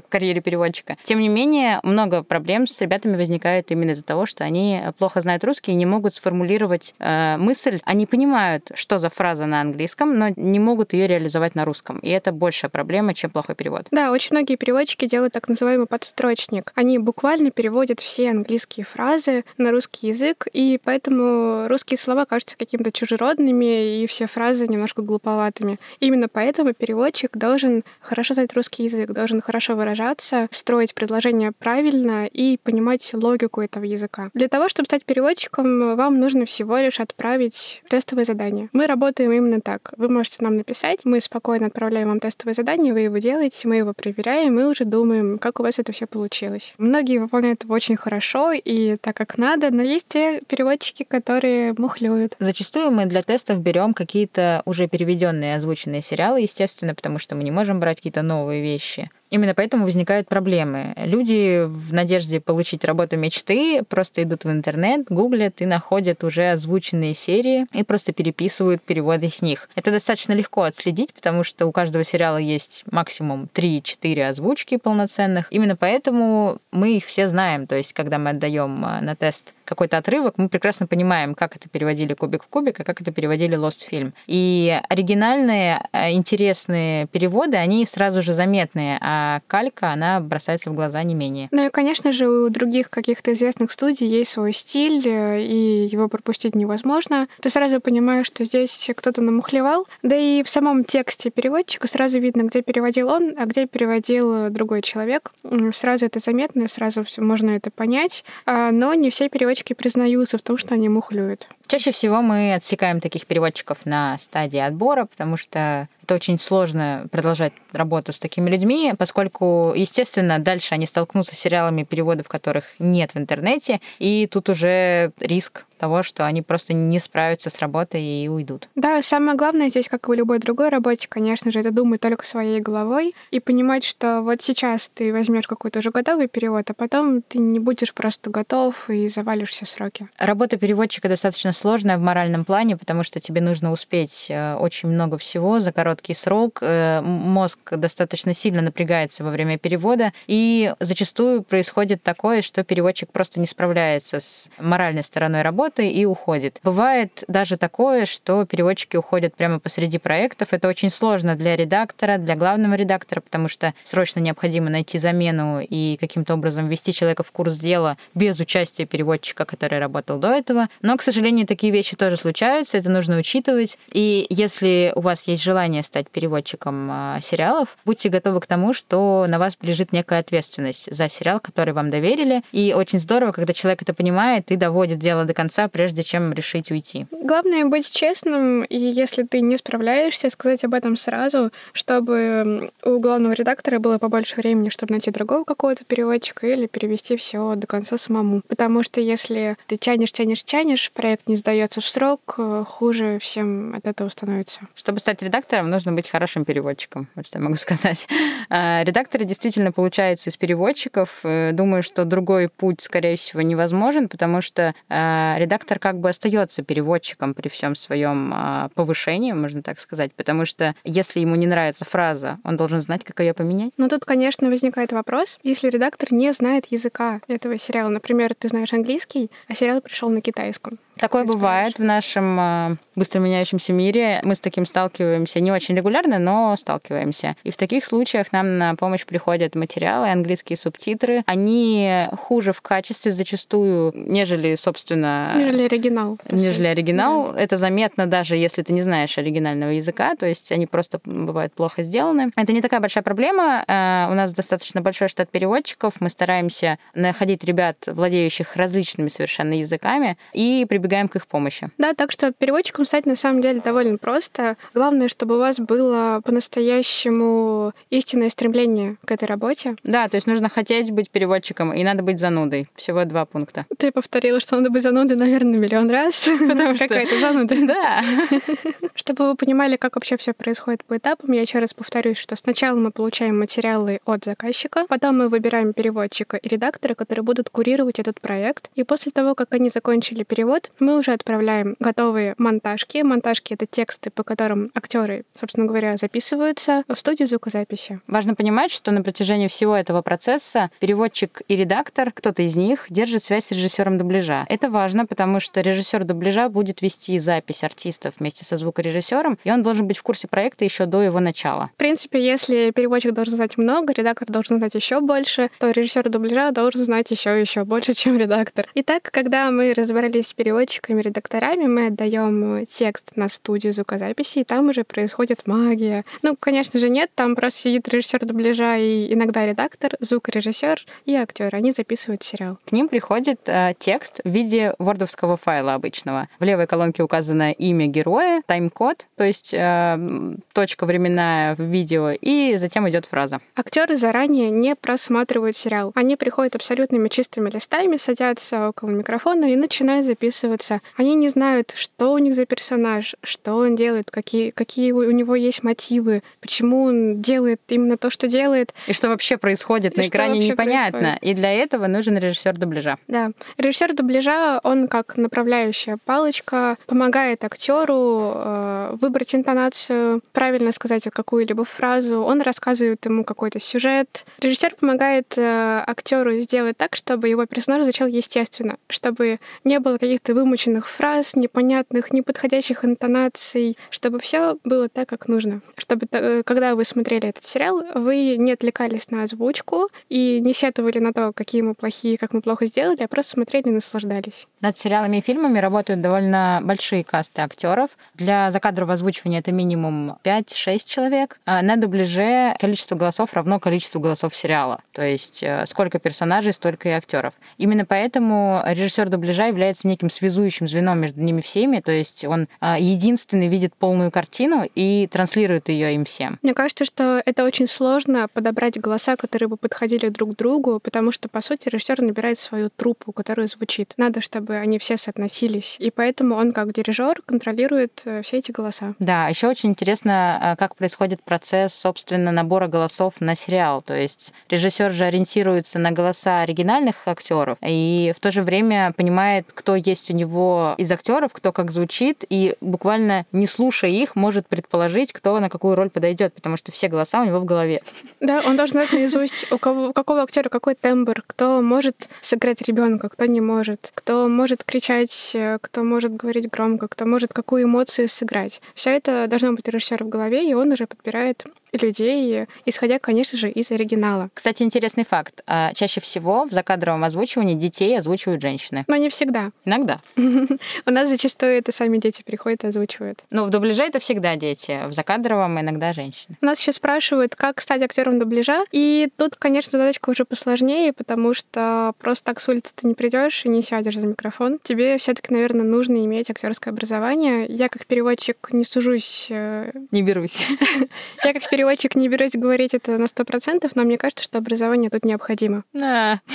карьере 0.00 0.40
переводчика. 0.40 0.96
Тем 1.04 1.20
не 1.20 1.28
менее, 1.28 1.80
много 1.82 2.22
проблем 2.22 2.66
с 2.66 2.80
ребятами 2.80 3.16
возникает 3.16 3.70
именно 3.70 3.90
из-за 3.90 4.04
того, 4.04 4.26
что 4.26 4.44
они 4.44 4.80
плохо 4.98 5.20
знают 5.20 5.44
русский 5.44 5.72
и 5.72 5.74
не 5.74 5.86
могут 5.86 6.14
сформулировать 6.14 6.94
э, 6.98 7.36
мысль. 7.38 7.80
Они 7.84 8.06
понимают, 8.06 8.70
что 8.74 8.98
за 8.98 9.10
фраза 9.10 9.46
на 9.46 9.60
английском, 9.60 10.16
но 10.18 10.28
не 10.36 10.58
могут 10.58 10.92
ее 10.92 11.06
реализовать 11.06 11.54
на 11.54 11.64
русском. 11.64 11.98
И 11.98 12.08
это 12.08 12.32
большая 12.32 12.70
проблема, 12.70 13.14
чем 13.14 13.30
плохой 13.30 13.54
перевод. 13.54 13.88
Да, 13.90 14.12
очень 14.12 14.28
многие 14.32 14.56
переводчики 14.56 15.06
делают 15.06 15.32
так 15.32 15.48
называемый 15.48 15.86
подстрочник. 15.86 16.72
Они 16.74 16.98
буквально 16.98 17.50
переводят 17.50 18.00
все 18.00 18.30
английские 18.30 18.86
фразы 18.86 19.44
на 19.58 19.72
русский 19.72 20.08
язык, 20.08 20.46
и 20.52 20.78
поэтому 20.82 21.66
русские 21.68 21.98
слова 21.98 22.24
кажутся 22.26 22.56
какими-то 22.56 22.92
чужеродными, 22.92 24.02
и 24.02 24.06
все 24.06 24.26
фразы 24.26 24.66
немножко 24.68 25.02
глуповатыми. 25.02 25.78
Именно 26.00 26.28
поэтому 26.28 26.72
переводчик 26.74 27.36
должен 27.36 27.82
хорошо 28.00 28.35
знать 28.36 28.54
русский 28.54 28.84
язык, 28.84 29.10
должен 29.10 29.40
хорошо 29.40 29.74
выражаться, 29.74 30.48
строить 30.50 30.94
предложения 30.94 31.52
правильно 31.52 32.26
и 32.26 32.58
понимать 32.62 33.10
логику 33.12 33.60
этого 33.60 33.84
языка. 33.84 34.30
Для 34.34 34.48
того, 34.48 34.68
чтобы 34.68 34.86
стать 34.86 35.04
переводчиком, 35.04 35.96
вам 35.96 36.20
нужно 36.20 36.46
всего 36.46 36.78
лишь 36.78 37.00
отправить 37.00 37.82
тестовое 37.88 38.24
задание. 38.24 38.68
Мы 38.72 38.86
работаем 38.86 39.32
именно 39.32 39.60
так. 39.60 39.92
Вы 39.96 40.08
можете 40.08 40.38
нам 40.40 40.56
написать, 40.56 41.04
мы 41.04 41.20
спокойно 41.20 41.66
отправляем 41.66 42.08
вам 42.08 42.20
тестовое 42.20 42.54
задание, 42.54 42.92
вы 42.92 43.00
его 43.00 43.18
делаете, 43.18 43.66
мы 43.68 43.76
его 43.76 43.92
проверяем, 43.92 44.58
и 44.60 44.64
уже 44.64 44.84
думаем, 44.84 45.38
как 45.38 45.60
у 45.60 45.62
вас 45.62 45.78
это 45.78 45.92
все 45.92 46.06
получилось. 46.06 46.72
Многие 46.78 47.18
выполняют 47.18 47.56
это 47.56 47.72
очень 47.72 47.96
хорошо 47.96 48.52
и 48.52 48.96
так, 48.96 49.16
как 49.16 49.38
надо, 49.38 49.70
но 49.70 49.82
есть 49.82 50.06
те 50.08 50.40
переводчики, 50.46 51.04
которые 51.04 51.74
мухлюют. 51.78 52.36
Зачастую 52.38 52.90
мы 52.90 53.06
для 53.06 53.22
тестов 53.22 53.60
берем 53.60 53.94
какие-то 53.94 54.62
уже 54.66 54.88
переведенные 54.88 55.56
озвученные 55.56 56.02
сериалы, 56.02 56.40
естественно, 56.40 56.94
потому 56.94 57.18
что 57.18 57.34
мы 57.34 57.44
не 57.44 57.50
можем 57.50 57.80
брать 57.80 57.96
какие-то 57.96 58.22
новые 58.26 58.62
вещи. 58.62 59.10
Именно 59.30 59.54
поэтому 59.54 59.84
возникают 59.84 60.28
проблемы. 60.28 60.94
Люди 60.96 61.64
в 61.64 61.92
надежде 61.92 62.40
получить 62.40 62.84
работу 62.84 63.16
мечты 63.16 63.82
просто 63.82 64.22
идут 64.22 64.44
в 64.44 64.50
интернет, 64.50 65.06
гуглят 65.08 65.60
и 65.60 65.66
находят 65.66 66.22
уже 66.22 66.52
озвученные 66.52 67.14
серии 67.14 67.66
и 67.72 67.82
просто 67.82 68.12
переписывают 68.12 68.82
переводы 68.82 69.28
с 69.28 69.42
них. 69.42 69.68
Это 69.74 69.90
достаточно 69.90 70.32
легко 70.32 70.62
отследить, 70.62 71.12
потому 71.12 71.42
что 71.42 71.66
у 71.66 71.72
каждого 71.72 72.04
сериала 72.04 72.36
есть 72.36 72.84
максимум 72.90 73.48
3-4 73.52 74.28
озвучки 74.28 74.76
полноценных. 74.76 75.46
Именно 75.50 75.76
поэтому 75.76 76.58
мы 76.70 76.96
их 76.96 77.04
все 77.04 77.26
знаем. 77.26 77.66
То 77.66 77.74
есть, 77.74 77.92
когда 77.92 78.18
мы 78.18 78.30
отдаем 78.30 78.84
а, 78.84 79.00
на 79.00 79.16
тест 79.16 79.52
какой-то 79.66 79.98
отрывок, 79.98 80.34
мы 80.38 80.48
прекрасно 80.48 80.86
понимаем, 80.86 81.34
как 81.34 81.56
это 81.56 81.68
переводили 81.68 82.14
кубик 82.14 82.44
в 82.44 82.46
кубик, 82.46 82.80
а 82.80 82.84
как 82.84 83.00
это 83.00 83.12
переводили 83.12 83.58
Lost 83.58 83.88
Film. 83.90 84.12
И 84.26 84.80
оригинальные, 84.88 85.86
а, 85.92 86.10
интересные 86.10 87.06
переводы, 87.08 87.56
они 87.56 87.84
сразу 87.84 88.22
же 88.22 88.32
заметные, 88.32 88.98
а 89.00 89.40
калька, 89.46 89.90
она 89.90 90.20
бросается 90.20 90.70
в 90.70 90.74
глаза 90.74 91.02
не 91.02 91.14
менее. 91.14 91.48
Ну 91.50 91.66
и, 91.66 91.70
конечно 91.70 92.12
же, 92.12 92.28
у 92.28 92.48
других 92.48 92.88
каких-то 92.88 93.32
известных 93.32 93.72
студий 93.72 94.06
есть 94.06 94.30
свой 94.30 94.52
стиль, 94.52 95.06
э, 95.06 95.42
и 95.42 95.86
его 95.86 96.08
пропустить 96.08 96.54
невозможно. 96.54 97.26
Ты 97.40 97.50
сразу 97.50 97.80
понимаешь, 97.80 98.26
что 98.26 98.44
здесь 98.44 98.90
кто-то 98.94 99.20
намухлевал. 99.20 99.86
Да 100.02 100.16
и 100.16 100.42
в 100.42 100.48
самом 100.48 100.84
тексте 100.84 101.30
переводчика 101.30 101.88
сразу 101.88 102.18
видно, 102.18 102.42
где 102.42 102.62
переводил 102.62 103.08
он, 103.08 103.34
а 103.36 103.46
где 103.46 103.66
переводил 103.66 104.50
другой 104.50 104.82
человек. 104.82 105.32
Сразу 105.72 106.06
это 106.06 106.18
заметно, 106.18 106.68
сразу 106.68 107.04
можно 107.18 107.50
это 107.50 107.70
понять. 107.70 108.24
А, 108.44 108.70
но 108.70 108.94
не 108.94 109.10
все 109.10 109.28
переводчики 109.28 109.55
признаются 109.74 110.38
в 110.38 110.42
том, 110.42 110.58
что 110.58 110.74
они 110.74 110.88
мухлюют. 110.88 111.48
Чаще 111.66 111.90
всего 111.90 112.22
мы 112.22 112.54
отсекаем 112.54 113.00
таких 113.00 113.26
переводчиков 113.26 113.84
на 113.84 114.18
стадии 114.18 114.58
отбора, 114.58 115.06
потому 115.06 115.36
что 115.36 115.88
это 116.06 116.14
очень 116.14 116.38
сложно 116.38 117.06
продолжать 117.10 117.52
работу 117.72 118.12
с 118.12 118.20
такими 118.20 118.48
людьми, 118.48 118.94
поскольку, 118.96 119.72
естественно, 119.74 120.38
дальше 120.38 120.74
они 120.74 120.86
столкнутся 120.86 121.34
с 121.34 121.38
сериалами, 121.38 121.82
переводов 121.82 122.28
которых 122.28 122.66
нет 122.78 123.12
в 123.14 123.18
интернете, 123.18 123.80
и 123.98 124.28
тут 124.30 124.48
уже 124.48 125.10
риск 125.18 125.66
того, 125.78 126.02
что 126.02 126.24
они 126.24 126.42
просто 126.42 126.72
не 126.72 127.00
справятся 127.00 127.50
с 127.50 127.58
работой 127.58 128.02
и 128.02 128.28
уйдут. 128.28 128.68
Да, 128.76 129.02
самое 129.02 129.36
главное 129.36 129.68
здесь, 129.68 129.88
как 129.88 130.08
и 130.08 130.10
в 130.10 130.14
любой 130.14 130.38
другой 130.38 130.68
работе, 130.68 131.06
конечно 131.08 131.50
же, 131.50 131.60
это 131.60 131.70
думать 131.70 132.00
только 132.00 132.24
своей 132.24 132.60
головой 132.60 133.14
и 133.30 133.40
понимать, 133.40 133.84
что 133.84 134.22
вот 134.22 134.40
сейчас 134.40 134.88
ты 134.88 135.12
возьмешь 135.12 135.46
какой-то 135.46 135.80
уже 135.80 135.90
готовый 135.90 136.28
перевод, 136.28 136.70
а 136.70 136.74
потом 136.74 137.20
ты 137.20 137.38
не 137.38 137.58
будешь 137.58 137.92
просто 137.92 138.30
готов 138.30 138.88
и 138.88 139.08
завалишь 139.08 139.50
все 139.50 139.66
сроки. 139.66 140.08
Работа 140.18 140.56
переводчика 140.56 141.08
достаточно 141.08 141.52
сложная 141.56 141.98
в 141.98 142.00
моральном 142.00 142.44
плане, 142.44 142.76
потому 142.76 143.02
что 143.02 143.20
тебе 143.20 143.40
нужно 143.40 143.72
успеть 143.72 144.26
э, 144.28 144.54
очень 144.54 144.88
много 144.88 145.18
всего 145.18 145.60
за 145.60 145.72
короткий 145.72 146.14
срок. 146.14 146.58
Э, 146.60 147.00
мозг 147.00 147.58
достаточно 147.72 148.34
сильно 148.34 148.62
напрягается 148.62 149.24
во 149.24 149.30
время 149.30 149.58
перевода, 149.58 150.12
и 150.26 150.74
зачастую 150.80 151.42
происходит 151.42 152.02
такое, 152.02 152.42
что 152.42 152.64
переводчик 152.64 153.10
просто 153.10 153.40
не 153.40 153.46
справляется 153.46 154.20
с 154.20 154.48
моральной 154.58 155.02
стороной 155.02 155.42
работы 155.42 155.88
и 155.88 156.04
уходит. 156.04 156.60
Бывает 156.62 157.24
даже 157.28 157.56
такое, 157.56 158.06
что 158.06 158.44
переводчики 158.44 158.96
уходят 158.96 159.34
прямо 159.34 159.58
посреди 159.58 159.98
проектов. 159.98 160.52
Это 160.52 160.68
очень 160.68 160.90
сложно 160.90 161.36
для 161.36 161.56
редактора, 161.56 162.18
для 162.18 162.36
главного 162.36 162.74
редактора, 162.74 163.20
потому 163.20 163.48
что 163.48 163.74
срочно 163.84 164.20
необходимо 164.20 164.70
найти 164.70 164.98
замену 164.98 165.60
и 165.60 165.96
каким-то 165.98 166.34
образом 166.34 166.68
ввести 166.68 166.92
человека 166.92 167.22
в 167.22 167.32
курс 167.32 167.56
дела 167.56 167.96
без 168.14 168.38
участия 168.40 168.86
переводчика, 168.86 169.44
который 169.44 169.78
работал 169.78 170.18
до 170.18 170.30
этого. 170.30 170.68
Но, 170.82 170.96
к 170.96 171.02
сожалению, 171.02 171.45
такие 171.46 171.72
вещи 171.72 171.96
тоже 171.96 172.16
случаются, 172.16 172.78
это 172.78 172.90
нужно 172.90 173.18
учитывать. 173.18 173.78
И 173.92 174.26
если 174.28 174.92
у 174.94 175.00
вас 175.00 175.26
есть 175.26 175.42
желание 175.42 175.82
стать 175.82 176.10
переводчиком 176.10 176.88
а, 176.90 177.20
сериалов, 177.22 177.76
будьте 177.84 178.08
готовы 178.08 178.40
к 178.40 178.46
тому, 178.46 178.72
что 178.72 179.26
на 179.28 179.38
вас 179.38 179.56
лежит 179.62 179.92
некая 179.92 180.20
ответственность 180.20 180.94
за 180.94 181.08
сериал, 181.08 181.40
который 181.40 181.72
вам 181.72 181.90
доверили. 181.90 182.42
И 182.52 182.74
очень 182.76 182.98
здорово, 182.98 183.32
когда 183.32 183.52
человек 183.52 183.82
это 183.82 183.94
понимает 183.94 184.50
и 184.50 184.56
доводит 184.56 184.98
дело 184.98 185.24
до 185.24 185.34
конца, 185.34 185.68
прежде 185.68 186.02
чем 186.02 186.32
решить 186.32 186.70
уйти. 186.70 187.06
Главное 187.10 187.64
быть 187.64 187.90
честным, 187.90 188.62
и 188.64 188.78
если 188.78 189.22
ты 189.22 189.40
не 189.40 189.56
справляешься, 189.56 190.30
сказать 190.30 190.64
об 190.64 190.74
этом 190.74 190.96
сразу, 190.96 191.50
чтобы 191.72 192.70
у 192.84 192.98
главного 192.98 193.32
редактора 193.32 193.78
было 193.78 193.98
побольше 193.98 194.36
времени, 194.36 194.68
чтобы 194.68 194.92
найти 194.92 195.10
другого 195.10 195.44
какого-то 195.44 195.84
переводчика 195.84 196.46
или 196.46 196.66
перевести 196.66 197.16
все 197.16 197.54
до 197.54 197.66
конца 197.66 197.98
самому. 197.98 198.42
Потому 198.48 198.82
что 198.82 199.00
если 199.00 199.56
ты 199.66 199.76
тянешь, 199.76 200.12
тянешь, 200.12 200.44
тянешь, 200.44 200.90
проект 200.92 201.28
не 201.28 201.35
сдается 201.36 201.80
в 201.80 201.88
срок, 201.88 202.34
э, 202.38 202.64
хуже 202.66 203.18
всем 203.20 203.74
от 203.74 203.86
этого 203.86 204.08
становится. 204.08 204.60
Чтобы 204.74 204.98
стать 204.98 205.22
редактором, 205.22 205.70
нужно 205.70 205.92
быть 205.92 206.08
хорошим 206.08 206.44
переводчиком, 206.44 207.08
вот 207.14 207.26
что 207.26 207.38
я 207.38 207.44
могу 207.44 207.56
сказать. 207.56 208.06
А, 208.48 208.82
редакторы 208.84 209.24
действительно 209.24 209.72
получаются 209.72 210.30
из 210.30 210.36
переводчиков. 210.36 211.20
Э, 211.24 211.52
думаю, 211.52 211.82
что 211.82 212.04
другой 212.04 212.48
путь, 212.48 212.80
скорее 212.80 213.16
всего, 213.16 213.42
невозможен, 213.42 214.08
потому 214.08 214.40
что 214.40 214.74
а, 214.88 215.36
редактор 215.38 215.78
как 215.78 215.98
бы 215.98 216.08
остается 216.08 216.62
переводчиком 216.62 217.34
при 217.34 217.48
всем 217.48 217.74
своем 217.74 218.32
а, 218.34 218.68
повышении, 218.74 219.32
можно 219.32 219.62
так 219.62 219.78
сказать, 219.80 220.12
потому 220.14 220.46
что 220.46 220.74
если 220.84 221.20
ему 221.20 221.34
не 221.34 221.46
нравится 221.46 221.84
фраза, 221.84 222.38
он 222.44 222.56
должен 222.56 222.80
знать, 222.80 223.04
как 223.04 223.20
ее 223.20 223.34
поменять. 223.34 223.72
Но 223.76 223.88
тут, 223.88 224.04
конечно, 224.04 224.48
возникает 224.48 224.92
вопрос, 224.92 225.38
если 225.42 225.68
редактор 225.68 226.12
не 226.12 226.32
знает 226.32 226.66
языка 226.66 227.20
этого 227.28 227.58
сериала, 227.58 227.88
например, 227.88 228.34
ты 228.34 228.48
знаешь 228.48 228.72
английский, 228.72 229.30
а 229.48 229.54
сериал 229.54 229.80
пришел 229.80 230.08
на 230.08 230.20
китайском. 230.20 230.78
Такое 230.98 231.24
бывает 231.24 231.78
в 231.78 231.82
нашем 231.84 232.40
э, 232.40 232.76
быстро 232.94 233.20
меняющемся 233.20 233.72
мире. 233.72 234.20
Мы 234.22 234.34
с 234.34 234.40
таким 234.40 234.64
сталкиваемся 234.64 235.40
не 235.40 235.52
очень 235.52 235.76
регулярно, 235.76 236.18
но 236.18 236.56
сталкиваемся. 236.56 237.36
И 237.44 237.50
в 237.50 237.56
таких 237.56 237.84
случаях 237.84 238.32
нам 238.32 238.56
на 238.56 238.74
помощь 238.76 239.04
приходят 239.04 239.54
материалы, 239.54 240.08
английские 240.10 240.56
субтитры. 240.56 241.22
Они 241.26 242.06
хуже 242.16 242.52
в 242.52 242.62
качестве 242.62 243.12
зачастую, 243.12 243.92
нежели, 243.94 244.54
собственно... 244.54 245.32
Нежели 245.36 245.64
оригинал. 245.64 246.18
Нежели 246.30 246.66
оригинал. 246.68 247.32
Да. 247.32 247.40
Это 247.40 247.58
заметно 247.58 248.06
даже, 248.06 248.36
если 248.36 248.62
ты 248.62 248.72
не 248.72 248.80
знаешь 248.80 249.18
оригинального 249.18 249.70
языка, 249.70 250.16
то 250.16 250.24
есть 250.24 250.50
они 250.50 250.66
просто 250.66 250.98
бывают 251.04 251.52
плохо 251.52 251.82
сделаны. 251.82 252.30
Это 252.36 252.52
не 252.52 252.62
такая 252.62 252.80
большая 252.80 253.04
проблема. 253.04 253.64
Э, 253.68 254.10
у 254.10 254.14
нас 254.14 254.32
достаточно 254.32 254.80
большой 254.80 255.08
штат 255.08 255.28
переводчиков. 255.28 256.00
Мы 256.00 256.08
стараемся 256.08 256.78
находить 256.94 257.44
ребят, 257.44 257.76
владеющих 257.86 258.56
различными 258.56 259.08
совершенно 259.08 259.52
языками, 259.52 260.16
и 260.32 260.64
прибегать 260.66 260.85
прибегаем 260.86 261.08
к 261.08 261.16
их 261.16 261.26
помощи. 261.26 261.68
Да, 261.78 261.94
так 261.94 262.12
что 262.12 262.32
переводчиком 262.32 262.84
стать 262.84 263.06
на 263.06 263.16
самом 263.16 263.40
деле 263.40 263.60
довольно 263.60 263.98
просто. 263.98 264.56
Главное, 264.72 265.08
чтобы 265.08 265.36
у 265.36 265.38
вас 265.38 265.58
было 265.58 266.20
по-настоящему 266.24 267.72
истинное 267.90 268.30
стремление 268.30 268.96
к 269.04 269.10
этой 269.10 269.24
работе. 269.24 269.76
Да, 269.82 270.08
то 270.08 270.16
есть 270.16 270.26
нужно 270.26 270.48
хотеть 270.48 270.90
быть 270.92 271.10
переводчиком, 271.10 271.72
и 271.72 271.82
надо 271.82 272.02
быть 272.02 272.20
занудой. 272.20 272.68
Всего 272.76 273.04
два 273.04 273.24
пункта. 273.24 273.66
Ты 273.76 273.90
повторила, 273.90 274.38
что 274.38 274.56
надо 274.56 274.70
быть 274.70 274.82
занудой, 274.82 275.16
наверное, 275.16 275.58
миллион 275.58 275.90
раз. 275.90 276.28
Потому 276.38 276.76
что 276.76 276.88
какая-то 276.88 277.20
зануда. 277.20 277.56
Да. 277.66 278.00
Чтобы 278.94 279.28
вы 279.28 279.34
понимали, 279.34 279.76
как 279.76 279.96
вообще 279.96 280.16
все 280.16 280.32
происходит 280.32 280.84
по 280.84 280.96
этапам, 280.96 281.32
я 281.32 281.40
еще 281.40 281.58
раз 281.58 281.74
повторюсь, 281.74 282.16
что 282.16 282.36
сначала 282.36 282.78
мы 282.78 282.92
получаем 282.92 283.38
материалы 283.38 283.98
от 284.04 284.24
заказчика, 284.24 284.86
потом 284.88 285.18
мы 285.18 285.28
выбираем 285.28 285.72
переводчика 285.72 286.36
и 286.36 286.48
редактора, 286.48 286.94
которые 286.94 287.24
будут 287.24 287.50
курировать 287.50 287.98
этот 287.98 288.20
проект. 288.20 288.70
И 288.76 288.84
после 288.84 289.10
того, 289.10 289.34
как 289.34 289.52
они 289.52 289.68
закончили 289.68 290.22
перевод, 290.22 290.70
мы 290.80 290.98
уже 290.98 291.12
отправляем 291.12 291.76
готовые 291.78 292.34
монтажки. 292.38 293.02
Монтажки— 293.02 293.54
это 293.54 293.66
тексты, 293.66 294.10
по 294.10 294.22
которым 294.22 294.70
актеры, 294.74 295.24
собственно 295.38 295.66
говоря, 295.66 295.96
записываются 295.96 296.84
в 296.88 296.98
студию 296.98 297.28
звукозаписи. 297.28 298.00
Важно 298.06 298.34
понимать, 298.34 298.70
что 298.70 298.90
на 298.90 299.02
протяжении 299.02 299.48
всего 299.48 299.76
этого 299.76 300.02
процесса 300.02 300.70
переводчик 300.80 301.42
и 301.48 301.56
редактор, 301.56 302.12
кто-то 302.12 302.42
из 302.42 302.56
них, 302.56 302.86
держит 302.90 303.22
связь 303.22 303.46
с 303.46 303.52
режиссером 303.52 303.98
дубляжа. 303.98 304.44
Это 304.48 304.70
важно, 304.70 305.06
потому 305.06 305.40
что 305.40 305.60
режиссер 305.60 306.04
дубляжа 306.04 306.48
будет 306.48 306.82
вести 306.82 307.18
запись 307.18 307.64
артистов 307.64 308.14
вместе 308.18 308.44
со 308.44 308.56
звукорежиссером, 308.56 309.38
и 309.44 309.50
он 309.50 309.62
должен 309.62 309.86
быть 309.86 309.98
в 309.98 310.02
курсе 310.02 310.28
проекта 310.28 310.64
еще 310.64 310.86
до 310.86 311.02
его 311.02 311.20
начала. 311.20 311.70
В 311.74 311.78
принципе, 311.78 312.24
если 312.24 312.70
переводчик 312.70 313.12
должен 313.12 313.36
знать 313.36 313.56
много, 313.56 313.92
редактор 313.92 314.28
должен 314.28 314.58
знать 314.58 314.74
еще 314.74 315.00
больше, 315.00 315.50
то 315.58 315.70
режиссер 315.70 316.08
дубляжа 316.08 316.50
должен 316.50 316.84
знать 316.84 317.10
еще 317.10 317.40
еще 317.40 317.64
больше, 317.64 317.94
чем 317.94 318.18
редактор. 318.18 318.66
Итак, 318.74 319.10
когда 319.12 319.50
мы 319.50 319.74
разобрались 319.74 320.28
с 320.28 320.34
переводчиками, 320.66 321.00
редакторами, 321.00 321.66
мы 321.66 321.86
отдаем 321.86 322.66
текст 322.66 323.12
на 323.16 323.28
студию 323.28 323.72
звукозаписи, 323.72 324.40
и 324.40 324.44
там 324.44 324.68
уже 324.68 324.84
происходит 324.84 325.46
магия. 325.46 326.04
Ну, 326.22 326.36
конечно 326.38 326.80
же, 326.80 326.88
нет, 326.88 327.10
там 327.14 327.36
просто 327.36 327.60
сидит 327.60 327.88
режиссер 327.88 328.24
дубляжа 328.24 328.76
и 328.76 329.12
иногда 329.12 329.46
редактор, 329.46 329.92
звукорежиссер 330.00 330.84
и 331.04 331.14
актер. 331.14 331.54
Они 331.54 331.72
записывают 331.72 332.22
сериал. 332.22 332.58
К 332.66 332.72
ним 332.72 332.88
приходит 332.88 333.40
э, 333.46 333.74
текст 333.78 334.20
в 334.24 334.28
виде 334.28 334.74
вордовского 334.78 335.36
файла 335.36 335.74
обычного. 335.74 336.28
В 336.40 336.44
левой 336.44 336.66
колонке 336.66 337.02
указано 337.02 337.52
имя 337.52 337.86
героя, 337.86 338.42
тайм-код, 338.46 339.06
то 339.16 339.24
есть 339.24 339.54
э, 339.54 340.34
точка 340.52 340.86
временная 340.86 341.54
в 341.54 341.60
видео, 341.60 342.10
и 342.10 342.56
затем 342.56 342.88
идет 342.88 343.06
фраза. 343.06 343.40
Актеры 343.54 343.96
заранее 343.96 344.50
не 344.50 344.74
просматривают 344.74 345.56
сериал. 345.56 345.92
Они 345.94 346.16
приходят 346.16 346.56
абсолютными 346.56 347.08
чистыми 347.08 347.50
листами, 347.50 347.96
садятся 347.96 348.68
около 348.68 348.90
микрофона 348.90 349.44
и 349.44 349.56
начинают 349.56 350.06
записываться. 350.56 350.80
Они 350.96 351.14
не 351.14 351.28
знают, 351.28 351.72
что 351.76 352.12
у 352.12 352.18
них 352.18 352.34
за 352.34 352.46
персонаж, 352.46 353.14
что 353.22 353.54
он 353.54 353.76
делает, 353.76 354.10
какие, 354.10 354.50
какие 354.50 354.92
у 354.92 355.10
него 355.10 355.34
есть 355.34 355.62
мотивы, 355.62 356.22
почему 356.40 356.84
он 356.84 357.20
делает 357.20 357.60
именно 357.68 357.96
то, 357.96 358.10
что 358.10 358.28
делает. 358.28 358.74
И 358.86 358.92
что 358.92 359.08
вообще 359.08 359.36
происходит 359.36 359.94
И 359.94 360.00
на 360.00 360.06
экране, 360.06 360.38
непонятно. 360.40 360.98
происходит. 361.00 361.22
И 361.22 361.34
для 361.34 361.52
этого 361.52 361.86
нужен 361.86 362.18
режиссер 362.18 362.56
дубляжа. 362.56 362.98
Да. 363.08 363.30
Режиссер 363.58 363.94
дубляжа, 363.94 364.60
он 364.62 364.88
как 364.88 365.16
направляющая 365.16 365.98
палочка, 366.04 366.76
помогает 366.86 367.44
актеру 367.44 368.32
э, 368.34 368.96
выбрать 369.00 369.34
интонацию, 369.34 370.20
правильно 370.32 370.72
сказать 370.72 371.04
какую-либо 371.10 371.64
фразу. 371.64 372.22
Он 372.22 372.40
рассказывает 372.40 373.04
ему 373.06 373.24
какой-то 373.24 373.60
сюжет. 373.60 374.24
Режиссер 374.40 374.74
помогает 374.80 375.34
э, 375.36 375.84
актеру 375.86 376.32
сделать 376.40 376.76
так, 376.76 376.96
чтобы 376.96 377.28
его 377.28 377.46
персонаж 377.46 377.82
звучал 377.82 378.08
естественно, 378.08 378.76
чтобы 378.88 379.38
не 379.64 379.78
было 379.78 379.98
каких-то 379.98 380.34
вымученных 380.46 380.86
фраз, 380.86 381.34
непонятных, 381.34 382.12
неподходящих 382.12 382.84
интонаций, 382.84 383.76
чтобы 383.90 384.20
все 384.20 384.56
было 384.62 384.88
так, 384.88 385.08
как 385.08 385.26
нужно. 385.26 385.60
Чтобы, 385.76 386.06
э, 386.12 386.42
когда 386.44 386.76
вы 386.76 386.84
смотрели 386.84 387.28
этот 387.28 387.44
сериал, 387.44 387.82
вы 387.94 388.36
не 388.38 388.52
отвлекались 388.52 389.10
на 389.10 389.24
озвучку 389.24 389.88
и 390.08 390.40
не 390.40 390.54
сетовали 390.54 391.00
на 391.00 391.12
то, 391.12 391.32
какие 391.32 391.62
мы 391.62 391.74
плохие, 391.74 392.16
как 392.16 392.32
мы 392.32 392.42
плохо 392.42 392.66
сделали, 392.66 393.02
а 393.02 393.08
просто 393.08 393.32
смотрели 393.32 393.64
и 393.64 393.70
наслаждались. 393.70 394.46
Над 394.60 394.78
сериалами 394.78 395.16
и 395.16 395.20
фильмами 395.20 395.58
работают 395.58 396.00
довольно 396.00 396.60
большие 396.62 397.02
касты 397.02 397.42
актеров. 397.42 397.90
Для 398.14 398.52
закадрового 398.52 398.94
озвучивания 398.94 399.40
это 399.40 399.50
минимум 399.50 400.18
5-6 400.22 400.82
человек. 400.86 401.40
А 401.44 401.60
на 401.60 401.76
дубляже 401.76 402.54
количество 402.60 402.94
голосов 402.94 403.34
равно 403.34 403.58
количеству 403.58 404.00
голосов 404.00 404.34
сериала. 404.36 404.80
То 404.92 405.02
есть 405.02 405.42
э, 405.42 405.66
сколько 405.66 405.98
персонажей, 405.98 406.52
столько 406.52 406.88
и 406.88 406.92
актеров. 406.92 407.34
Именно 407.58 407.84
поэтому 407.84 408.62
режиссер 408.64 409.08
дубляжа 409.08 409.46
является 409.46 409.88
неким 409.88 410.08
связующим 410.08 410.35
звеном 410.44 411.00
между 411.00 411.20
ними 411.20 411.40
всеми. 411.40 411.80
То 411.80 411.92
есть 411.92 412.24
он 412.24 412.48
а, 412.60 412.78
единственный 412.78 413.48
видит 413.48 413.74
полную 413.74 414.10
картину 414.10 414.68
и 414.74 415.08
транслирует 415.10 415.68
ее 415.68 415.94
им 415.94 416.04
всем. 416.04 416.38
Мне 416.42 416.54
кажется, 416.54 416.84
что 416.84 417.22
это 417.24 417.44
очень 417.44 417.68
сложно 417.68 418.28
подобрать 418.32 418.78
голоса, 418.78 419.16
которые 419.16 419.48
бы 419.48 419.56
подходили 419.56 420.08
друг 420.08 420.34
к 420.34 420.36
другу, 420.36 420.80
потому 420.82 421.12
что, 421.12 421.28
по 421.28 421.40
сути, 421.40 421.68
режиссер 421.68 422.02
набирает 422.02 422.38
свою 422.38 422.70
труппу, 422.74 423.12
которая 423.12 423.46
звучит. 423.46 423.94
Надо, 423.96 424.20
чтобы 424.20 424.56
они 424.56 424.78
все 424.78 424.96
соотносились. 424.96 425.76
И 425.78 425.90
поэтому 425.90 426.34
он, 426.34 426.52
как 426.52 426.72
дирижер, 426.72 427.22
контролирует 427.24 428.02
э, 428.04 428.22
все 428.22 428.38
эти 428.38 428.50
голоса. 428.50 428.94
Да, 428.98 429.28
еще 429.28 429.48
очень 429.48 429.70
интересно, 429.70 430.38
а, 430.40 430.56
как 430.56 430.76
происходит 430.76 431.22
процесс, 431.22 431.74
собственно, 431.74 432.32
набора 432.32 432.68
голосов 432.68 433.14
на 433.20 433.34
сериал. 433.34 433.82
То 433.82 433.94
есть 433.94 434.32
режиссер 434.50 434.92
же 434.92 435.04
ориентируется 435.04 435.78
на 435.78 435.92
голоса 435.92 436.40
оригинальных 436.40 437.06
актеров 437.06 437.58
и 437.62 438.12
в 438.16 438.20
то 438.20 438.30
же 438.30 438.42
время 438.42 438.92
понимает, 438.96 439.46
кто 439.52 439.76
есть 439.76 440.10
у 440.10 440.14
него 440.16 440.74
из 440.78 440.90
актеров, 440.90 441.32
кто 441.32 441.52
как 441.52 441.70
звучит, 441.70 442.24
и 442.28 442.56
буквально 442.60 443.26
не 443.32 443.46
слушая 443.46 443.90
их, 443.90 444.16
может 444.16 444.46
предположить, 444.48 445.12
кто 445.12 445.38
на 445.38 445.48
какую 445.48 445.74
роль 445.74 445.90
подойдет, 445.90 446.34
потому 446.34 446.56
что 446.56 446.72
все 446.72 446.88
голоса 446.88 447.22
у 447.22 447.24
него 447.24 447.40
в 447.40 447.44
голове. 447.44 447.82
Да, 448.20 448.42
он 448.46 448.56
должен 448.56 448.72
знать 448.72 448.92
наизусть, 448.92 449.50
у, 449.52 449.58
кого, 449.58 449.88
у 449.88 449.92
какого 449.92 450.22
актера 450.22 450.48
какой 450.48 450.74
тембр, 450.74 451.22
кто 451.26 451.62
может 451.62 452.08
сыграть 452.22 452.62
ребенка, 452.62 453.08
кто 453.08 453.26
не 453.26 453.40
может, 453.40 453.92
кто 453.94 454.28
может 454.28 454.64
кричать, 454.64 455.36
кто 455.60 455.84
может 455.84 456.16
говорить 456.16 456.50
громко, 456.50 456.88
кто 456.88 457.06
может 457.06 457.32
какую 457.32 457.64
эмоцию 457.64 458.08
сыграть. 458.08 458.60
Все 458.74 458.90
это 458.90 459.26
должно 459.28 459.52
быть 459.52 459.68
у 459.68 459.70
режиссера 459.70 460.04
в 460.04 460.08
голове, 460.08 460.48
и 460.48 460.54
он 460.54 460.72
уже 460.72 460.86
подбирает 460.86 461.44
людей, 461.76 462.46
исходя, 462.64 462.98
конечно 462.98 463.38
же, 463.38 463.50
из 463.50 463.70
оригинала. 463.72 464.28
Кстати, 464.34 464.62
интересный 464.62 465.04
факт. 465.04 465.42
А, 465.46 465.72
Чаще 465.74 466.00
всего 466.00 466.44
в 466.44 466.50
закадровом 466.50 467.04
озвучивании 467.04 467.54
детей 467.54 467.98
озвучивают 467.98 468.42
женщины. 468.42 468.84
Но 468.88 468.96
не 468.96 469.08
всегда. 469.10 469.50
Иногда. 469.64 470.00
У 470.16 470.90
нас 470.90 471.08
зачастую 471.08 471.52
это 471.52 471.72
сами 471.72 471.98
дети 471.98 472.22
приходят 472.24 472.64
и 472.64 472.68
озвучивают. 472.68 473.24
Но 473.30 473.44
в 473.44 473.50
дубляже 473.50 473.82
это 473.84 473.98
всегда 473.98 474.36
дети, 474.36 474.80
в 474.88 474.92
закадровом 474.92 475.58
иногда 475.60 475.92
женщины. 475.92 476.36
У 476.40 476.46
нас 476.46 476.60
еще 476.60 476.72
спрашивают, 476.72 477.34
как 477.34 477.60
стать 477.60 477.82
актером 477.82 478.18
дубляжа. 478.18 478.64
И 478.72 479.08
тут, 479.16 479.36
конечно, 479.36 479.72
задачка 479.78 480.10
уже 480.10 480.24
посложнее, 480.24 480.92
потому 480.92 481.34
что 481.34 481.92
просто 481.98 482.24
так 482.26 482.40
с 482.40 482.48
улицы 482.48 482.72
ты 482.74 482.86
не 482.88 482.94
придешь 482.94 483.44
и 483.44 483.48
не 483.48 483.62
сядешь 483.62 483.96
за 483.96 484.06
микрофон. 484.06 484.58
Тебе 484.62 484.98
все-таки, 484.98 485.32
наверное, 485.32 485.64
нужно 485.64 485.96
иметь 486.04 486.30
актерское 486.30 486.72
образование. 486.72 487.46
Я 487.48 487.68
как 487.68 487.86
переводчик 487.86 488.48
не 488.52 488.64
сужусь. 488.64 489.26
э, 489.30 489.72
Не 489.90 490.02
берусь. 490.02 490.48
Я 491.24 491.32
как 491.32 491.48
переводчик 491.48 491.65
не 491.94 492.08
берусь 492.08 492.32
говорить 492.32 492.74
это 492.74 492.98
на 492.98 493.06
сто 493.06 493.24
процентов, 493.24 493.72
но 493.74 493.82
мне 493.84 493.98
кажется, 493.98 494.24
что 494.24 494.38
образование 494.38 494.90
тут 494.90 495.04
необходимо. 495.04 495.64
Да. 495.72 496.20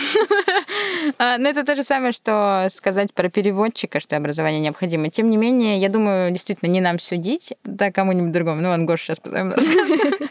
А, 1.17 1.37
Ну, 1.37 1.49
это 1.49 1.63
то 1.65 1.75
же 1.75 1.83
самое, 1.83 2.11
что 2.11 2.67
сказать 2.73 3.13
про 3.13 3.29
переводчика, 3.29 3.99
что 3.99 4.17
образование 4.17 4.61
необходимо. 4.61 5.09
Тем 5.09 5.29
не 5.29 5.37
менее, 5.37 5.79
я 5.79 5.89
думаю, 5.89 6.31
действительно, 6.31 6.69
не 6.69 6.79
нам 6.79 6.99
судить, 6.99 7.53
да 7.63 7.91
кому-нибудь 7.91 8.31
другому. 8.31 8.61
Ну, 8.61 8.69
вон 8.69 8.85
Гоша 8.85 9.05
сейчас 9.05 9.19
потом. 9.19 9.53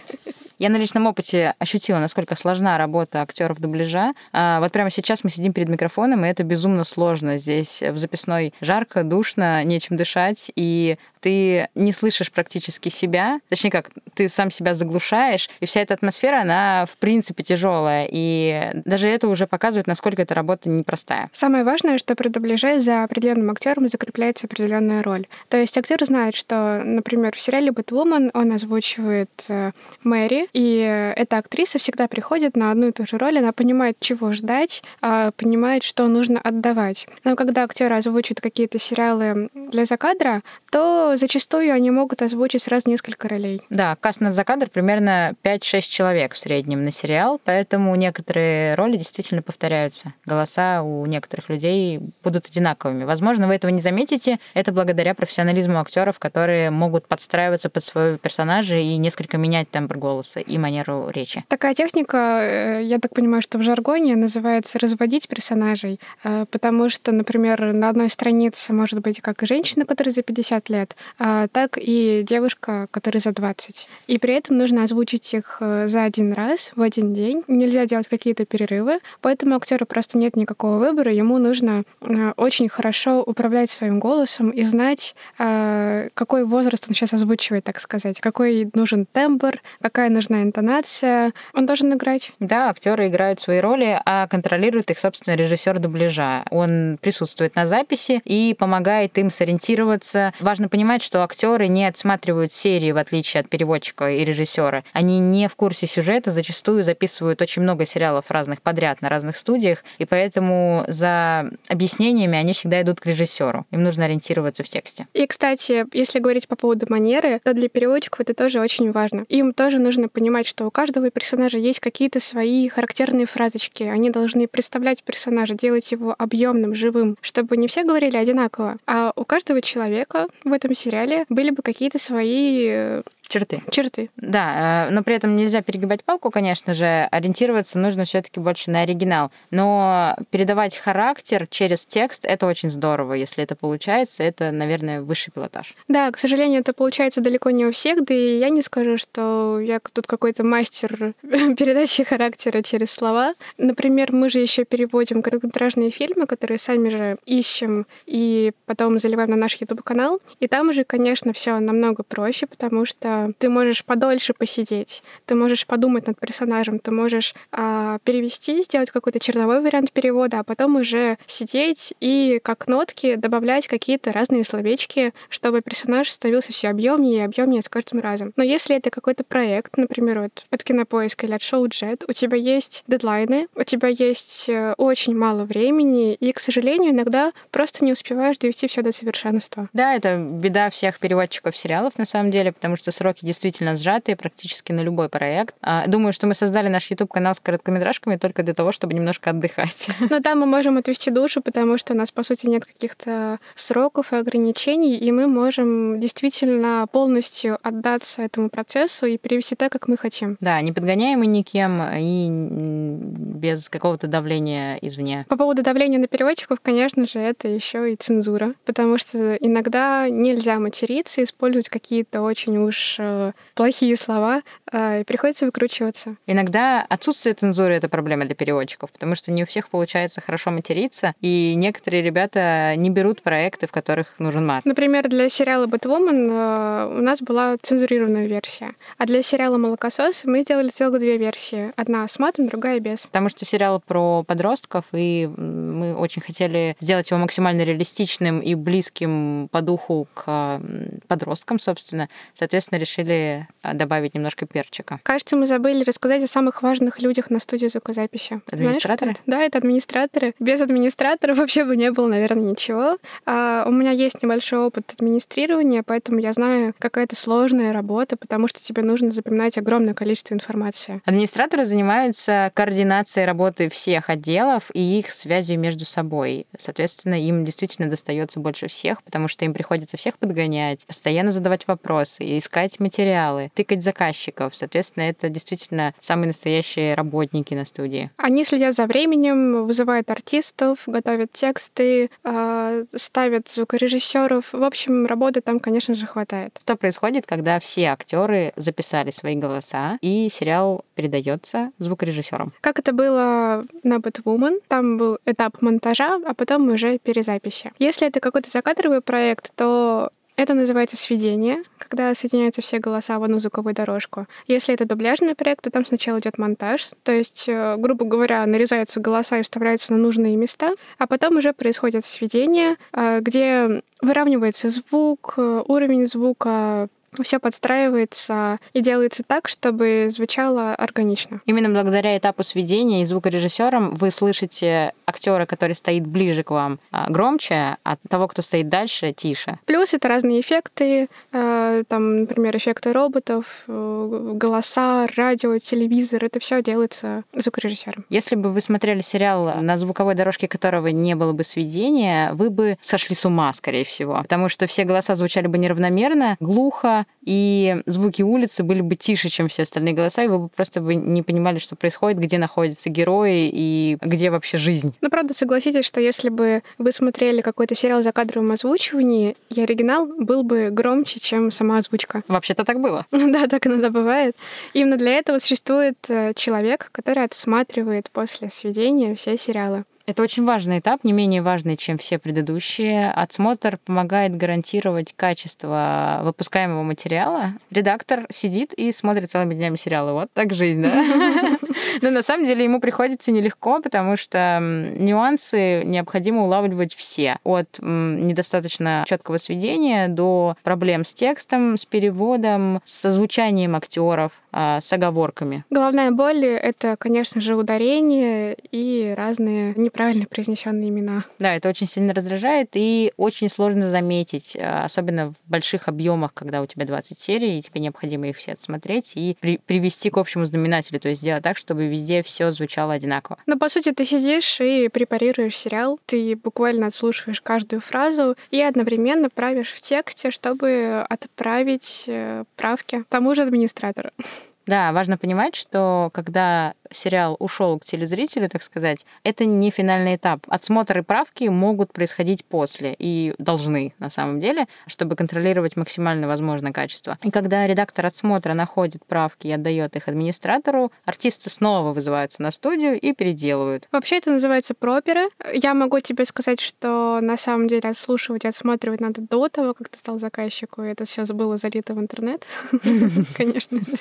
Я 0.60 0.68
на 0.68 0.76
личном 0.76 1.06
опыте 1.06 1.54
ощутила, 1.58 2.00
насколько 2.00 2.36
сложна 2.36 2.76
работа 2.76 3.22
актеров 3.22 3.58
дубляжа. 3.58 4.12
А, 4.30 4.60
Вот 4.60 4.70
прямо 4.72 4.90
сейчас 4.90 5.24
мы 5.24 5.30
сидим 5.30 5.54
перед 5.54 5.70
микрофоном, 5.70 6.22
и 6.22 6.28
это 6.28 6.42
безумно 6.42 6.84
сложно. 6.84 7.38
Здесь 7.38 7.80
в 7.82 7.96
записной 7.96 8.52
жарко, 8.60 9.02
душно, 9.02 9.64
нечем 9.64 9.96
дышать, 9.96 10.52
и 10.54 10.98
ты 11.20 11.68
не 11.74 11.92
слышишь 11.92 12.30
практически 12.32 12.88
себя. 12.88 13.40
Точнее 13.48 13.70
как, 13.70 13.90
ты 14.14 14.28
сам 14.28 14.50
себя 14.50 14.74
заглушаешь, 14.74 15.48
и 15.60 15.66
вся 15.66 15.80
эта 15.80 15.94
атмосфера, 15.94 16.40
она 16.40 16.86
в 16.86 16.96
принципе 16.96 17.42
тяжелая. 17.42 18.08
И 18.10 18.82
даже 18.84 19.08
это 19.08 19.28
уже 19.28 19.46
показывает, 19.46 19.86
насколько 19.86 20.22
эта 20.22 20.34
работа 20.34 20.68
непростая. 20.68 21.30
Самое 21.32 21.64
важное, 21.64 21.98
что 21.98 22.14
при 22.14 22.28
дубляже 22.28 22.80
за 22.80 23.04
определенным 23.04 23.50
актером 23.50 23.88
закрепляется 23.88 24.46
определенная 24.46 25.02
роль. 25.02 25.26
То 25.48 25.56
есть 25.56 25.76
актер 25.76 26.04
знает, 26.04 26.34
что, 26.34 26.82
например, 26.84 27.34
в 27.36 27.40
сериале 27.40 27.72
«Бэтвумен» 27.72 28.30
он 28.34 28.52
озвучивает 28.52 29.30
э, 29.48 29.72
Мэри, 30.02 30.48
и 30.52 31.12
эта 31.16 31.38
актриса 31.38 31.78
всегда 31.78 32.08
приходит 32.08 32.56
на 32.56 32.70
одну 32.70 32.88
и 32.88 32.92
ту 32.92 33.06
же 33.06 33.18
роль, 33.18 33.38
она 33.38 33.52
понимает, 33.52 33.96
чего 34.00 34.32
ждать, 34.32 34.82
а, 35.00 35.30
понимает, 35.32 35.82
что 35.82 36.06
нужно 36.08 36.40
отдавать. 36.40 37.06
Но 37.24 37.36
когда 37.36 37.64
актеры 37.64 37.96
озвучивают 37.96 38.40
какие-то 38.40 38.78
сериалы 38.78 39.48
для 39.54 39.84
закадра, 39.84 40.42
то 40.70 41.09
зачастую 41.16 41.72
они 41.72 41.90
могут 41.90 42.22
озвучить 42.22 42.62
сразу 42.62 42.88
несколько 42.90 43.28
ролей. 43.28 43.62
Да, 43.70 43.96
каст 43.96 44.20
на 44.20 44.32
закадр 44.32 44.68
примерно 44.68 45.34
5-6 45.42 45.80
человек 45.82 46.34
в 46.34 46.38
среднем 46.38 46.84
на 46.84 46.90
сериал, 46.90 47.40
поэтому 47.44 47.94
некоторые 47.94 48.74
роли 48.74 48.96
действительно 48.96 49.42
повторяются. 49.42 50.14
Голоса 50.26 50.82
у 50.82 51.04
некоторых 51.06 51.48
людей 51.48 52.00
будут 52.22 52.46
одинаковыми. 52.46 53.04
Возможно, 53.04 53.46
вы 53.46 53.54
этого 53.54 53.70
не 53.70 53.80
заметите. 53.80 54.38
Это 54.54 54.72
благодаря 54.72 55.14
профессионализму 55.14 55.80
актеров, 55.80 56.18
которые 56.18 56.70
могут 56.70 57.06
подстраиваться 57.06 57.70
под 57.70 57.84
своего 57.84 58.18
персонажа 58.18 58.76
и 58.76 58.96
несколько 58.96 59.38
менять 59.38 59.70
тембр 59.70 59.98
голоса 59.98 60.40
и 60.40 60.58
манеру 60.58 61.08
речи. 61.10 61.44
Такая 61.48 61.74
техника, 61.74 62.40
э, 62.42 62.82
я 62.82 62.98
так 62.98 63.14
понимаю, 63.14 63.42
что 63.42 63.58
в 63.58 63.62
жаргоне 63.62 64.16
называется 64.16 64.78
разводить 64.78 65.28
персонажей, 65.28 66.00
э, 66.24 66.46
потому 66.50 66.88
что, 66.88 67.12
например, 67.12 67.72
на 67.72 67.88
одной 67.88 68.10
странице 68.10 68.72
может 68.72 69.00
быть 69.00 69.20
как 69.20 69.38
женщина, 69.42 69.84
которая 69.84 70.12
за 70.12 70.22
50 70.22 70.68
лет, 70.68 70.96
так 71.18 71.76
и 71.76 72.24
девушка, 72.26 72.88
которая 72.90 73.20
за 73.20 73.32
20. 73.32 73.88
И 74.06 74.18
при 74.18 74.34
этом 74.34 74.58
нужно 74.58 74.84
озвучить 74.84 75.32
их 75.34 75.58
э, 75.60 75.86
за 75.86 76.04
один 76.04 76.32
раз, 76.32 76.72
в 76.76 76.82
один 76.82 77.14
день. 77.14 77.42
Нельзя 77.48 77.86
делать 77.86 78.08
какие-то 78.08 78.44
перерывы, 78.44 78.98
поэтому 79.20 79.56
актеру 79.56 79.86
просто 79.86 80.18
нет 80.18 80.36
никакого 80.36 80.78
выбора. 80.78 81.12
Ему 81.12 81.38
нужно 81.38 81.84
э, 82.00 82.32
очень 82.36 82.68
хорошо 82.68 83.22
управлять 83.22 83.70
своим 83.70 84.00
голосом 84.00 84.50
и 84.50 84.62
знать, 84.62 85.14
э, 85.38 86.08
какой 86.14 86.44
возраст 86.44 86.84
он 86.88 86.94
сейчас 86.94 87.12
озвучивает, 87.14 87.64
так 87.64 87.80
сказать, 87.80 88.20
какой 88.20 88.68
нужен 88.74 89.06
тембр, 89.06 89.60
какая 89.80 90.10
нужна 90.10 90.42
интонация. 90.42 91.32
Он 91.54 91.66
должен 91.66 91.92
играть. 91.94 92.32
Да, 92.40 92.70
актеры 92.70 93.08
играют 93.08 93.40
свои 93.40 93.60
роли, 93.60 94.00
а 94.04 94.26
контролирует 94.26 94.90
их, 94.90 94.98
собственно, 94.98 95.34
режиссер 95.36 95.78
дубляжа. 95.78 96.44
Он 96.50 96.98
присутствует 97.00 97.54
на 97.54 97.66
записи 97.66 98.20
и 98.24 98.56
помогает 98.58 99.16
им 99.18 99.30
сориентироваться. 99.30 100.32
Важно 100.40 100.68
понимать, 100.68 100.89
что 100.98 101.22
актеры 101.22 101.68
не 101.68 101.86
отсматривают 101.86 102.50
серии, 102.52 102.90
в 102.90 102.96
отличие 102.96 103.42
от 103.42 103.48
переводчика 103.48 104.10
и 104.10 104.24
режиссера. 104.24 104.82
Они 104.92 105.20
не 105.20 105.48
в 105.48 105.54
курсе 105.54 105.86
сюжета, 105.86 106.32
зачастую 106.32 106.82
записывают 106.82 107.40
очень 107.40 107.62
много 107.62 107.86
сериалов 107.86 108.30
разных 108.30 108.60
подряд 108.60 109.00
на 109.00 109.08
разных 109.08 109.36
студиях, 109.36 109.84
и 109.98 110.04
поэтому 110.04 110.84
за 110.88 111.50
объяснениями 111.68 112.36
они 112.36 112.52
всегда 112.52 112.82
идут 112.82 113.00
к 113.00 113.06
режиссеру. 113.06 113.66
Им 113.70 113.84
нужно 113.84 114.06
ориентироваться 114.06 114.64
в 114.64 114.68
тексте. 114.68 115.06
И, 115.14 115.26
кстати, 115.26 115.86
если 115.92 116.18
говорить 116.18 116.48
по 116.48 116.56
поводу 116.56 116.86
манеры, 116.88 117.40
то 117.44 117.54
для 117.54 117.68
переводчиков 117.68 118.20
это 118.20 118.34
тоже 118.34 118.60
очень 118.60 118.90
важно. 118.90 119.24
Им 119.28 119.52
тоже 119.52 119.78
нужно 119.78 120.08
понимать, 120.08 120.46
что 120.46 120.66
у 120.66 120.70
каждого 120.70 121.10
персонажа 121.10 121.58
есть 121.58 121.78
какие-то 121.80 122.18
свои 122.20 122.68
характерные 122.68 123.26
фразочки. 123.26 123.84
Они 123.84 124.10
должны 124.10 124.48
представлять 124.48 125.02
персонажа, 125.02 125.54
делать 125.54 125.92
его 125.92 126.14
объемным, 126.18 126.74
живым, 126.74 127.16
чтобы 127.20 127.56
не 127.56 127.68
все 127.68 127.84
говорили 127.84 128.16
одинаково, 128.16 128.78
а 128.86 129.12
у 129.14 129.24
каждого 129.24 129.60
человека 129.60 130.26
в 130.44 130.52
этом 130.52 130.74
сериале 130.80 131.24
были 131.28 131.50
бы 131.50 131.62
какие-то 131.62 131.98
свои 131.98 132.66
э, 132.68 133.02
Черты. 133.30 133.62
Черты. 133.70 134.10
Да, 134.16 134.88
э, 134.88 134.90
но 134.90 135.04
при 135.04 135.14
этом 135.14 135.36
нельзя 135.36 135.62
перегибать 135.62 136.02
палку, 136.02 136.32
конечно 136.32 136.74
же. 136.74 137.06
Ориентироваться 137.12 137.78
нужно 137.78 138.02
все-таки 138.02 138.40
больше 138.40 138.72
на 138.72 138.80
оригинал. 138.80 139.30
Но 139.52 140.16
передавать 140.30 140.76
характер 140.76 141.46
через 141.48 141.86
текст 141.86 142.24
это 142.24 142.46
очень 142.46 142.70
здорово. 142.70 143.14
Если 143.14 143.44
это 143.44 143.54
получается, 143.54 144.24
это, 144.24 144.50
наверное, 144.50 145.02
высший 145.02 145.30
пилотаж. 145.30 145.76
Да, 145.86 146.10
к 146.10 146.18
сожалению, 146.18 146.62
это 146.62 146.72
получается 146.72 147.20
далеко 147.20 147.50
не 147.50 147.66
у 147.66 147.70
всех, 147.70 148.04
да 148.04 148.12
и 148.12 148.38
я 148.38 148.48
не 148.48 148.62
скажу, 148.62 148.98
что 148.98 149.60
я 149.60 149.78
тут 149.78 150.08
какой-то 150.08 150.42
мастер 150.42 151.14
передачи 151.22 152.02
характера 152.02 152.62
через 152.62 152.90
слова. 152.90 153.34
Например, 153.58 154.10
мы 154.10 154.28
же 154.28 154.40
еще 154.40 154.64
переводим 154.64 155.22
короткометражные 155.22 155.92
фильмы, 155.92 156.26
которые 156.26 156.58
сами 156.58 156.88
же 156.88 157.16
ищем 157.26 157.86
и 158.06 158.50
потом 158.66 158.98
заливаем 158.98 159.30
на 159.30 159.36
наш 159.36 159.54
YouTube 159.54 159.84
канал. 159.84 160.18
И 160.40 160.48
там 160.48 160.70
уже, 160.70 160.82
конечно, 160.82 161.32
все 161.32 161.56
намного 161.60 162.02
проще, 162.02 162.48
потому 162.48 162.84
что 162.84 163.19
ты 163.38 163.48
можешь 163.48 163.84
подольше 163.84 164.32
посидеть, 164.34 165.02
ты 165.26 165.34
можешь 165.34 165.66
подумать 165.66 166.06
над 166.06 166.18
персонажем, 166.18 166.78
ты 166.78 166.90
можешь 166.90 167.34
а, 167.52 167.98
перевести, 168.04 168.62
сделать 168.62 168.90
какой-то 168.90 169.20
черновой 169.20 169.60
вариант 169.60 169.92
перевода, 169.92 170.40
а 170.40 170.44
потом 170.44 170.76
уже 170.76 171.18
сидеть 171.26 171.94
и 172.00 172.40
как 172.42 172.66
нотки 172.66 173.16
добавлять 173.16 173.66
какие-то 173.66 174.12
разные 174.12 174.44
словечки, 174.44 175.12
чтобы 175.28 175.60
персонаж 175.60 176.10
становился 176.10 176.52
все 176.52 176.68
объемнее 176.68 177.18
и 177.18 177.24
объемнее 177.24 177.62
с 177.62 177.68
каждым 177.68 178.00
разом. 178.00 178.32
Но 178.36 178.44
если 178.44 178.76
это 178.76 178.90
какой-то 178.90 179.24
проект, 179.24 179.76
например, 179.76 180.20
вот 180.20 180.44
от 180.50 180.64
Кинопоиска 180.64 181.26
или 181.26 181.34
от 181.34 181.42
шоу 181.42 181.66
Jet, 181.66 182.04
у 182.08 182.12
тебя 182.12 182.36
есть 182.36 182.84
дедлайны, 182.86 183.48
у 183.54 183.64
тебя 183.64 183.88
есть 183.88 184.48
э, 184.48 184.74
очень 184.76 185.16
мало 185.16 185.44
времени, 185.44 186.14
и, 186.14 186.32
к 186.32 186.40
сожалению, 186.40 186.92
иногда 186.92 187.32
просто 187.50 187.84
не 187.84 187.92
успеваешь 187.92 188.38
довести 188.38 188.68
все 188.68 188.82
до 188.82 188.92
совершенства. 188.92 189.68
Да, 189.72 189.94
это 189.94 190.16
беда 190.16 190.70
всех 190.70 190.98
переводчиков 190.98 191.56
сериалов, 191.56 191.98
на 191.98 192.06
самом 192.06 192.30
деле, 192.30 192.52
потому 192.52 192.76
что 192.76 192.92
сроки 192.92 193.09
сроки 193.10 193.26
действительно 193.26 193.76
сжатые 193.76 194.16
практически 194.16 194.72
на 194.72 194.80
любой 194.80 195.08
проект. 195.08 195.54
А, 195.62 195.86
думаю, 195.86 196.12
что 196.12 196.26
мы 196.26 196.34
создали 196.34 196.68
наш 196.68 196.90
YouTube-канал 196.90 197.34
с 197.34 197.40
короткометражками 197.40 198.16
только 198.16 198.42
для 198.42 198.54
того, 198.54 198.72
чтобы 198.72 198.94
немножко 198.94 199.30
отдыхать. 199.30 199.88
Но 200.10 200.20
там 200.20 200.40
мы 200.40 200.46
можем 200.46 200.76
отвести 200.78 201.10
душу, 201.10 201.42
потому 201.42 201.78
что 201.78 201.94
у 201.94 201.96
нас, 201.96 202.10
по 202.12 202.22
сути, 202.22 202.46
нет 202.46 202.64
каких-то 202.64 203.38
сроков 203.56 204.12
и 204.12 204.16
ограничений, 204.16 204.96
и 204.96 205.10
мы 205.10 205.26
можем 205.26 206.00
действительно 206.00 206.86
полностью 206.92 207.58
отдаться 207.62 208.22
этому 208.22 208.48
процессу 208.48 209.06
и 209.06 209.18
перевести 209.18 209.56
так, 209.56 209.72
как 209.72 209.88
мы 209.88 209.96
хотим. 209.96 210.36
Да, 210.40 210.60
не 210.60 210.72
подгоняемый 210.72 211.26
никем 211.26 211.82
и 211.82 212.28
без 212.30 213.68
какого-то 213.68 214.06
давления 214.06 214.76
извне. 214.82 215.26
По 215.28 215.36
поводу 215.36 215.62
давления 215.62 215.98
на 215.98 216.06
переводчиков, 216.06 216.58
конечно 216.62 217.06
же, 217.06 217.18
это 217.18 217.48
еще 217.48 217.92
и 217.92 217.96
цензура, 217.96 218.54
потому 218.64 218.98
что 218.98 219.34
иногда 219.36 220.08
нельзя 220.08 220.58
материться, 220.58 221.24
использовать 221.24 221.68
какие-то 221.68 222.22
очень 222.22 222.56
уж 222.58 222.89
Э, 222.98 223.32
плохие 223.54 223.96
слова, 223.96 224.42
э, 224.72 225.00
и 225.00 225.04
приходится 225.04 225.46
выкручиваться. 225.46 226.16
Иногда 226.26 226.84
отсутствие 226.88 227.34
цензуры— 227.34 227.74
это 227.74 227.88
проблема 227.88 228.24
для 228.24 228.34
переводчиков, 228.34 228.90
потому 228.90 229.14
что 229.14 229.30
не 229.30 229.42
у 229.42 229.46
всех 229.46 229.68
получается 229.68 230.20
хорошо 230.20 230.50
материться, 230.50 231.14
и 231.20 231.54
некоторые 231.56 232.02
ребята 232.02 232.74
не 232.76 232.90
берут 232.90 233.22
проекты, 233.22 233.66
в 233.66 233.72
которых 233.72 234.18
нужен 234.18 234.46
мат. 234.46 234.64
Например, 234.64 235.08
для 235.08 235.28
сериала 235.28 235.66
«Бэтвумен» 235.66 236.30
э, 236.30 236.98
у 236.98 237.02
нас 237.02 237.20
была 237.20 237.56
цензурированная 237.60 238.26
версия, 238.26 238.72
а 238.98 239.06
для 239.06 239.22
сериала 239.22 239.58
«Молокосос» 239.58 240.24
мы 240.24 240.42
сделали 240.42 240.68
целых 240.68 241.00
две 241.00 241.16
версии. 241.18 241.72
Одна 241.76 242.06
с 242.08 242.18
матом, 242.18 242.48
другая 242.48 242.80
без. 242.80 243.06
Потому 243.06 243.28
что 243.28 243.44
сериал 243.44 243.80
про 243.86 244.24
подростков, 244.24 244.86
и 244.92 245.28
мы 245.36 245.94
очень 245.94 246.22
хотели 246.22 246.76
сделать 246.80 247.10
его 247.10 247.20
максимально 247.20 247.62
реалистичным 247.62 248.40
и 248.40 248.54
близким 248.54 249.48
по 249.50 249.60
духу 249.60 250.08
к 250.14 250.60
подросткам, 251.08 251.58
собственно. 251.58 252.08
Соответственно, 252.34 252.79
решили 252.80 253.46
а, 253.62 253.74
добавить 253.74 254.14
немножко 254.14 254.46
перчика. 254.46 255.00
Кажется, 255.02 255.36
мы 255.36 255.46
забыли 255.46 255.84
рассказать 255.84 256.22
о 256.22 256.26
самых 256.26 256.62
важных 256.62 257.00
людях 257.00 257.30
на 257.30 257.38
студию 257.38 257.70
звукозаписи. 257.70 258.40
Администраторы? 258.50 259.12
Знаешь, 259.12 259.22
да, 259.26 259.40
это 259.42 259.58
администраторы. 259.58 260.34
Без 260.40 260.60
администраторов 260.60 261.38
вообще 261.38 261.64
бы 261.64 261.76
не 261.76 261.90
было, 261.92 262.08
наверное, 262.08 262.50
ничего. 262.50 262.96
А 263.26 263.64
у 263.66 263.70
меня 263.70 263.90
есть 263.90 264.22
небольшой 264.22 264.60
опыт 264.60 264.92
администрирования, 264.92 265.82
поэтому 265.84 266.18
я 266.18 266.32
знаю, 266.32 266.74
какая 266.78 267.04
это 267.04 267.16
сложная 267.16 267.72
работа, 267.72 268.16
потому 268.16 268.48
что 268.48 268.60
тебе 268.60 268.82
нужно 268.82 269.12
запоминать 269.12 269.58
огромное 269.58 269.94
количество 269.94 270.34
информации. 270.34 271.02
Администраторы 271.04 271.66
занимаются 271.66 272.50
координацией 272.54 273.26
работы 273.26 273.68
всех 273.68 274.10
отделов 274.10 274.70
и 274.74 274.98
их 274.98 275.10
связью 275.10 275.58
между 275.58 275.84
собой. 275.84 276.46
Соответственно, 276.58 277.14
им 277.14 277.44
действительно 277.44 277.88
достается 277.88 278.40
больше 278.40 278.68
всех, 278.68 279.02
потому 279.02 279.28
что 279.28 279.44
им 279.44 279.52
приходится 279.52 279.96
всех 279.96 280.18
подгонять, 280.18 280.86
постоянно 280.86 281.32
задавать 281.32 281.66
вопросы 281.66 282.24
и 282.24 282.38
искать 282.70 282.80
материалы, 282.80 283.50
тыкать 283.54 283.82
заказчиков. 283.82 284.54
Соответственно, 284.54 285.04
это 285.04 285.28
действительно 285.28 285.94
самые 286.00 286.28
настоящие 286.28 286.94
работники 286.94 287.54
на 287.54 287.64
студии. 287.64 288.10
Они 288.16 288.44
следят 288.44 288.74
за 288.74 288.86
временем, 288.86 289.66
вызывают 289.66 290.10
артистов, 290.10 290.80
готовят 290.86 291.32
тексты, 291.32 292.10
а, 292.24 292.82
ставят 292.94 293.48
звукорежиссеров. 293.48 294.52
В 294.52 294.62
общем, 294.62 295.06
работы 295.06 295.40
там, 295.40 295.60
конечно 295.60 295.94
же, 295.94 296.06
хватает. 296.06 296.58
Что 296.62 296.76
происходит, 296.76 297.26
когда 297.26 297.58
все 297.58 297.86
актеры 297.86 298.52
записали 298.56 299.10
свои 299.10 299.34
голоса, 299.34 299.98
и 300.00 300.28
сериал 300.30 300.84
передается 300.94 301.72
звукорежиссерам? 301.78 302.52
Как 302.60 302.78
это 302.78 302.92
было 302.92 303.64
на 303.82 303.96
Batwoman, 303.96 304.60
там 304.68 304.98
был 304.98 305.18
этап 305.26 305.62
монтажа, 305.62 306.20
а 306.26 306.34
потом 306.34 306.68
уже 306.68 306.98
перезаписи. 306.98 307.72
Если 307.78 308.06
это 308.06 308.20
какой-то 308.20 308.50
закадровый 308.50 309.00
проект, 309.00 309.52
то 309.56 310.10
это 310.40 310.54
называется 310.54 310.96
сведение, 310.96 311.62
когда 311.78 312.14
соединяются 312.14 312.62
все 312.62 312.78
голоса 312.78 313.18
в 313.18 313.24
одну 313.24 313.38
звуковую 313.38 313.74
дорожку. 313.74 314.26
Если 314.46 314.74
это 314.74 314.86
дубляжный 314.86 315.34
проект, 315.34 315.64
то 315.64 315.70
там 315.70 315.84
сначала 315.84 316.18
идет 316.18 316.38
монтаж, 316.38 316.90
то 317.02 317.12
есть, 317.12 317.44
э, 317.48 317.76
грубо 317.76 318.04
говоря, 318.04 318.44
нарезаются 318.46 319.00
голоса 319.00 319.38
и 319.38 319.42
вставляются 319.42 319.92
на 319.92 319.98
нужные 319.98 320.36
места, 320.36 320.72
а 320.98 321.06
потом 321.06 321.36
уже 321.36 321.52
происходит 321.52 322.04
сведение, 322.04 322.76
э, 322.92 323.20
где 323.20 323.82
выравнивается 324.00 324.70
звук, 324.70 325.34
э, 325.36 325.62
уровень 325.66 326.06
звука, 326.06 326.88
все 327.22 327.38
подстраивается 327.38 328.58
и 328.72 328.80
делается 328.80 329.22
так, 329.26 329.48
чтобы 329.48 330.08
звучало 330.10 330.74
органично. 330.74 331.40
Именно 331.46 331.70
благодаря 331.70 332.16
этапу 332.16 332.42
сведения 332.42 333.02
и 333.02 333.04
звукорежиссерам 333.04 333.94
вы 333.94 334.10
слышите 334.10 334.92
актера, 335.06 335.46
который 335.46 335.74
стоит 335.74 336.06
ближе 336.06 336.42
к 336.42 336.50
вам, 336.50 336.78
а, 336.90 337.10
громче, 337.10 337.76
а 337.84 337.96
того, 338.08 338.28
кто 338.28 338.42
стоит 338.42 338.68
дальше, 338.68 339.12
тише. 339.12 339.58
Плюс 339.66 339.92
это 339.92 340.08
разные 340.08 340.40
эффекты, 340.40 341.08
э, 341.32 341.82
там, 341.88 342.20
например, 342.20 342.56
эффекты 342.56 342.92
роботов, 342.92 343.64
э, 343.66 344.32
голоса, 344.34 345.06
радио, 345.16 345.58
телевизор. 345.58 346.24
Это 346.24 346.38
все 346.38 346.62
делается 346.62 347.24
звукорежиссером. 347.34 348.04
Если 348.08 348.36
бы 348.36 348.52
вы 348.52 348.60
смотрели 348.60 349.00
сериал, 349.00 349.60
на 349.60 349.76
звуковой 349.76 350.14
дорожке 350.14 350.48
которого 350.48 350.88
не 350.88 351.14
было 351.14 351.32
бы 351.32 351.44
сведения, 351.44 352.32
вы 352.34 352.50
бы 352.50 352.78
сошли 352.80 353.14
с 353.14 353.24
ума, 353.24 353.52
скорее 353.52 353.84
всего, 353.84 354.20
потому 354.22 354.48
что 354.48 354.66
все 354.66 354.84
голоса 354.84 355.14
звучали 355.14 355.46
бы 355.46 355.58
неравномерно, 355.58 356.36
глухо, 356.40 356.99
и 357.22 357.82
звуки 357.86 358.22
улицы 358.22 358.62
были 358.62 358.80
бы 358.80 358.96
тише, 358.96 359.28
чем 359.28 359.48
все 359.48 359.62
остальные 359.62 359.94
голоса, 359.94 360.22
и 360.22 360.28
вы 360.28 360.38
бы 360.38 360.48
просто 360.48 360.80
бы 360.80 360.94
не 360.94 361.22
понимали, 361.22 361.58
что 361.58 361.76
происходит, 361.76 362.18
где 362.18 362.38
находятся 362.38 362.90
герои 362.90 363.50
и 363.52 363.98
где 364.00 364.30
вообще 364.30 364.58
жизнь. 364.58 364.94
Ну, 365.00 365.10
правда, 365.10 365.34
согласитесь, 365.34 365.84
что 365.84 366.00
если 366.00 366.28
бы 366.28 366.62
вы 366.78 366.92
смотрели 366.92 367.40
какой-то 367.40 367.74
сериал 367.74 368.02
за 368.02 368.12
кадровым 368.12 368.52
озвучиванием, 368.52 369.34
и 369.50 369.60
оригинал 369.60 370.06
был 370.06 370.42
бы 370.42 370.70
громче, 370.70 371.20
чем 371.20 371.50
сама 371.50 371.78
озвучка. 371.78 372.22
Вообще-то 372.28 372.64
так 372.64 372.80
было. 372.80 373.06
Да, 373.10 373.46
так 373.46 373.66
иногда 373.66 373.90
бывает. 373.90 374.36
Именно 374.74 374.96
для 374.96 375.12
этого 375.12 375.38
существует 375.38 375.96
э, 376.08 376.32
человек, 376.34 376.88
который 376.92 377.24
отсматривает 377.24 378.10
после 378.10 378.50
сведения 378.50 379.14
все 379.14 379.36
сериалы. 379.36 379.84
Это 380.10 380.24
очень 380.24 380.44
важный 380.44 380.80
этап, 380.80 381.04
не 381.04 381.12
менее 381.12 381.40
важный, 381.40 381.76
чем 381.76 381.96
все 381.96 382.18
предыдущие. 382.18 383.12
Отсмотр 383.12 383.78
помогает 383.78 384.36
гарантировать 384.36 385.14
качество 385.14 386.22
выпускаемого 386.24 386.82
материала. 386.82 387.52
Редактор 387.70 388.26
сидит 388.28 388.72
и 388.72 388.90
смотрит 388.90 389.30
целыми 389.30 389.54
днями 389.54 389.76
сериалы. 389.76 390.14
Вот 390.14 390.28
так 390.32 390.52
жизнь, 390.52 390.82
да? 390.82 391.56
Но 392.02 392.10
на 392.10 392.22
самом 392.22 392.46
деле 392.46 392.64
ему 392.64 392.80
приходится 392.80 393.32
нелегко, 393.32 393.80
потому 393.80 394.16
что 394.16 394.58
нюансы 394.60 395.84
необходимо 395.84 396.44
улавливать 396.44 396.94
все. 396.94 397.38
От 397.44 397.78
недостаточно 397.80 399.04
четкого 399.06 399.38
сведения 399.38 400.08
до 400.08 400.56
проблем 400.62 401.04
с 401.04 401.12
текстом, 401.12 401.76
с 401.76 401.84
переводом, 401.84 402.80
с 402.84 403.04
озвучанием 403.04 403.76
актеров, 403.76 404.32
а, 404.52 404.80
с 404.80 404.92
оговорками. 404.92 405.64
Главная 405.70 406.10
боль— 406.10 406.44
это, 406.46 406.96
конечно 406.98 407.40
же, 407.40 407.54
ударение 407.54 408.56
и 408.72 409.14
разные 409.16 409.74
неправильно 409.76 410.26
произнесенные 410.26 410.88
имена. 410.88 411.24
Да, 411.38 411.54
это 411.54 411.68
очень 411.68 411.86
сильно 411.86 412.12
раздражает 412.12 412.70
и 412.74 413.12
очень 413.16 413.48
сложно 413.48 413.90
заметить, 413.90 414.56
а, 414.60 414.84
особенно 414.84 415.32
в 415.32 415.36
больших 415.46 415.88
объемах, 415.88 416.34
когда 416.34 416.62
у 416.62 416.66
тебя 416.66 416.84
20 416.84 417.18
серий, 417.18 417.58
и 417.58 417.62
тебе 417.62 417.80
необходимо 417.80 418.28
их 418.28 418.36
все 418.36 418.52
отсмотреть 418.52 419.12
и 419.14 419.36
при 419.40 419.58
привести 419.58 420.10
к 420.10 420.16
общему 420.16 420.44
знаменателю, 420.46 420.98
то 421.00 421.08
есть 421.08 421.20
сделать 421.20 421.44
так, 421.44 421.56
чтобы 421.70 421.86
везде 421.86 422.24
все 422.24 422.50
звучало 422.50 422.94
одинаково. 422.94 423.38
Но, 423.46 423.56
по 423.56 423.68
сути, 423.68 423.92
ты 423.92 424.04
сидишь 424.04 424.60
и 424.60 424.88
препарируешь 424.88 425.56
сериал, 425.56 426.00
ты 426.04 426.34
буквально 426.34 426.88
отслушиваешь 426.88 427.40
каждую 427.40 427.80
фразу 427.80 428.34
и 428.50 428.60
одновременно 428.60 429.30
правишь 429.30 429.70
в 429.70 429.80
тексте, 429.80 430.32
чтобы 430.32 431.06
отправить 431.08 432.04
э, 432.08 432.42
правки 432.56 433.04
тому 433.08 433.36
же 433.36 433.42
администратору. 433.42 434.10
Да, 434.66 434.92
важно 434.92 435.18
понимать, 435.18 435.54
что 435.54 436.10
когда 436.12 436.74
сериал 436.90 437.36
ушел 437.38 437.78
к 437.78 437.84
телезрителю, 437.84 438.48
так 438.48 438.62
сказать, 438.62 439.06
это 439.24 439.44
не 439.44 439.70
финальный 439.70 440.16
этап. 440.16 440.40
Отсмотр 440.48 440.98
и 440.98 441.02
правки 441.02 441.44
могут 441.44 441.92
происходить 441.92 442.44
после 442.44 442.94
и 442.98 443.34
должны 443.38 443.94
на 443.98 444.10
самом 444.10 444.40
деле, 444.40 444.66
чтобы 444.86 445.16
контролировать 445.16 445.76
максимально 445.76 446.26
возможное 446.26 446.72
качество. 446.72 447.18
И 447.22 447.30
когда 447.30 447.66
редактор 447.66 448.06
отсмотра 448.06 448.54
находит 448.54 449.04
правки 449.06 449.46
и 449.46 449.52
отдает 449.52 449.96
их 449.96 450.08
администратору, 450.08 450.92
артисты 451.04 451.50
снова 451.50 451.92
вызываются 451.92 452.42
на 452.42 452.50
студию 452.50 452.98
и 452.98 453.12
переделывают. 453.12 453.88
Вообще 453.92 454.18
это 454.18 454.30
называется 454.30 454.74
проперы. 454.74 455.28
Я 455.52 455.74
могу 455.74 456.00
тебе 456.00 456.24
сказать, 456.24 456.60
что 456.60 457.20
на 457.20 457.36
самом 457.36 457.68
деле 457.68 457.88
отслушивать 457.90 458.44
и 458.44 458.48
отсматривать 458.48 459.00
надо 459.00 459.20
до 459.20 459.48
того, 459.48 459.74
как 459.74 459.88
ты 459.88 459.98
стал 459.98 460.18
заказчику, 460.18 460.82
и 460.82 460.88
это 460.88 461.04
все 461.04 461.24
было 461.30 461.56
залито 461.56 461.94
в 461.94 462.00
интернет, 462.00 462.44
конечно 463.36 463.78
же. 463.78 463.98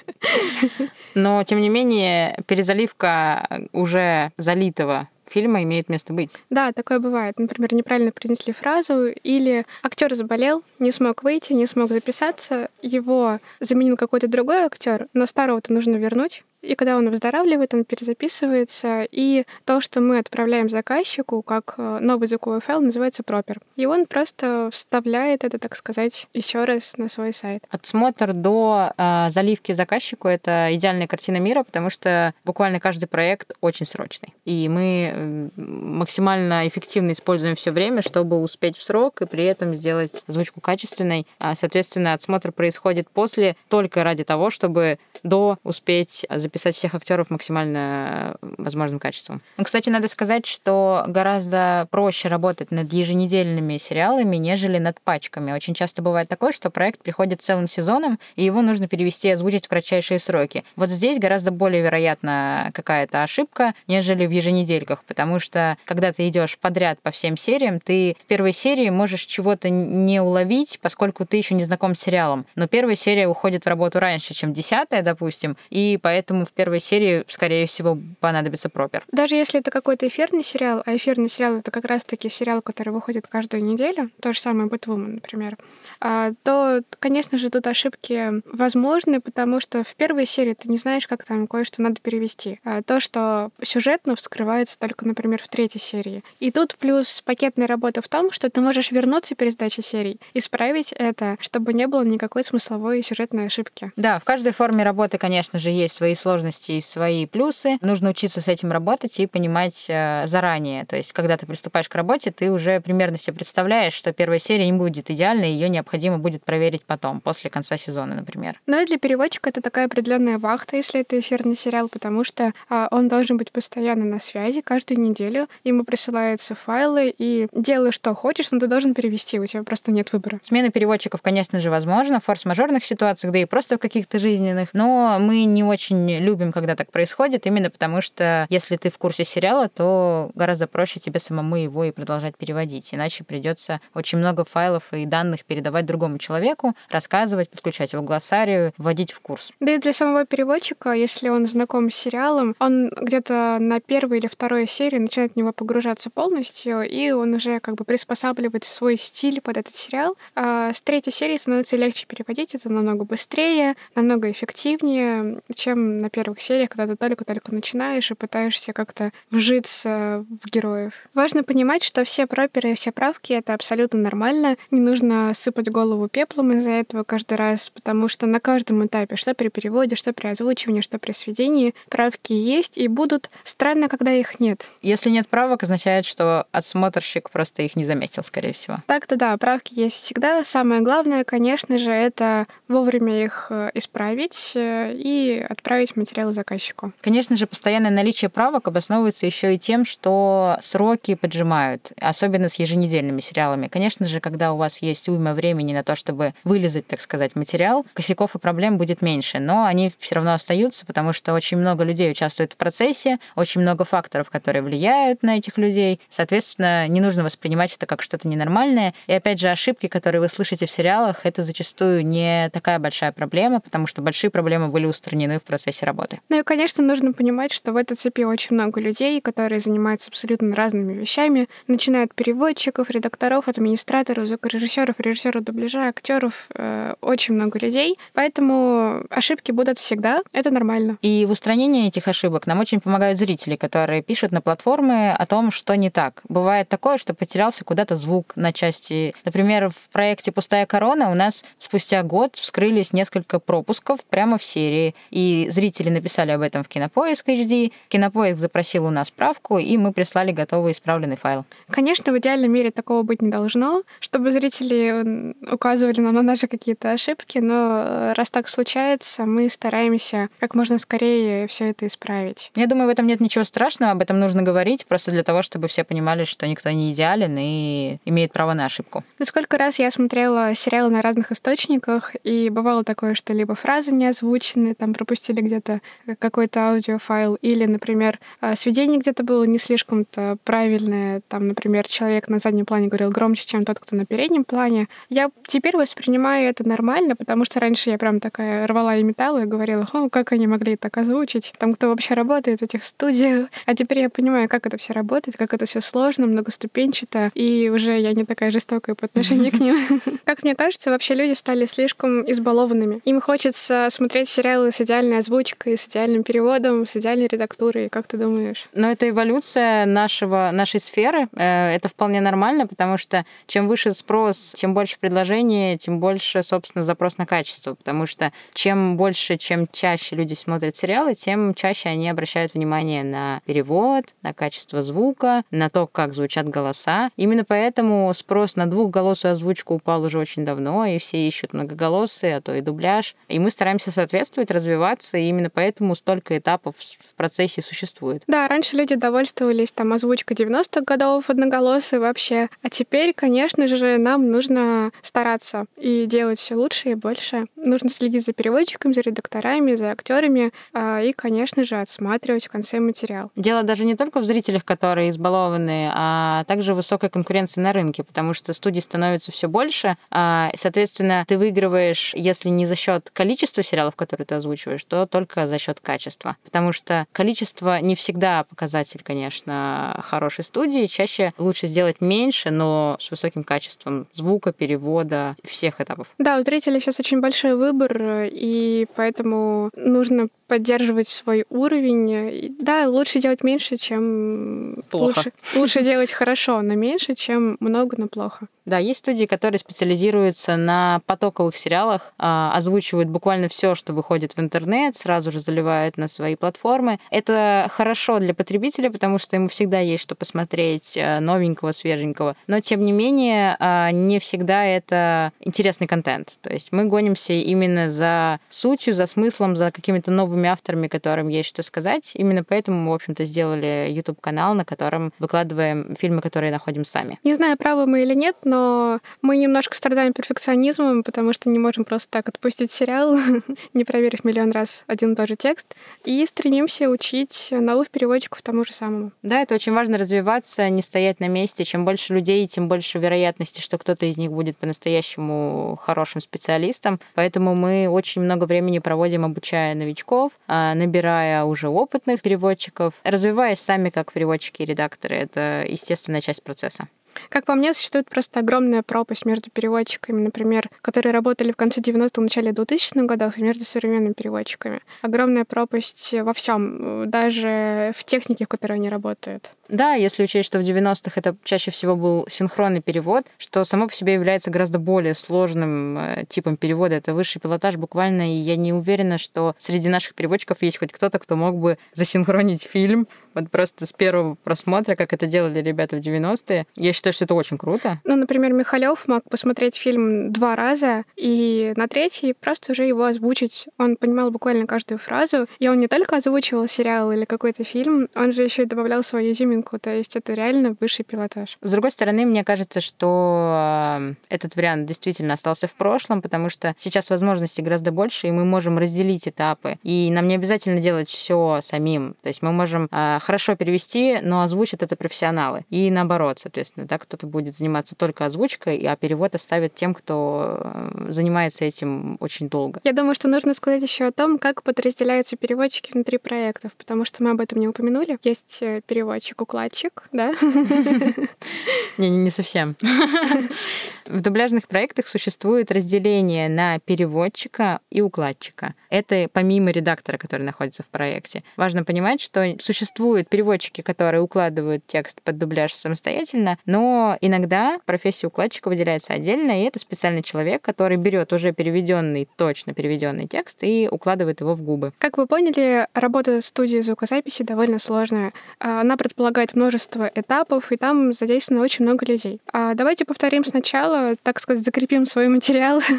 Но, 1.14 1.44
тем 1.44 1.62
не 1.62 1.70
менее, 1.70 2.42
перезалить 2.48 2.80
заливка 2.80 3.68
уже 3.74 4.32
залитого 4.38 5.10
фильма 5.30 5.62
имеет 5.64 5.90
место 5.90 6.14
быть. 6.14 6.32
Да, 6.50 6.72
такое 6.72 7.00
бывает. 7.00 7.38
Например, 7.38 7.74
неправильно 7.74 8.12
произнесли 8.12 8.52
фразу, 8.52 9.08
или 9.08 9.66
актер 9.84 10.16
заболел, 10.16 10.64
не 10.80 10.92
смог 10.92 11.24
выйти, 11.24 11.54
не 11.54 11.68
смог 11.68 11.92
записаться, 11.92 12.70
его 12.82 13.40
заменил 13.60 13.96
какой-то 13.96 14.28
другой 14.28 14.64
актер, 14.64 15.08
но 15.14 15.28
старого-то 15.28 15.72
нужно 15.72 15.98
вернуть. 15.98 16.44
И 16.62 16.76
когда 16.76 16.98
он 16.98 17.10
выздоравливает, 17.10 17.74
он 17.74 17.86
перезаписывается, 17.86 19.08
и 19.10 19.46
то, 19.66 19.80
что 19.80 20.02
мы 20.02 20.20
отправляем 20.20 20.70
заказчику 20.70 21.42
как 21.42 21.76
э, 21.78 22.00
новый 22.02 22.28
звуковой 22.28 22.60
файл, 22.60 22.82
называется 22.82 23.24
пропер. 23.24 23.60
И 23.76 23.86
он 23.86 24.06
просто 24.06 24.70
вставляет 24.74 25.44
это, 25.44 25.58
так 25.58 25.76
сказать, 25.76 26.28
еще 26.34 26.66
раз 26.66 26.98
на 26.98 27.08
свой 27.08 27.34
сайт. 27.34 27.64
Отсмотр 27.70 28.34
до 28.34 28.92
э, 28.98 29.30
заливки 29.32 29.72
заказчику— 29.72 30.28
это 30.30 30.70
идеальная 30.76 31.08
картина 31.08 31.38
мира, 31.38 31.64
потому 31.64 31.90
что 31.90 32.34
буквально 32.44 32.80
каждый 32.80 33.08
проект 33.08 33.54
очень 33.62 33.86
срочный. 33.86 34.34
И 34.44 34.68
мы 34.68 35.52
максимально 35.56 36.68
эффективно 36.68 37.14
используем 37.14 37.56
все 37.56 37.72
время, 37.72 38.02
чтобы 38.02 38.42
успеть 38.42 38.78
в 38.78 38.84
срок 38.84 39.22
и 39.22 39.26
при 39.26 39.46
этом 39.46 39.76
сделать 39.76 40.24
звучку 40.28 40.60
качественной. 40.60 41.26
А, 41.40 41.56
соответственно, 41.56 42.14
отсмотр 42.14 42.52
происходит 42.52 43.10
после 43.10 43.56
только 43.70 44.04
ради 44.04 44.26
того, 44.26 44.50
чтобы 44.50 45.00
до 45.24 45.58
успеть 45.64 46.26
записать 46.30 46.76
всех 46.76 46.96
актеров 46.96 47.30
максимально 47.30 48.38
э, 48.42 48.54
возможным 48.58 49.00
качеством. 49.00 49.42
Ну, 49.58 49.64
кстати, 49.64 49.90
надо 49.90 50.08
сказать, 50.08 50.46
что 50.46 51.04
гораздо 51.08 51.88
проще 51.92 52.28
работать 52.28 52.72
над 52.72 52.92
еженедельными 52.92 53.78
сериалами, 53.78 54.38
нежели 54.38 54.78
над 54.78 55.00
пачками. 55.02 55.52
Очень 55.52 55.74
часто 55.74 56.02
бывает 56.02 56.30
такое, 56.30 56.52
что 56.52 56.70
проект 56.70 57.02
приходит 57.02 57.42
целым 57.42 57.68
сезоном, 57.68 58.20
и 58.36 58.44
его 58.44 58.62
нужно 58.62 58.88
перевести 58.88 59.28
и 59.28 59.32
озвучить 59.32 59.66
в 59.66 59.70
кратчайшие 59.70 60.20
сроки. 60.20 60.64
Вот 60.76 60.90
здесь 60.90 61.20
гораздо 61.20 61.52
более 61.52 61.82
вероятна 61.82 62.72
какая-то 62.74 63.24
ошибка, 63.24 63.74
нежели 63.88 64.26
в 64.26 64.32
еженедельках, 64.32 65.04
потому 65.04 65.40
что 65.40 65.78
когда 65.86 66.12
ты 66.14 66.28
идешь 66.28 66.58
подряд 66.58 67.00
по 67.02 67.12
всем 67.12 67.38
сериям, 67.38 67.80
ты 67.80 68.16
в 68.20 68.26
первой 68.26 68.54
серии 68.54 68.90
можешь 68.90 69.26
чего-то 69.26 69.70
не 69.70 70.22
уловить, 70.22 70.80
поскольку 70.82 71.26
ты 71.26 71.38
еще 71.38 71.56
не 71.56 71.64
знаком 71.64 71.96
с 71.96 72.00
сериалом. 72.00 72.46
Но 72.56 72.68
первая 72.68 72.96
серия 72.96 73.28
уходит 73.28 73.66
в 73.66 73.68
работу 73.68 74.00
раньше, 74.00 74.34
чем 74.34 74.54
десятая, 74.54 75.02
допустим, 75.10 75.58
и 75.72 75.98
поэтому 76.02 76.46
в 76.46 76.52
первой 76.52 76.80
серии, 76.80 77.24
скорее 77.28 77.66
всего, 77.66 77.98
понадобится 78.20 78.70
пропер. 78.70 79.04
Даже 79.12 79.36
если 79.36 79.60
это 79.60 79.72
какой-то 79.72 80.08
эфирный 80.08 80.44
сериал, 80.44 80.84
а 80.86 80.96
эфирный 80.96 81.30
сериал— 81.30 81.56
это 81.58 81.72
как 81.72 81.86
раз-таки 81.86 82.30
сериал, 82.30 82.62
который 82.62 82.94
выходит 82.94 83.28
каждую 83.28 83.64
неделю, 83.64 84.12
то 84.22 84.34
же 84.34 84.40
самое 84.40 84.70
«Бэтвумен», 84.70 85.16
например, 85.16 85.58
а, 86.00 86.32
то, 86.44 86.82
конечно 87.00 87.38
же, 87.40 87.50
тут 87.50 87.66
ошибки 87.66 88.42
возможны, 88.46 89.20
потому 89.20 89.60
что 89.60 89.84
в 89.84 89.96
первой 89.96 90.28
серии 90.28 90.54
ты 90.54 90.70
не 90.70 90.78
знаешь, 90.78 91.08
как 91.08 91.24
там 91.24 91.48
кое-что 91.48 91.82
надо 91.82 92.00
перевести. 92.02 92.60
А 92.64 92.84
то, 92.84 93.00
что 93.00 93.50
сюжетно 93.64 94.16
вскрывается 94.16 94.78
только, 94.78 95.08
например, 95.08 95.42
в 95.42 95.48
третьей 95.48 95.82
серии. 95.82 96.24
И 96.40 96.52
тут 96.52 96.76
плюс 96.78 97.22
пакетная 97.26 97.68
работа 97.68 98.04
в 98.04 98.08
том, 98.08 98.32
что 98.32 98.50
ты 98.50 98.62
можешь 98.62 98.92
вернуться 98.92 99.34
перед 99.34 99.54
сдачей 99.54 99.84
серий, 99.84 100.20
исправить 100.36 100.92
это, 100.92 101.38
чтобы 101.40 101.74
не 101.74 101.88
было 101.88 102.04
никакой 102.04 102.44
смысловой 102.44 103.00
и 103.00 103.02
сюжетной 103.02 103.48
ошибки. 103.48 103.92
Да, 103.96 104.20
в 104.20 104.24
каждой 104.24 104.52
форме 104.52 104.84
работы, 104.84 104.99
конечно 105.08 105.60
же, 105.60 105.70
есть 105.70 105.96
свои 105.96 106.16
сложности 106.16 106.74
и 106.74 106.82
свои 106.82 107.26
плюсы. 107.26 107.78
Нужно 107.82 108.10
учиться 108.10 108.42
с 108.42 108.48
этим 108.48 108.72
работать 108.72 109.20
и 109.20 109.28
понимать 109.28 109.86
э, 109.88 110.28
заранее. 110.28 110.86
То 110.86 110.96
есть, 110.96 111.14
когда 111.14 111.38
ты 111.38 111.46
приступаешь 111.46 111.88
к 111.88 111.96
работе, 111.96 112.32
ты 112.32 112.52
уже 112.52 112.82
примерно 112.82 113.18
себе 113.18 113.36
представляешь, 113.36 113.94
что 113.94 114.12
первая 114.14 114.40
серия 114.40 114.66
не 114.66 114.78
будет 114.78 115.10
идеальной, 115.10 115.52
ее 115.52 115.70
необходимо 115.70 116.18
будет 116.18 116.44
проверить 116.44 116.84
потом, 116.84 117.22
после 117.22 117.50
конца 117.50 117.78
сезона, 117.78 118.16
например. 118.16 118.60
Ну 118.66 118.82
и 118.82 118.86
для 118.86 118.98
переводчика 118.98 119.50
это 119.50 119.62
такая 119.62 119.86
определенная 119.86 120.38
вахта, 120.38 120.76
если 120.76 121.02
это 121.02 121.20
эфирный 121.20 121.56
сериал, 121.56 121.90
потому 121.90 122.24
что 122.24 122.52
а, 122.70 122.88
он 122.92 123.08
должен 123.08 123.38
быть 123.38 123.52
постоянно 123.52 124.06
на 124.06 124.20
связи 124.20 124.62
каждую 124.62 125.00
неделю. 125.00 125.48
Ему 125.64 125.84
присылаются 125.84 126.56
файлы, 126.56 127.14
и 127.18 127.48
делай, 127.54 127.92
что 127.92 128.14
хочешь, 128.14 128.52
но 128.52 128.60
ты 128.60 128.68
должен 128.68 128.94
перевести, 128.94 129.40
у 129.40 129.46
тебя 129.46 129.64
просто 129.64 129.92
нет 129.92 130.12
выбора. 130.12 130.40
Смена 130.44 130.70
переводчиков, 130.70 131.22
конечно 131.22 131.60
же, 131.60 131.70
возможна 131.70 132.20
в 132.20 132.26
форс-мажорных 132.26 132.84
ситуациях, 132.84 133.34
да 133.34 133.40
и 133.40 133.46
просто 133.46 133.78
в 133.78 133.80
каких-то 133.80 134.20
жизненных, 134.20 134.70
но 134.74 134.89
мы 135.20 135.46
не 135.46 135.64
очень 135.64 136.20
любим, 136.20 136.52
когда 136.52 136.76
так 136.76 136.92
происходит, 136.92 137.46
именно 137.46 137.70
потому 137.70 138.02
что 138.02 138.46
если 138.50 138.78
ты 138.78 138.90
в 138.90 138.98
курсе 138.98 139.24
сериала, 139.24 139.70
то 139.70 140.32
гораздо 140.36 140.68
проще 140.68 141.00
тебе 141.00 141.20
самому 141.20 141.56
его 141.56 141.84
и 141.84 141.92
продолжать 141.92 142.38
переводить. 142.38 142.94
Иначе 142.94 143.24
придется 143.24 143.82
очень 143.94 144.18
много 144.18 144.46
файлов 144.46 144.92
и 144.94 145.06
данных 145.06 145.46
передавать 145.46 145.86
другому 145.86 146.18
человеку, 146.18 146.76
рассказывать, 146.90 147.50
подключать 147.50 147.94
его 147.94 148.02
к 148.02 148.06
глоссарию, 148.06 148.74
вводить 148.78 149.12
в 149.12 149.20
курс. 149.20 149.52
Да 149.60 149.74
и 149.74 149.78
для 149.78 149.94
самого 149.94 150.26
переводчика, 150.26 150.94
если 150.94 151.30
он 151.30 151.46
знаком 151.46 151.92
с 151.92 151.96
сериалом, 151.96 152.56
он 152.60 152.90
где-то 152.90 153.58
на 153.60 153.80
первой 153.80 154.20
или 154.20 154.28
второй 154.28 154.68
серии 154.68 154.98
начинает 154.98 155.34
в 155.34 155.36
него 155.36 155.52
погружаться 155.52 156.10
полностью, 156.10 156.82
и 156.82 157.12
он 157.12 157.34
уже 157.34 157.60
как 157.60 157.76
бы 157.76 157.84
приспосабливает 157.84 158.64
свой 158.64 158.98
стиль 158.98 159.42
под 159.42 159.58
этот 159.58 159.76
сериал. 159.76 160.18
А 160.36 160.74
с 160.74 160.82
третьей 160.82 161.14
серии 161.14 161.38
становится 161.38 161.76
легче 161.78 162.06
переводить, 162.08 162.56
это 162.56 162.70
намного 162.70 163.06
быстрее, 163.06 163.76
намного 163.96 164.32
эффективнее, 164.32 164.79
эффективнее, 164.80 165.40
чем 165.54 166.02
на 166.02 166.10
первых 166.10 166.42
сериях, 166.42 166.70
когда 166.70 166.88
ты 166.88 166.96
только-только 166.96 167.54
начинаешь 167.54 168.12
и 168.12 168.16
пытаешься 168.16 168.74
как-то 168.74 169.12
вжиться 169.32 170.26
в 170.44 170.50
героев. 170.50 170.94
Важно 171.14 171.44
понимать, 171.44 171.84
что 171.84 172.04
все 172.04 172.28
проперы 172.28 172.72
и 172.72 172.76
все 172.76 172.92
правки— 172.92 173.34
это 173.34 173.54
абсолютно 173.54 174.00
нормально. 174.00 174.58
Не 174.72 174.80
нужно 174.80 175.34
сыпать 175.34 175.70
голову 175.70 176.08
пеплом 176.08 176.54
из-за 176.54 176.72
этого 176.72 177.04
каждый 177.04 177.36
раз, 177.36 177.70
потому 177.70 178.08
что 178.08 178.26
на 178.26 178.40
каждом 178.40 178.86
этапе, 178.86 179.16
что 179.16 179.34
при 179.34 179.50
переводе, 179.50 179.96
что 179.96 180.14
при 180.14 180.28
озвучивании, 180.28 180.82
что 180.82 181.00
при 181.00 181.12
сведении, 181.12 181.76
правки 181.90 182.34
есть 182.34 182.78
и 182.78 182.88
будут. 182.88 183.30
Странно, 183.44 183.90
когда 183.90 184.12
их 184.12 184.40
нет. 184.40 184.66
Если 184.82 185.10
нет 185.10 185.28
правок, 185.28 185.64
означает, 185.64 186.06
что 186.06 186.48
отсмотрщик 186.52 187.30
просто 187.30 187.64
их 187.64 187.76
не 187.76 187.86
заметил, 187.86 188.24
скорее 188.24 188.54
всего. 188.54 188.78
Так-то 188.88 189.16
да, 189.16 189.38
правки 189.38 189.74
есть 189.74 189.96
всегда. 189.96 190.44
Самое 190.44 190.82
главное, 190.82 191.24
конечно 191.24 191.78
же, 191.78 191.92
это 191.92 192.48
вовремя 192.68 193.24
их 193.24 193.48
э, 193.50 193.72
исправить 193.74 194.52
э, 194.56 194.69
и 194.92 195.46
отправить 195.48 195.96
материал 195.96 196.34
заказчику. 196.34 196.94
Конечно 197.02 197.36
же, 197.36 197.48
постоянное 197.48 197.92
наличие 197.92 198.30
правок 198.30 198.68
обосновывается 198.68 199.26
еще 199.26 199.56
и 199.56 199.60
тем, 199.60 199.86
что 199.86 200.58
сроки 200.62 201.16
поджимают, 201.16 201.92
особенно 202.00 202.50
с 202.50 202.56
еженедельными 202.56 203.22
сериалами. 203.22 203.68
Конечно 203.68 204.06
же, 204.06 204.20
когда 204.20 204.54
у 204.54 204.58
вас 204.58 204.82
есть 204.82 205.08
уйма 205.10 205.34
времени 205.34 205.74
на 205.74 205.84
то, 205.84 205.96
чтобы 205.96 206.34
вылезать, 206.44 206.88
так 206.88 207.02
сказать, 207.02 207.36
материал, 207.36 207.86
косяков 207.94 208.36
и 208.36 208.40
проблем 208.40 208.78
будет 208.78 209.02
меньше, 209.02 209.40
но 209.40 209.66
они 209.66 209.92
все 210.00 210.16
равно 210.16 210.34
остаются, 210.34 210.86
потому 210.86 211.14
что 211.14 211.34
очень 211.34 211.58
много 211.58 211.84
людей 211.84 212.12
участвует 212.12 212.54
в 212.54 212.58
процессе, 212.58 213.20
очень 213.36 213.62
много 213.62 213.86
факторов, 213.86 214.30
которые 214.30 214.62
влияют 214.62 215.24
на 215.24 215.38
этих 215.38 215.58
людей. 215.58 216.00
Соответственно, 216.10 216.88
не 216.88 217.00
нужно 217.00 217.24
воспринимать 217.24 217.76
это 217.76 217.86
как 217.86 218.02
что-то 218.02 218.28
ненормальное. 218.28 218.94
И 219.08 219.14
опять 219.14 219.40
же, 219.40 219.50
ошибки, 219.50 219.88
которые 219.88 220.22
вы 220.22 220.28
слышите 220.28 220.66
в 220.66 220.72
сериалах, 220.72 221.26
это 221.26 221.44
зачастую 221.44 222.06
не 222.06 222.50
такая 222.52 222.80
большая 222.80 223.12
проблема, 223.12 223.60
потому 223.60 223.88
что 223.88 224.02
большие 224.02 224.30
проблемы 224.30 224.59
были 224.68 224.86
устранены 224.86 225.40
в 225.40 225.44
процессе 225.44 225.86
работы. 225.86 226.20
Ну 226.30 226.40
и, 226.40 226.44
конечно, 226.44 226.84
нужно 226.84 227.14
понимать, 227.14 227.52
что 227.54 227.72
в 227.72 227.78
этой 227.78 227.96
цепи 227.96 228.22
очень 228.22 228.56
много 228.56 228.82
людей, 228.82 229.22
которые 229.22 229.60
занимаются 229.60 230.10
абсолютно 230.10 230.56
разными 230.56 230.94
вещами, 230.94 231.48
начиная 231.68 232.06
от 232.06 232.14
переводчиков, 232.14 232.90
редакторов, 232.90 233.48
администраторов, 233.48 234.28
звукорежиссеров, 234.28 235.00
режиссеров 235.00 235.44
дубляжа, 235.44 235.88
актеров, 235.88 236.48
э, 236.56 236.96
очень 237.02 237.36
много 237.36 237.60
людей. 237.60 237.98
Поэтому 238.14 239.04
ошибки 239.10 239.52
будут 239.52 239.80
всегда. 239.80 240.22
Это 240.34 240.52
нормально. 240.52 240.98
И 241.02 241.26
в 241.26 241.32
устранении 241.32 241.88
этих 241.88 242.08
ошибок 242.08 242.48
нам 242.48 242.60
очень 242.60 242.80
помогают 242.80 243.20
зрители, 243.20 243.56
которые 243.56 244.02
пишут 244.02 244.32
на 244.32 244.42
платформы 244.42 245.12
о 245.12 245.26
том, 245.26 245.52
что 245.52 245.76
не 245.76 245.90
так. 245.90 246.22
Бывает 246.28 246.70
такое, 246.70 246.98
что 246.98 247.14
потерялся 247.14 247.64
куда-то 247.64 247.96
звук 247.96 248.34
на 248.36 248.54
части. 248.54 249.14
Например, 249.26 249.70
в 249.70 249.90
проекте 249.92 250.32
«Пустая 250.32 250.66
корона» 250.66 251.12
у 251.12 251.16
нас 251.16 251.44
спустя 251.60 252.04
год 252.04 252.36
вскрылись 252.36 252.94
несколько 252.94 253.40
пропусков 253.40 254.04
прямо 254.06 254.38
в 254.38 254.44
серии. 254.50 254.96
И 255.12 255.48
зрители 255.52 255.90
написали 255.90 256.32
об 256.32 256.42
этом 256.42 256.64
в 256.64 256.68
Кинопоиск 256.68 257.28
HD. 257.28 257.72
Кинопоиск 257.88 258.40
запросил 258.40 258.86
у 258.86 258.90
нас 258.90 259.08
справку, 259.08 259.58
и 259.58 259.78
мы 259.78 259.94
прислали 259.94 260.32
готовый 260.32 260.72
исправленный 260.72 261.16
файл. 261.16 261.46
Конечно, 261.70 262.12
в 262.12 262.18
идеальном 262.18 262.52
мире 262.52 262.72
такого 262.72 263.04
быть 263.04 263.22
не 263.22 263.30
должно, 263.30 263.84
чтобы 264.00 264.32
зрители 264.32 265.36
указывали 265.52 266.02
нам 266.02 266.16
на 266.16 266.24
наши 266.24 266.48
какие-то 266.48 266.92
ошибки, 266.92 267.38
но 267.40 268.14
раз 268.16 268.30
так 268.32 268.48
случается, 268.48 269.26
мы 269.26 269.50
стараемся 269.50 270.30
как 270.40 270.56
можно 270.56 270.78
скорее 270.78 271.48
все 271.48 271.70
это 271.70 271.86
исправить. 271.88 272.52
Я 272.56 272.68
думаю, 272.68 272.88
в 272.88 272.92
этом 272.92 273.08
нет 273.08 273.20
ничего 273.20 273.44
страшного, 273.44 273.92
об 273.92 274.02
этом 274.02 274.20
нужно 274.20 274.42
говорить, 274.42 274.86
просто 274.86 275.12
для 275.12 275.24
того, 275.24 275.42
чтобы 275.42 275.68
все 275.68 275.84
понимали, 275.84 276.24
что 276.24 276.48
никто 276.48 276.70
не 276.70 276.92
идеален 276.94 277.38
и 277.40 277.98
имеет 278.06 278.34
право 278.34 278.54
на 278.54 278.66
ошибку. 278.66 279.04
Ну, 279.20 279.26
сколько 279.26 279.58
раз 279.58 279.80
я 279.80 279.92
смотрела 279.92 280.56
сериалы 280.56 280.90
на 280.90 281.02
разных 281.02 281.32
источниках, 281.32 282.16
и 282.24 282.50
бывало 282.50 282.84
такое, 282.84 283.14
что 283.14 283.34
либо 283.34 283.56
фразы 283.56 283.92
не 283.92 284.08
озвучены, 284.08 284.39
там 284.78 284.94
пропустили 284.94 285.42
где-то 285.42 285.82
какой-то 286.20 286.70
аудиофайл, 286.70 287.36
или, 287.42 287.66
например, 287.66 288.20
а, 288.42 288.56
сведение 288.56 289.00
где-то 289.00 289.24
было 289.24 289.44
не 289.44 289.60
слишком-то 289.60 290.38
правильное, 290.44 291.22
там, 291.28 291.48
например, 291.48 291.88
человек 291.88 292.30
на 292.30 292.40
заднем 292.40 292.66
плане 292.66 292.88
говорил 292.88 293.10
громче, 293.10 293.46
чем 293.46 293.66
тот, 293.66 293.80
кто 293.80 293.96
на 293.96 294.06
переднем 294.06 294.44
плане. 294.44 294.88
Я 295.10 295.30
теперь 295.48 295.78
воспринимаю 295.78 296.50
это 296.50 296.68
нормально, 296.68 297.16
потому 297.16 297.46
что 297.46 297.60
раньше 297.60 297.90
я 297.90 297.98
прям 297.98 298.20
такая 298.20 298.68
рвала 298.68 298.96
и 298.98 299.04
металла 299.04 299.44
и 299.44 299.46
говорила, 299.46 299.88
о, 299.94 300.10
как 300.10 300.32
они 300.32 300.48
могли 300.48 300.76
так 300.76 300.98
озвучить, 300.98 301.54
там 301.58 301.74
кто 301.74 301.90
вообще 301.90 302.14
работает 302.14 302.60
в 302.60 302.64
этих 302.64 302.84
студиях. 302.84 303.50
А 303.66 303.76
теперь 303.76 304.00
я 304.00 304.10
понимаю, 304.10 304.50
как 304.50 304.66
это 304.66 304.78
все 304.78 304.94
работает, 304.94 305.38
как 305.38 305.54
это 305.54 305.66
все 305.66 305.82
сложно, 305.82 306.28
многоступенчато, 306.28 307.32
и 307.34 307.70
уже 307.70 307.98
я 307.98 308.14
не 308.14 308.26
такая 308.26 308.52
жестокая 308.52 308.96
по 308.96 309.06
отношению 309.06 309.52
к 309.52 309.60
ним. 309.60 310.02
Как 310.26 310.44
мне 310.44 310.56
кажется, 310.56 310.90
вообще 310.92 311.16
люди 311.16 311.34
стали 311.34 311.66
слишком 311.66 312.30
избалованными. 312.30 313.02
Им 313.06 313.22
хочется 313.22 313.88
смотреть 313.90 314.19
сериалы 314.26 314.72
с 314.72 314.82
идеальной 314.82 315.20
озвучкой, 315.20 315.78
с 315.78 315.88
идеальным 315.88 316.24
переводом, 316.24 316.86
с 316.86 316.96
идеальной 316.96 317.28
редактурой. 317.28 317.90
Как 317.90 318.08
ты 318.08 318.18
думаешь? 318.18 318.68
Но 318.74 318.90
это 318.90 319.10
эволюция 319.10 319.86
нашего, 319.86 320.50
нашей 320.52 320.80
сферы. 320.80 321.28
Э, 321.36 321.72
это 321.76 321.88
вполне 321.88 322.22
нормально, 322.22 322.68
потому 322.68 322.98
что 322.98 323.26
чем 323.48 323.68
выше 323.68 323.94
спрос, 323.94 324.54
тем 324.58 324.74
больше 324.74 324.98
предложений, 325.00 325.78
тем 325.78 326.00
больше, 326.00 326.44
собственно, 326.44 326.84
запрос 326.84 327.18
на 327.18 327.26
качество. 327.26 327.76
Потому 327.76 328.06
что 328.06 328.32
чем 328.54 328.98
больше, 328.98 329.38
чем 329.38 329.68
чаще 329.72 330.16
люди 330.16 330.34
смотрят 330.34 330.76
сериалы, 330.76 331.16
тем 331.16 331.54
чаще 331.54 331.90
они 331.90 332.10
обращают 332.10 332.54
внимание 332.54 333.04
на 333.04 333.42
перевод, 333.46 334.06
на 334.22 334.34
качество 334.34 334.84
звука, 334.84 335.44
на 335.52 335.70
то, 335.70 335.88
как 335.88 336.14
звучат 336.14 336.48
голоса. 336.50 337.12
Именно 337.16 337.44
поэтому 337.44 338.12
спрос 338.14 338.56
на 338.56 338.66
двухголосую 338.66 339.32
озвучку 339.32 339.76
упал 339.76 340.04
уже 340.04 340.18
очень 340.20 340.46
давно, 340.46 340.86
и 340.86 340.98
все 340.98 341.28
ищут 341.28 341.54
многоголосые, 341.54 342.38
а 342.38 342.42
то 342.42 342.54
и 342.54 342.62
дубляж. 342.62 343.16
И 343.28 343.40
мы 343.40 343.52
стараемся 343.52 343.92
соответствовать, 344.10 344.50
развиваться, 344.50 345.18
и 345.18 345.30
именно 345.30 345.50
поэтому 345.50 345.94
столько 345.94 346.38
этапов 346.38 346.76
в 346.78 347.16
процессе 347.16 347.62
существует. 347.62 348.24
Да, 348.26 348.48
раньше 348.48 348.76
люди 348.76 348.96
довольствовались 348.96 349.72
там 349.72 349.94
озвучкой 349.94 350.36
90-х 350.36 350.82
годов 350.82 351.30
одноголосой 351.30 352.00
вообще, 352.00 352.50
а 352.64 352.70
теперь, 352.70 353.14
конечно 353.14 353.68
же, 353.68 353.98
нам 353.98 354.32
нужно 354.32 354.92
стараться 355.04 355.66
и 355.78 356.06
делать 356.08 356.40
все 356.40 356.56
лучше 356.56 356.90
и 356.90 356.96
больше. 356.96 357.46
Нужно 357.56 357.90
следить 357.90 358.26
за 358.26 358.34
переводчиком, 358.34 358.94
за 358.94 359.02
редакторами, 359.02 359.76
за 359.76 359.92
актерами 359.92 360.52
а, 360.74 361.02
и, 361.02 361.14
конечно 361.14 361.64
же, 361.64 361.76
отсматривать 361.76 362.48
в 362.48 362.52
конце 362.52 362.80
материал. 362.80 363.32
Дело 363.36 363.62
даже 363.62 363.86
не 363.86 363.96
только 363.96 364.20
в 364.20 364.24
зрителях, 364.26 364.66
которые 364.66 365.12
избалованы, 365.12 365.92
а 365.94 366.46
также 366.46 366.74
высокой 366.74 367.10
конкуренции 367.10 367.62
на 367.62 367.74
рынке, 367.74 368.04
потому 368.04 368.34
что 368.34 368.54
студий 368.54 368.82
становится 368.82 369.32
все 369.32 369.48
больше. 369.48 369.98
А, 370.10 370.52
соответственно, 370.56 371.26
ты 371.28 371.38
выигрываешь, 371.38 372.14
если 372.16 372.50
не 372.50 372.66
за 372.66 372.76
счет 372.76 373.12
количества 373.14 373.62
сериалов, 373.62 373.96
которые 374.00 374.26
ты 374.26 374.36
озвучиваешь, 374.36 374.84
то 374.84 375.06
только 375.06 375.46
за 375.48 375.60
счет 375.60 375.80
качества. 375.82 376.38
Потому 376.46 376.72
что 376.72 377.06
количество 377.12 377.82
не 377.82 377.96
всегда 377.96 378.46
показатель, 378.46 379.02
конечно, 379.04 380.02
хорошей 380.06 380.44
студии. 380.44 380.86
Чаще 380.86 381.34
лучше 381.38 381.68
сделать 381.68 382.00
меньше, 382.00 382.50
но 382.50 382.98
с 383.00 383.12
высоким 383.12 383.44
качеством 383.44 384.08
звука, 384.14 384.54
перевода, 384.54 385.36
всех 385.44 385.82
этапов. 385.82 386.08
Да, 386.18 386.40
у 386.40 386.44
зрителя 386.44 386.80
сейчас 386.80 387.00
очень 387.00 387.20
большой 387.20 387.56
выбор, 387.56 388.26
и 388.26 388.88
поэтому 388.96 389.70
нужно 389.76 390.30
поддерживать 390.50 391.08
свой 391.08 391.46
уровень. 391.50 392.58
Да, 392.60 392.90
лучше 392.90 393.20
делать 393.20 393.44
меньше, 393.44 393.78
чем 393.78 394.84
плохо. 394.90 395.20
Лучше, 395.20 395.32
лучше 395.56 395.84
делать 395.84 396.12
хорошо, 396.12 396.62
но 396.62 396.74
меньше, 396.74 397.14
чем 397.16 397.56
много, 397.60 397.96
но 397.98 398.08
плохо. 398.08 398.48
Да, 398.66 398.78
есть 398.78 399.00
студии, 399.00 399.26
которые 399.26 399.58
специализируются 399.58 400.56
на 400.56 401.02
потоковых 401.08 401.58
сериалах, 401.58 402.14
а, 402.20 402.52
озвучивают 402.56 403.10
буквально 403.10 403.48
все, 403.48 403.74
что 403.74 403.94
выходит 403.94 404.34
в 404.36 404.40
интернет, 404.40 404.96
сразу 404.96 405.32
же 405.32 405.40
заливают 405.40 405.98
на 405.98 406.08
свои 406.08 406.36
платформы. 406.36 407.00
Это 407.10 407.68
хорошо 407.72 408.20
для 408.20 408.36
потребителя, 408.36 408.92
потому 408.92 409.18
что 409.18 409.36
ему 409.36 409.48
всегда 409.48 409.80
есть 409.80 410.04
что 410.04 410.14
посмотреть 410.14 410.96
э, 410.96 411.20
новенького, 411.20 411.72
свеженького. 411.72 412.36
Но, 412.48 412.60
тем 412.60 412.86
не 412.86 412.92
менее, 412.92 413.56
а, 413.60 413.92
не 413.92 414.20
всегда 414.20 414.66
это 414.66 415.32
интересный 415.40 415.88
контент. 415.88 416.34
То 416.42 416.52
есть 416.52 416.72
мы 416.72 416.86
гонимся 416.86 417.34
именно 417.34 417.90
за 417.90 418.40
сутью, 418.50 418.94
за 418.94 419.08
смыслом, 419.08 419.56
за 419.56 419.72
какими-то 419.72 420.12
новыми 420.12 420.39
авторами, 420.48 420.88
которым 420.88 421.28
есть 421.28 421.50
что 421.50 421.64
сказать. 421.64 422.12
Именно 422.14 422.44
поэтому 422.44 422.78
мы, 422.80 422.92
в 422.92 422.96
общем-то, 422.96 423.26
сделали 423.26 423.88
YouTube-канал, 423.90 424.54
на 424.54 424.66
котором 424.66 425.14
выкладываем 425.20 425.96
фильмы, 425.96 426.22
которые 426.22 426.52
находим 426.52 426.86
сами. 426.86 427.20
Не 427.24 427.34
знаю, 427.34 427.58
правы 427.58 427.86
мы 427.86 428.02
или 428.04 428.14
нет, 428.14 428.36
но 428.44 429.00
мы 429.22 429.38
немножко 429.38 429.76
страдаем 429.76 430.14
перфекционизмом, 430.14 431.04
потому 431.04 431.34
что 431.34 431.50
не 431.50 431.60
можем 431.60 431.86
просто 431.86 432.10
так 432.10 432.30
отпустить 432.30 432.72
сериал, 432.72 433.18
не 433.74 433.84
проверив 433.84 434.24
миллион 434.24 434.52
раз 434.52 434.84
один 434.88 435.14
и 435.14 435.16
тот 435.16 435.28
же 435.28 435.36
текст, 435.36 435.76
и 436.06 436.26
стремимся 436.26 436.90
учить 436.90 437.50
новых 437.52 437.90
переводчиков 437.90 438.42
тому 438.42 438.66
же 438.66 438.74
самому. 438.74 439.12
Да, 439.22 439.42
это 439.42 439.56
очень 439.56 439.74
важно 439.74 439.98
развиваться, 439.98 440.70
не 440.70 440.82
стоять 440.82 441.20
на 441.20 441.28
месте. 441.28 441.66
Чем 441.66 441.86
больше 441.86 442.14
людей, 442.14 442.48
тем 442.48 442.68
больше 442.68 443.00
вероятности, 443.00 443.62
что 443.62 443.78
кто-то 443.78 444.06
из 444.06 444.18
них 444.18 444.32
будет 444.32 444.58
по-настоящему 444.58 445.80
хорошим 445.82 446.22
специалистом. 446.22 447.00
Поэтому 447.16 447.56
мы 447.56 447.88
очень 447.88 448.22
много 448.22 448.46
времени 448.46 448.80
проводим, 448.80 449.26
обучая 449.26 449.76
новичков, 449.76 450.29
а, 450.48 450.74
набирая 450.76 451.44
уже 451.44 451.70
опытных 451.70 452.22
переводчиков, 452.22 452.94
развиваясь 453.04 453.60
сами 453.60 453.90
как 453.90 454.12
переводчики 454.14 454.62
и 454.62 454.66
редакторы. 454.66 455.16
Это 455.16 455.66
естественная 455.68 456.22
часть 456.22 456.44
процесса. 456.44 456.88
Как 457.30 457.46
по 457.46 457.56
мне, 457.56 457.74
существует 457.74 458.10
просто 458.10 458.40
огромная 458.40 458.84
пропасть 458.84 459.26
между 459.26 459.50
переводчиками, 459.50 460.22
например, 460.22 460.70
которые 460.82 461.12
работали 461.12 461.52
в 461.52 461.56
конце 461.56 461.82
90-х, 461.82 462.22
начале 462.22 462.52
2000-х 462.52 463.06
годов, 463.06 463.38
и 463.38 463.42
между 463.42 463.66
современными 463.66 464.14
переводчиками. 464.14 464.82
Огромная 465.02 465.46
пропасть 465.46 466.14
во 466.14 466.34
всем, 466.34 467.10
даже 467.10 467.92
в 467.96 468.04
технике, 468.04 468.46
в 468.46 468.48
которой 468.48 468.74
они 468.74 468.90
работают. 468.90 469.52
Да, 469.70 469.94
если 469.94 470.24
учесть, 470.24 470.48
что 470.48 470.60
в 470.60 470.64
90-х 470.64 471.12
это 471.16 471.36
чаще 471.44 471.70
всего 471.70 471.96
был 471.96 472.28
синхронный 472.30 472.82
перевод, 472.82 473.26
что 473.38 473.64
само 473.64 473.88
по 473.88 473.94
себе 473.94 474.14
является 474.16 474.50
гораздо 474.50 474.80
более 474.80 475.14
сложным 475.14 475.98
э, 475.98 476.26
типом 476.28 476.58
перевода. 476.58 476.96
Это 476.96 477.14
высший 477.14 477.40
пилотаж 477.40 477.78
буквально, 477.78 478.34
и 478.34 478.38
я 478.38 478.56
не 478.56 478.74
уверена, 478.74 479.20
что 479.20 479.56
среди 479.60 479.88
наших 479.88 480.16
переводчиков 480.16 480.62
есть 480.64 480.80
хоть 480.80 480.92
кто-то, 480.92 481.20
кто 481.20 481.36
мог 481.36 481.56
бы 481.56 481.78
засинхронить 481.94 482.64
фильм 482.64 483.08
вот 483.36 483.50
просто 483.52 483.86
с 483.86 483.94
первого 483.94 484.36
просмотра, 484.44 484.96
как 484.96 485.14
это 485.14 485.28
делали 485.28 485.62
ребята 485.62 485.98
в 485.98 486.00
90-е. 486.00 486.66
Я 486.76 486.94
считаю, 486.94 487.14
что 487.14 487.26
это 487.26 487.36
очень 487.36 487.58
круто. 487.58 488.00
Ну, 488.04 488.16
например, 488.16 488.54
Михалев 488.54 489.08
мог 489.08 489.24
посмотреть 489.30 489.76
фильм 489.76 490.32
два 490.34 490.56
раза, 490.56 491.04
и 491.16 491.74
на 491.76 491.88
третий 491.88 492.34
просто 492.34 492.72
уже 492.72 492.86
его 492.86 493.06
озвучить. 493.06 493.68
Он 493.78 493.96
понимал 493.96 494.32
буквально 494.32 494.66
каждую 494.66 494.98
фразу, 494.98 495.48
и 495.60 495.68
он 495.68 495.80
не 495.80 495.88
только 495.88 496.18
озвучивал 496.18 496.68
сериал 496.68 497.12
или 497.12 497.26
какой-то 497.26 497.64
фильм, 497.64 498.10
он 498.16 498.32
же 498.32 498.44
еще 498.44 498.64
и 498.64 498.66
добавлял 498.66 499.04
свою 499.04 499.32
изюминку 499.32 499.59
изюминку, 499.60 499.80
то 499.80 499.90
есть 499.90 500.16
это 500.16 500.34
реально 500.34 500.76
высший 500.80 501.06
пилотаж. 501.06 501.58
С 501.62 501.72
другой 501.72 501.92
стороны, 501.92 502.26
мне 502.26 502.44
кажется, 502.44 502.82
что 502.82 503.98
э, 504.00 504.14
этот 504.30 504.56
вариант 504.56 504.86
действительно 504.86 505.34
остался 505.34 505.68
в 505.68 505.74
прошлом, 505.76 506.22
потому 506.22 506.50
что 506.50 506.74
сейчас 506.78 507.10
возможностей 507.10 507.62
гораздо 507.62 507.92
больше, 507.92 508.28
и 508.28 508.32
мы 508.32 508.46
можем 508.46 508.78
разделить 508.78 509.28
этапы. 509.28 509.78
И 509.84 510.10
нам 510.12 510.28
не 510.28 510.36
обязательно 510.36 510.82
делать 510.82 511.10
все 511.10 511.60
самим. 511.62 512.16
То 512.22 512.30
есть 512.30 512.42
мы 512.42 512.52
можем 512.52 512.88
э, 512.92 513.20
хорошо 513.22 513.56
перевести, 513.56 514.20
но 514.22 514.42
озвучат 514.42 514.84
это 514.84 514.96
профессионалы. 514.96 515.66
И 515.70 515.90
наоборот, 515.92 516.40
соответственно, 516.40 516.86
да, 516.86 516.98
кто-то 516.98 517.28
будет 517.28 517.56
заниматься 517.58 517.96
только 517.96 518.26
озвучкой, 518.26 518.78
а 518.88 518.96
перевод 518.96 519.36
оставит 519.36 519.76
тем, 519.76 519.94
кто 519.94 520.60
э, 520.60 521.12
занимается 521.12 521.66
этим 521.66 522.18
очень 522.20 522.50
долго. 522.50 522.80
Я 522.84 522.94
думаю, 522.94 523.16
что 523.16 523.28
нужно 523.28 523.54
сказать 523.54 523.82
еще 523.82 524.06
о 524.06 524.12
том, 524.12 524.38
как 524.38 524.64
подразделяются 524.64 525.36
переводчики 525.36 525.92
внутри 525.94 526.18
проектов, 526.18 526.72
потому 526.78 527.06
что 527.06 527.24
мы 527.24 527.32
об 527.32 527.42
этом 527.42 527.60
не 527.60 527.68
упомянули. 527.68 528.18
Есть 528.24 528.60
переводчик 528.88 529.42
укладчик, 529.50 530.04
да? 530.14 530.32
Не, 531.98 532.10
не 532.12 532.30
совсем. 532.30 532.76
В 534.10 534.22
дубляжных 534.22 534.68
проектах 534.68 535.06
существует 535.06 535.72
разделение 535.72 536.50
на 536.50 536.80
переводчика 536.80 537.80
и 537.92 538.02
укладчика. 538.02 538.74
Это 538.90 539.30
помимо 539.32 539.70
редактора, 539.70 540.18
который 540.18 540.42
находится 540.42 540.82
в 540.82 540.88
проекте. 540.88 541.44
Важно 541.58 541.84
понимать, 541.84 542.20
что 542.20 542.56
существуют 542.60 543.30
переводчики, 543.30 543.82
которые 543.82 544.22
укладывают 544.22 544.84
текст 544.88 545.22
под 545.22 545.38
дубляж 545.38 545.74
самостоятельно, 545.74 546.58
но 546.66 547.20
иногда 547.22 547.80
профессия 547.86 548.26
укладчика 548.26 548.70
выделяется 548.70 549.14
отдельно, 549.14 549.62
и 549.62 549.66
это 549.66 549.78
специальный 549.78 550.24
человек, 550.24 550.64
который 550.64 550.98
берет 550.98 551.32
уже 551.32 551.54
переведенный, 551.54 552.28
точно 552.36 552.74
переведенный 552.74 553.28
текст 553.28 553.58
и 553.62 553.88
укладывает 553.92 554.42
его 554.42 554.56
в 554.56 554.64
губы. 554.64 554.92
Как 554.98 555.18
вы 555.18 555.28
поняли, 555.28 555.88
работа 555.94 556.42
студии 556.42 556.82
звукозаписи 556.82 557.44
довольно 557.44 557.78
сложная. 557.78 558.34
Она 558.58 558.98
предполагает 558.98 559.54
множество 559.54 560.10
этапов, 560.16 560.72
и 560.72 560.78
там 560.78 561.14
задействовано 561.14 561.64
очень 561.64 561.86
много 561.86 562.08
людей. 562.08 562.42
А 562.52 562.74
давайте 562.74 563.06
повторим 563.06 563.46
сначала 563.46 563.99
так 564.24 564.40
сказать, 564.40 564.64
закрепим 564.64 565.06
свой 565.06 565.28
материал. 565.28 565.82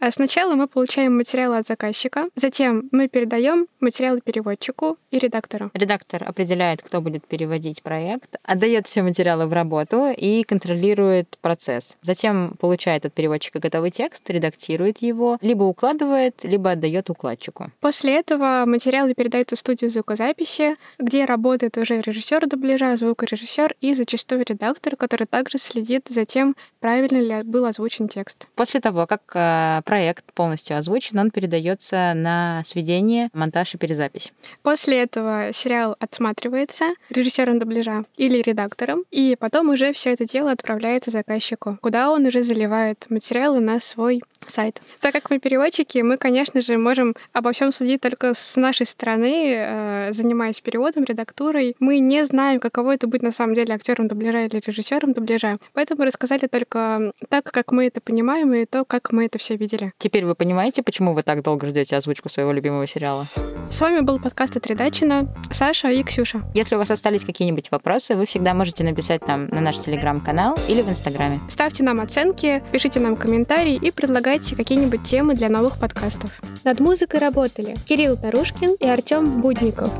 А 0.00 0.10
сначала 0.10 0.54
мы 0.54 0.66
получаем 0.68 1.16
материалы 1.16 1.58
от 1.58 1.66
заказчика, 1.66 2.28
затем 2.36 2.88
мы 2.92 3.08
передаем 3.08 3.66
материалы 3.80 4.20
переводчику 4.20 4.96
и 5.10 5.18
редактору. 5.18 5.70
Редактор 5.74 6.24
определяет, 6.24 6.82
кто 6.82 7.00
будет 7.00 7.26
переводить 7.26 7.82
проект, 7.82 8.36
отдает 8.42 8.86
все 8.86 9.02
материалы 9.02 9.46
в 9.46 9.52
работу 9.52 10.10
и 10.16 10.42
контролирует 10.44 11.38
процесс. 11.40 11.96
Затем 12.02 12.54
получает 12.58 13.04
от 13.04 13.12
переводчика 13.14 13.58
готовый 13.58 13.90
текст, 13.90 14.28
редактирует 14.30 14.98
его, 15.02 15.38
либо 15.40 15.64
укладывает, 15.64 16.44
либо 16.44 16.72
отдает 16.72 17.10
укладчику. 17.10 17.70
После 17.80 18.18
этого 18.18 18.64
материалы 18.66 19.14
передаются 19.14 19.56
в 19.56 19.58
студию 19.58 19.90
звукозаписи, 19.90 20.76
где 20.98 21.24
работает 21.24 21.76
уже 21.78 22.00
режиссер 22.00 22.46
дубляжа, 22.46 22.96
звукорежиссер 22.96 23.74
и 23.80 23.94
зачастую 23.94 24.44
редактор, 24.48 24.96
который 24.96 25.26
также 25.26 25.58
следит 25.58 26.08
за 26.08 26.24
тем, 26.24 26.56
правильно 26.80 27.18
ли 27.18 27.32
был 27.42 27.66
озвучен 27.66 28.08
текст. 28.08 28.46
После 28.54 28.80
того, 28.80 29.06
как 29.06 29.22
э, 29.34 29.82
проект 29.84 30.32
полностью 30.32 30.76
озвучен, 30.76 31.18
он 31.18 31.30
передается 31.30 32.12
на 32.14 32.62
сведение, 32.64 33.30
монтаж 33.32 33.74
и 33.74 33.78
перезапись. 33.78 34.32
После 34.62 35.02
этого 35.02 35.52
сериал 35.52 35.96
отсматривается 35.98 36.94
режиссером 37.10 37.58
дубляжа 37.58 38.04
или 38.16 38.40
редактором, 38.42 39.04
и 39.10 39.36
потом 39.38 39.70
уже 39.70 39.92
все 39.92 40.12
это 40.12 40.26
дело 40.26 40.50
отправляется 40.52 41.10
заказчику, 41.10 41.78
куда 41.80 42.10
он 42.10 42.26
уже 42.26 42.42
заливает 42.42 43.06
материалы 43.08 43.60
на 43.60 43.80
свой 43.80 44.22
сайт. 44.50 44.80
Так 45.00 45.12
как 45.12 45.30
мы 45.30 45.38
переводчики, 45.38 45.98
мы, 45.98 46.16
конечно 46.16 46.60
же, 46.60 46.78
можем 46.78 47.14
обо 47.32 47.52
всем 47.52 47.72
судить 47.72 48.00
только 48.00 48.34
с 48.34 48.56
нашей 48.56 48.86
стороны, 48.86 49.54
э, 49.56 50.12
занимаясь 50.12 50.60
переводом, 50.60 51.04
редактурой. 51.04 51.76
Мы 51.80 51.98
не 51.98 52.24
знаем, 52.24 52.60
каково 52.60 52.94
это 52.94 53.06
быть 53.06 53.22
на 53.22 53.32
самом 53.32 53.54
деле 53.54 53.74
актером 53.74 54.08
дубляжа 54.08 54.44
или 54.44 54.60
режиссером 54.64 55.12
дубляжа. 55.12 55.58
Поэтому 55.72 56.04
рассказали 56.04 56.46
только 56.46 57.12
так, 57.28 57.44
как 57.44 57.72
мы 57.72 57.86
это 57.86 58.00
понимаем, 58.00 58.52
и 58.54 58.64
то, 58.64 58.84
как 58.84 59.12
мы 59.12 59.26
это 59.26 59.38
все 59.38 59.56
видели. 59.56 59.92
Теперь 59.98 60.24
вы 60.24 60.34
понимаете, 60.34 60.82
почему 60.82 61.14
вы 61.14 61.22
так 61.22 61.42
долго 61.42 61.66
ждете 61.66 61.96
озвучку 61.96 62.28
своего 62.28 62.52
любимого 62.52 62.86
сериала? 62.86 63.24
С 63.70 63.80
вами 63.80 64.00
был 64.00 64.20
подкаст 64.20 64.56
от 64.56 64.66
Редачина, 64.66 65.28
Саша 65.50 65.88
и 65.88 66.02
Ксюша. 66.02 66.42
Если 66.54 66.74
у 66.74 66.78
вас 66.78 66.90
остались 66.90 67.24
какие-нибудь 67.24 67.70
вопросы, 67.70 68.14
вы 68.14 68.26
всегда 68.26 68.54
можете 68.54 68.84
написать 68.84 69.26
нам 69.26 69.48
на 69.48 69.60
наш 69.60 69.78
телеграм-канал 69.78 70.56
или 70.68 70.82
в 70.82 70.88
Инстаграме. 70.88 71.40
Ставьте 71.48 71.82
нам 71.82 72.00
оценки, 72.00 72.62
пишите 72.72 73.00
нам 73.00 73.16
комментарии 73.16 73.74
и 73.74 73.90
предлагайте 74.34 74.56
какие-нибудь 74.56 75.02
темы 75.04 75.34
для 75.34 75.48
новых 75.48 75.78
подкастов. 75.78 76.30
Над 76.64 76.80
музыкой 76.80 77.20
работали 77.20 77.76
Кирилл 77.86 78.16
Тарушкин 78.16 78.74
и 78.80 78.86
Артем 78.86 79.40
Будников. 79.40 79.90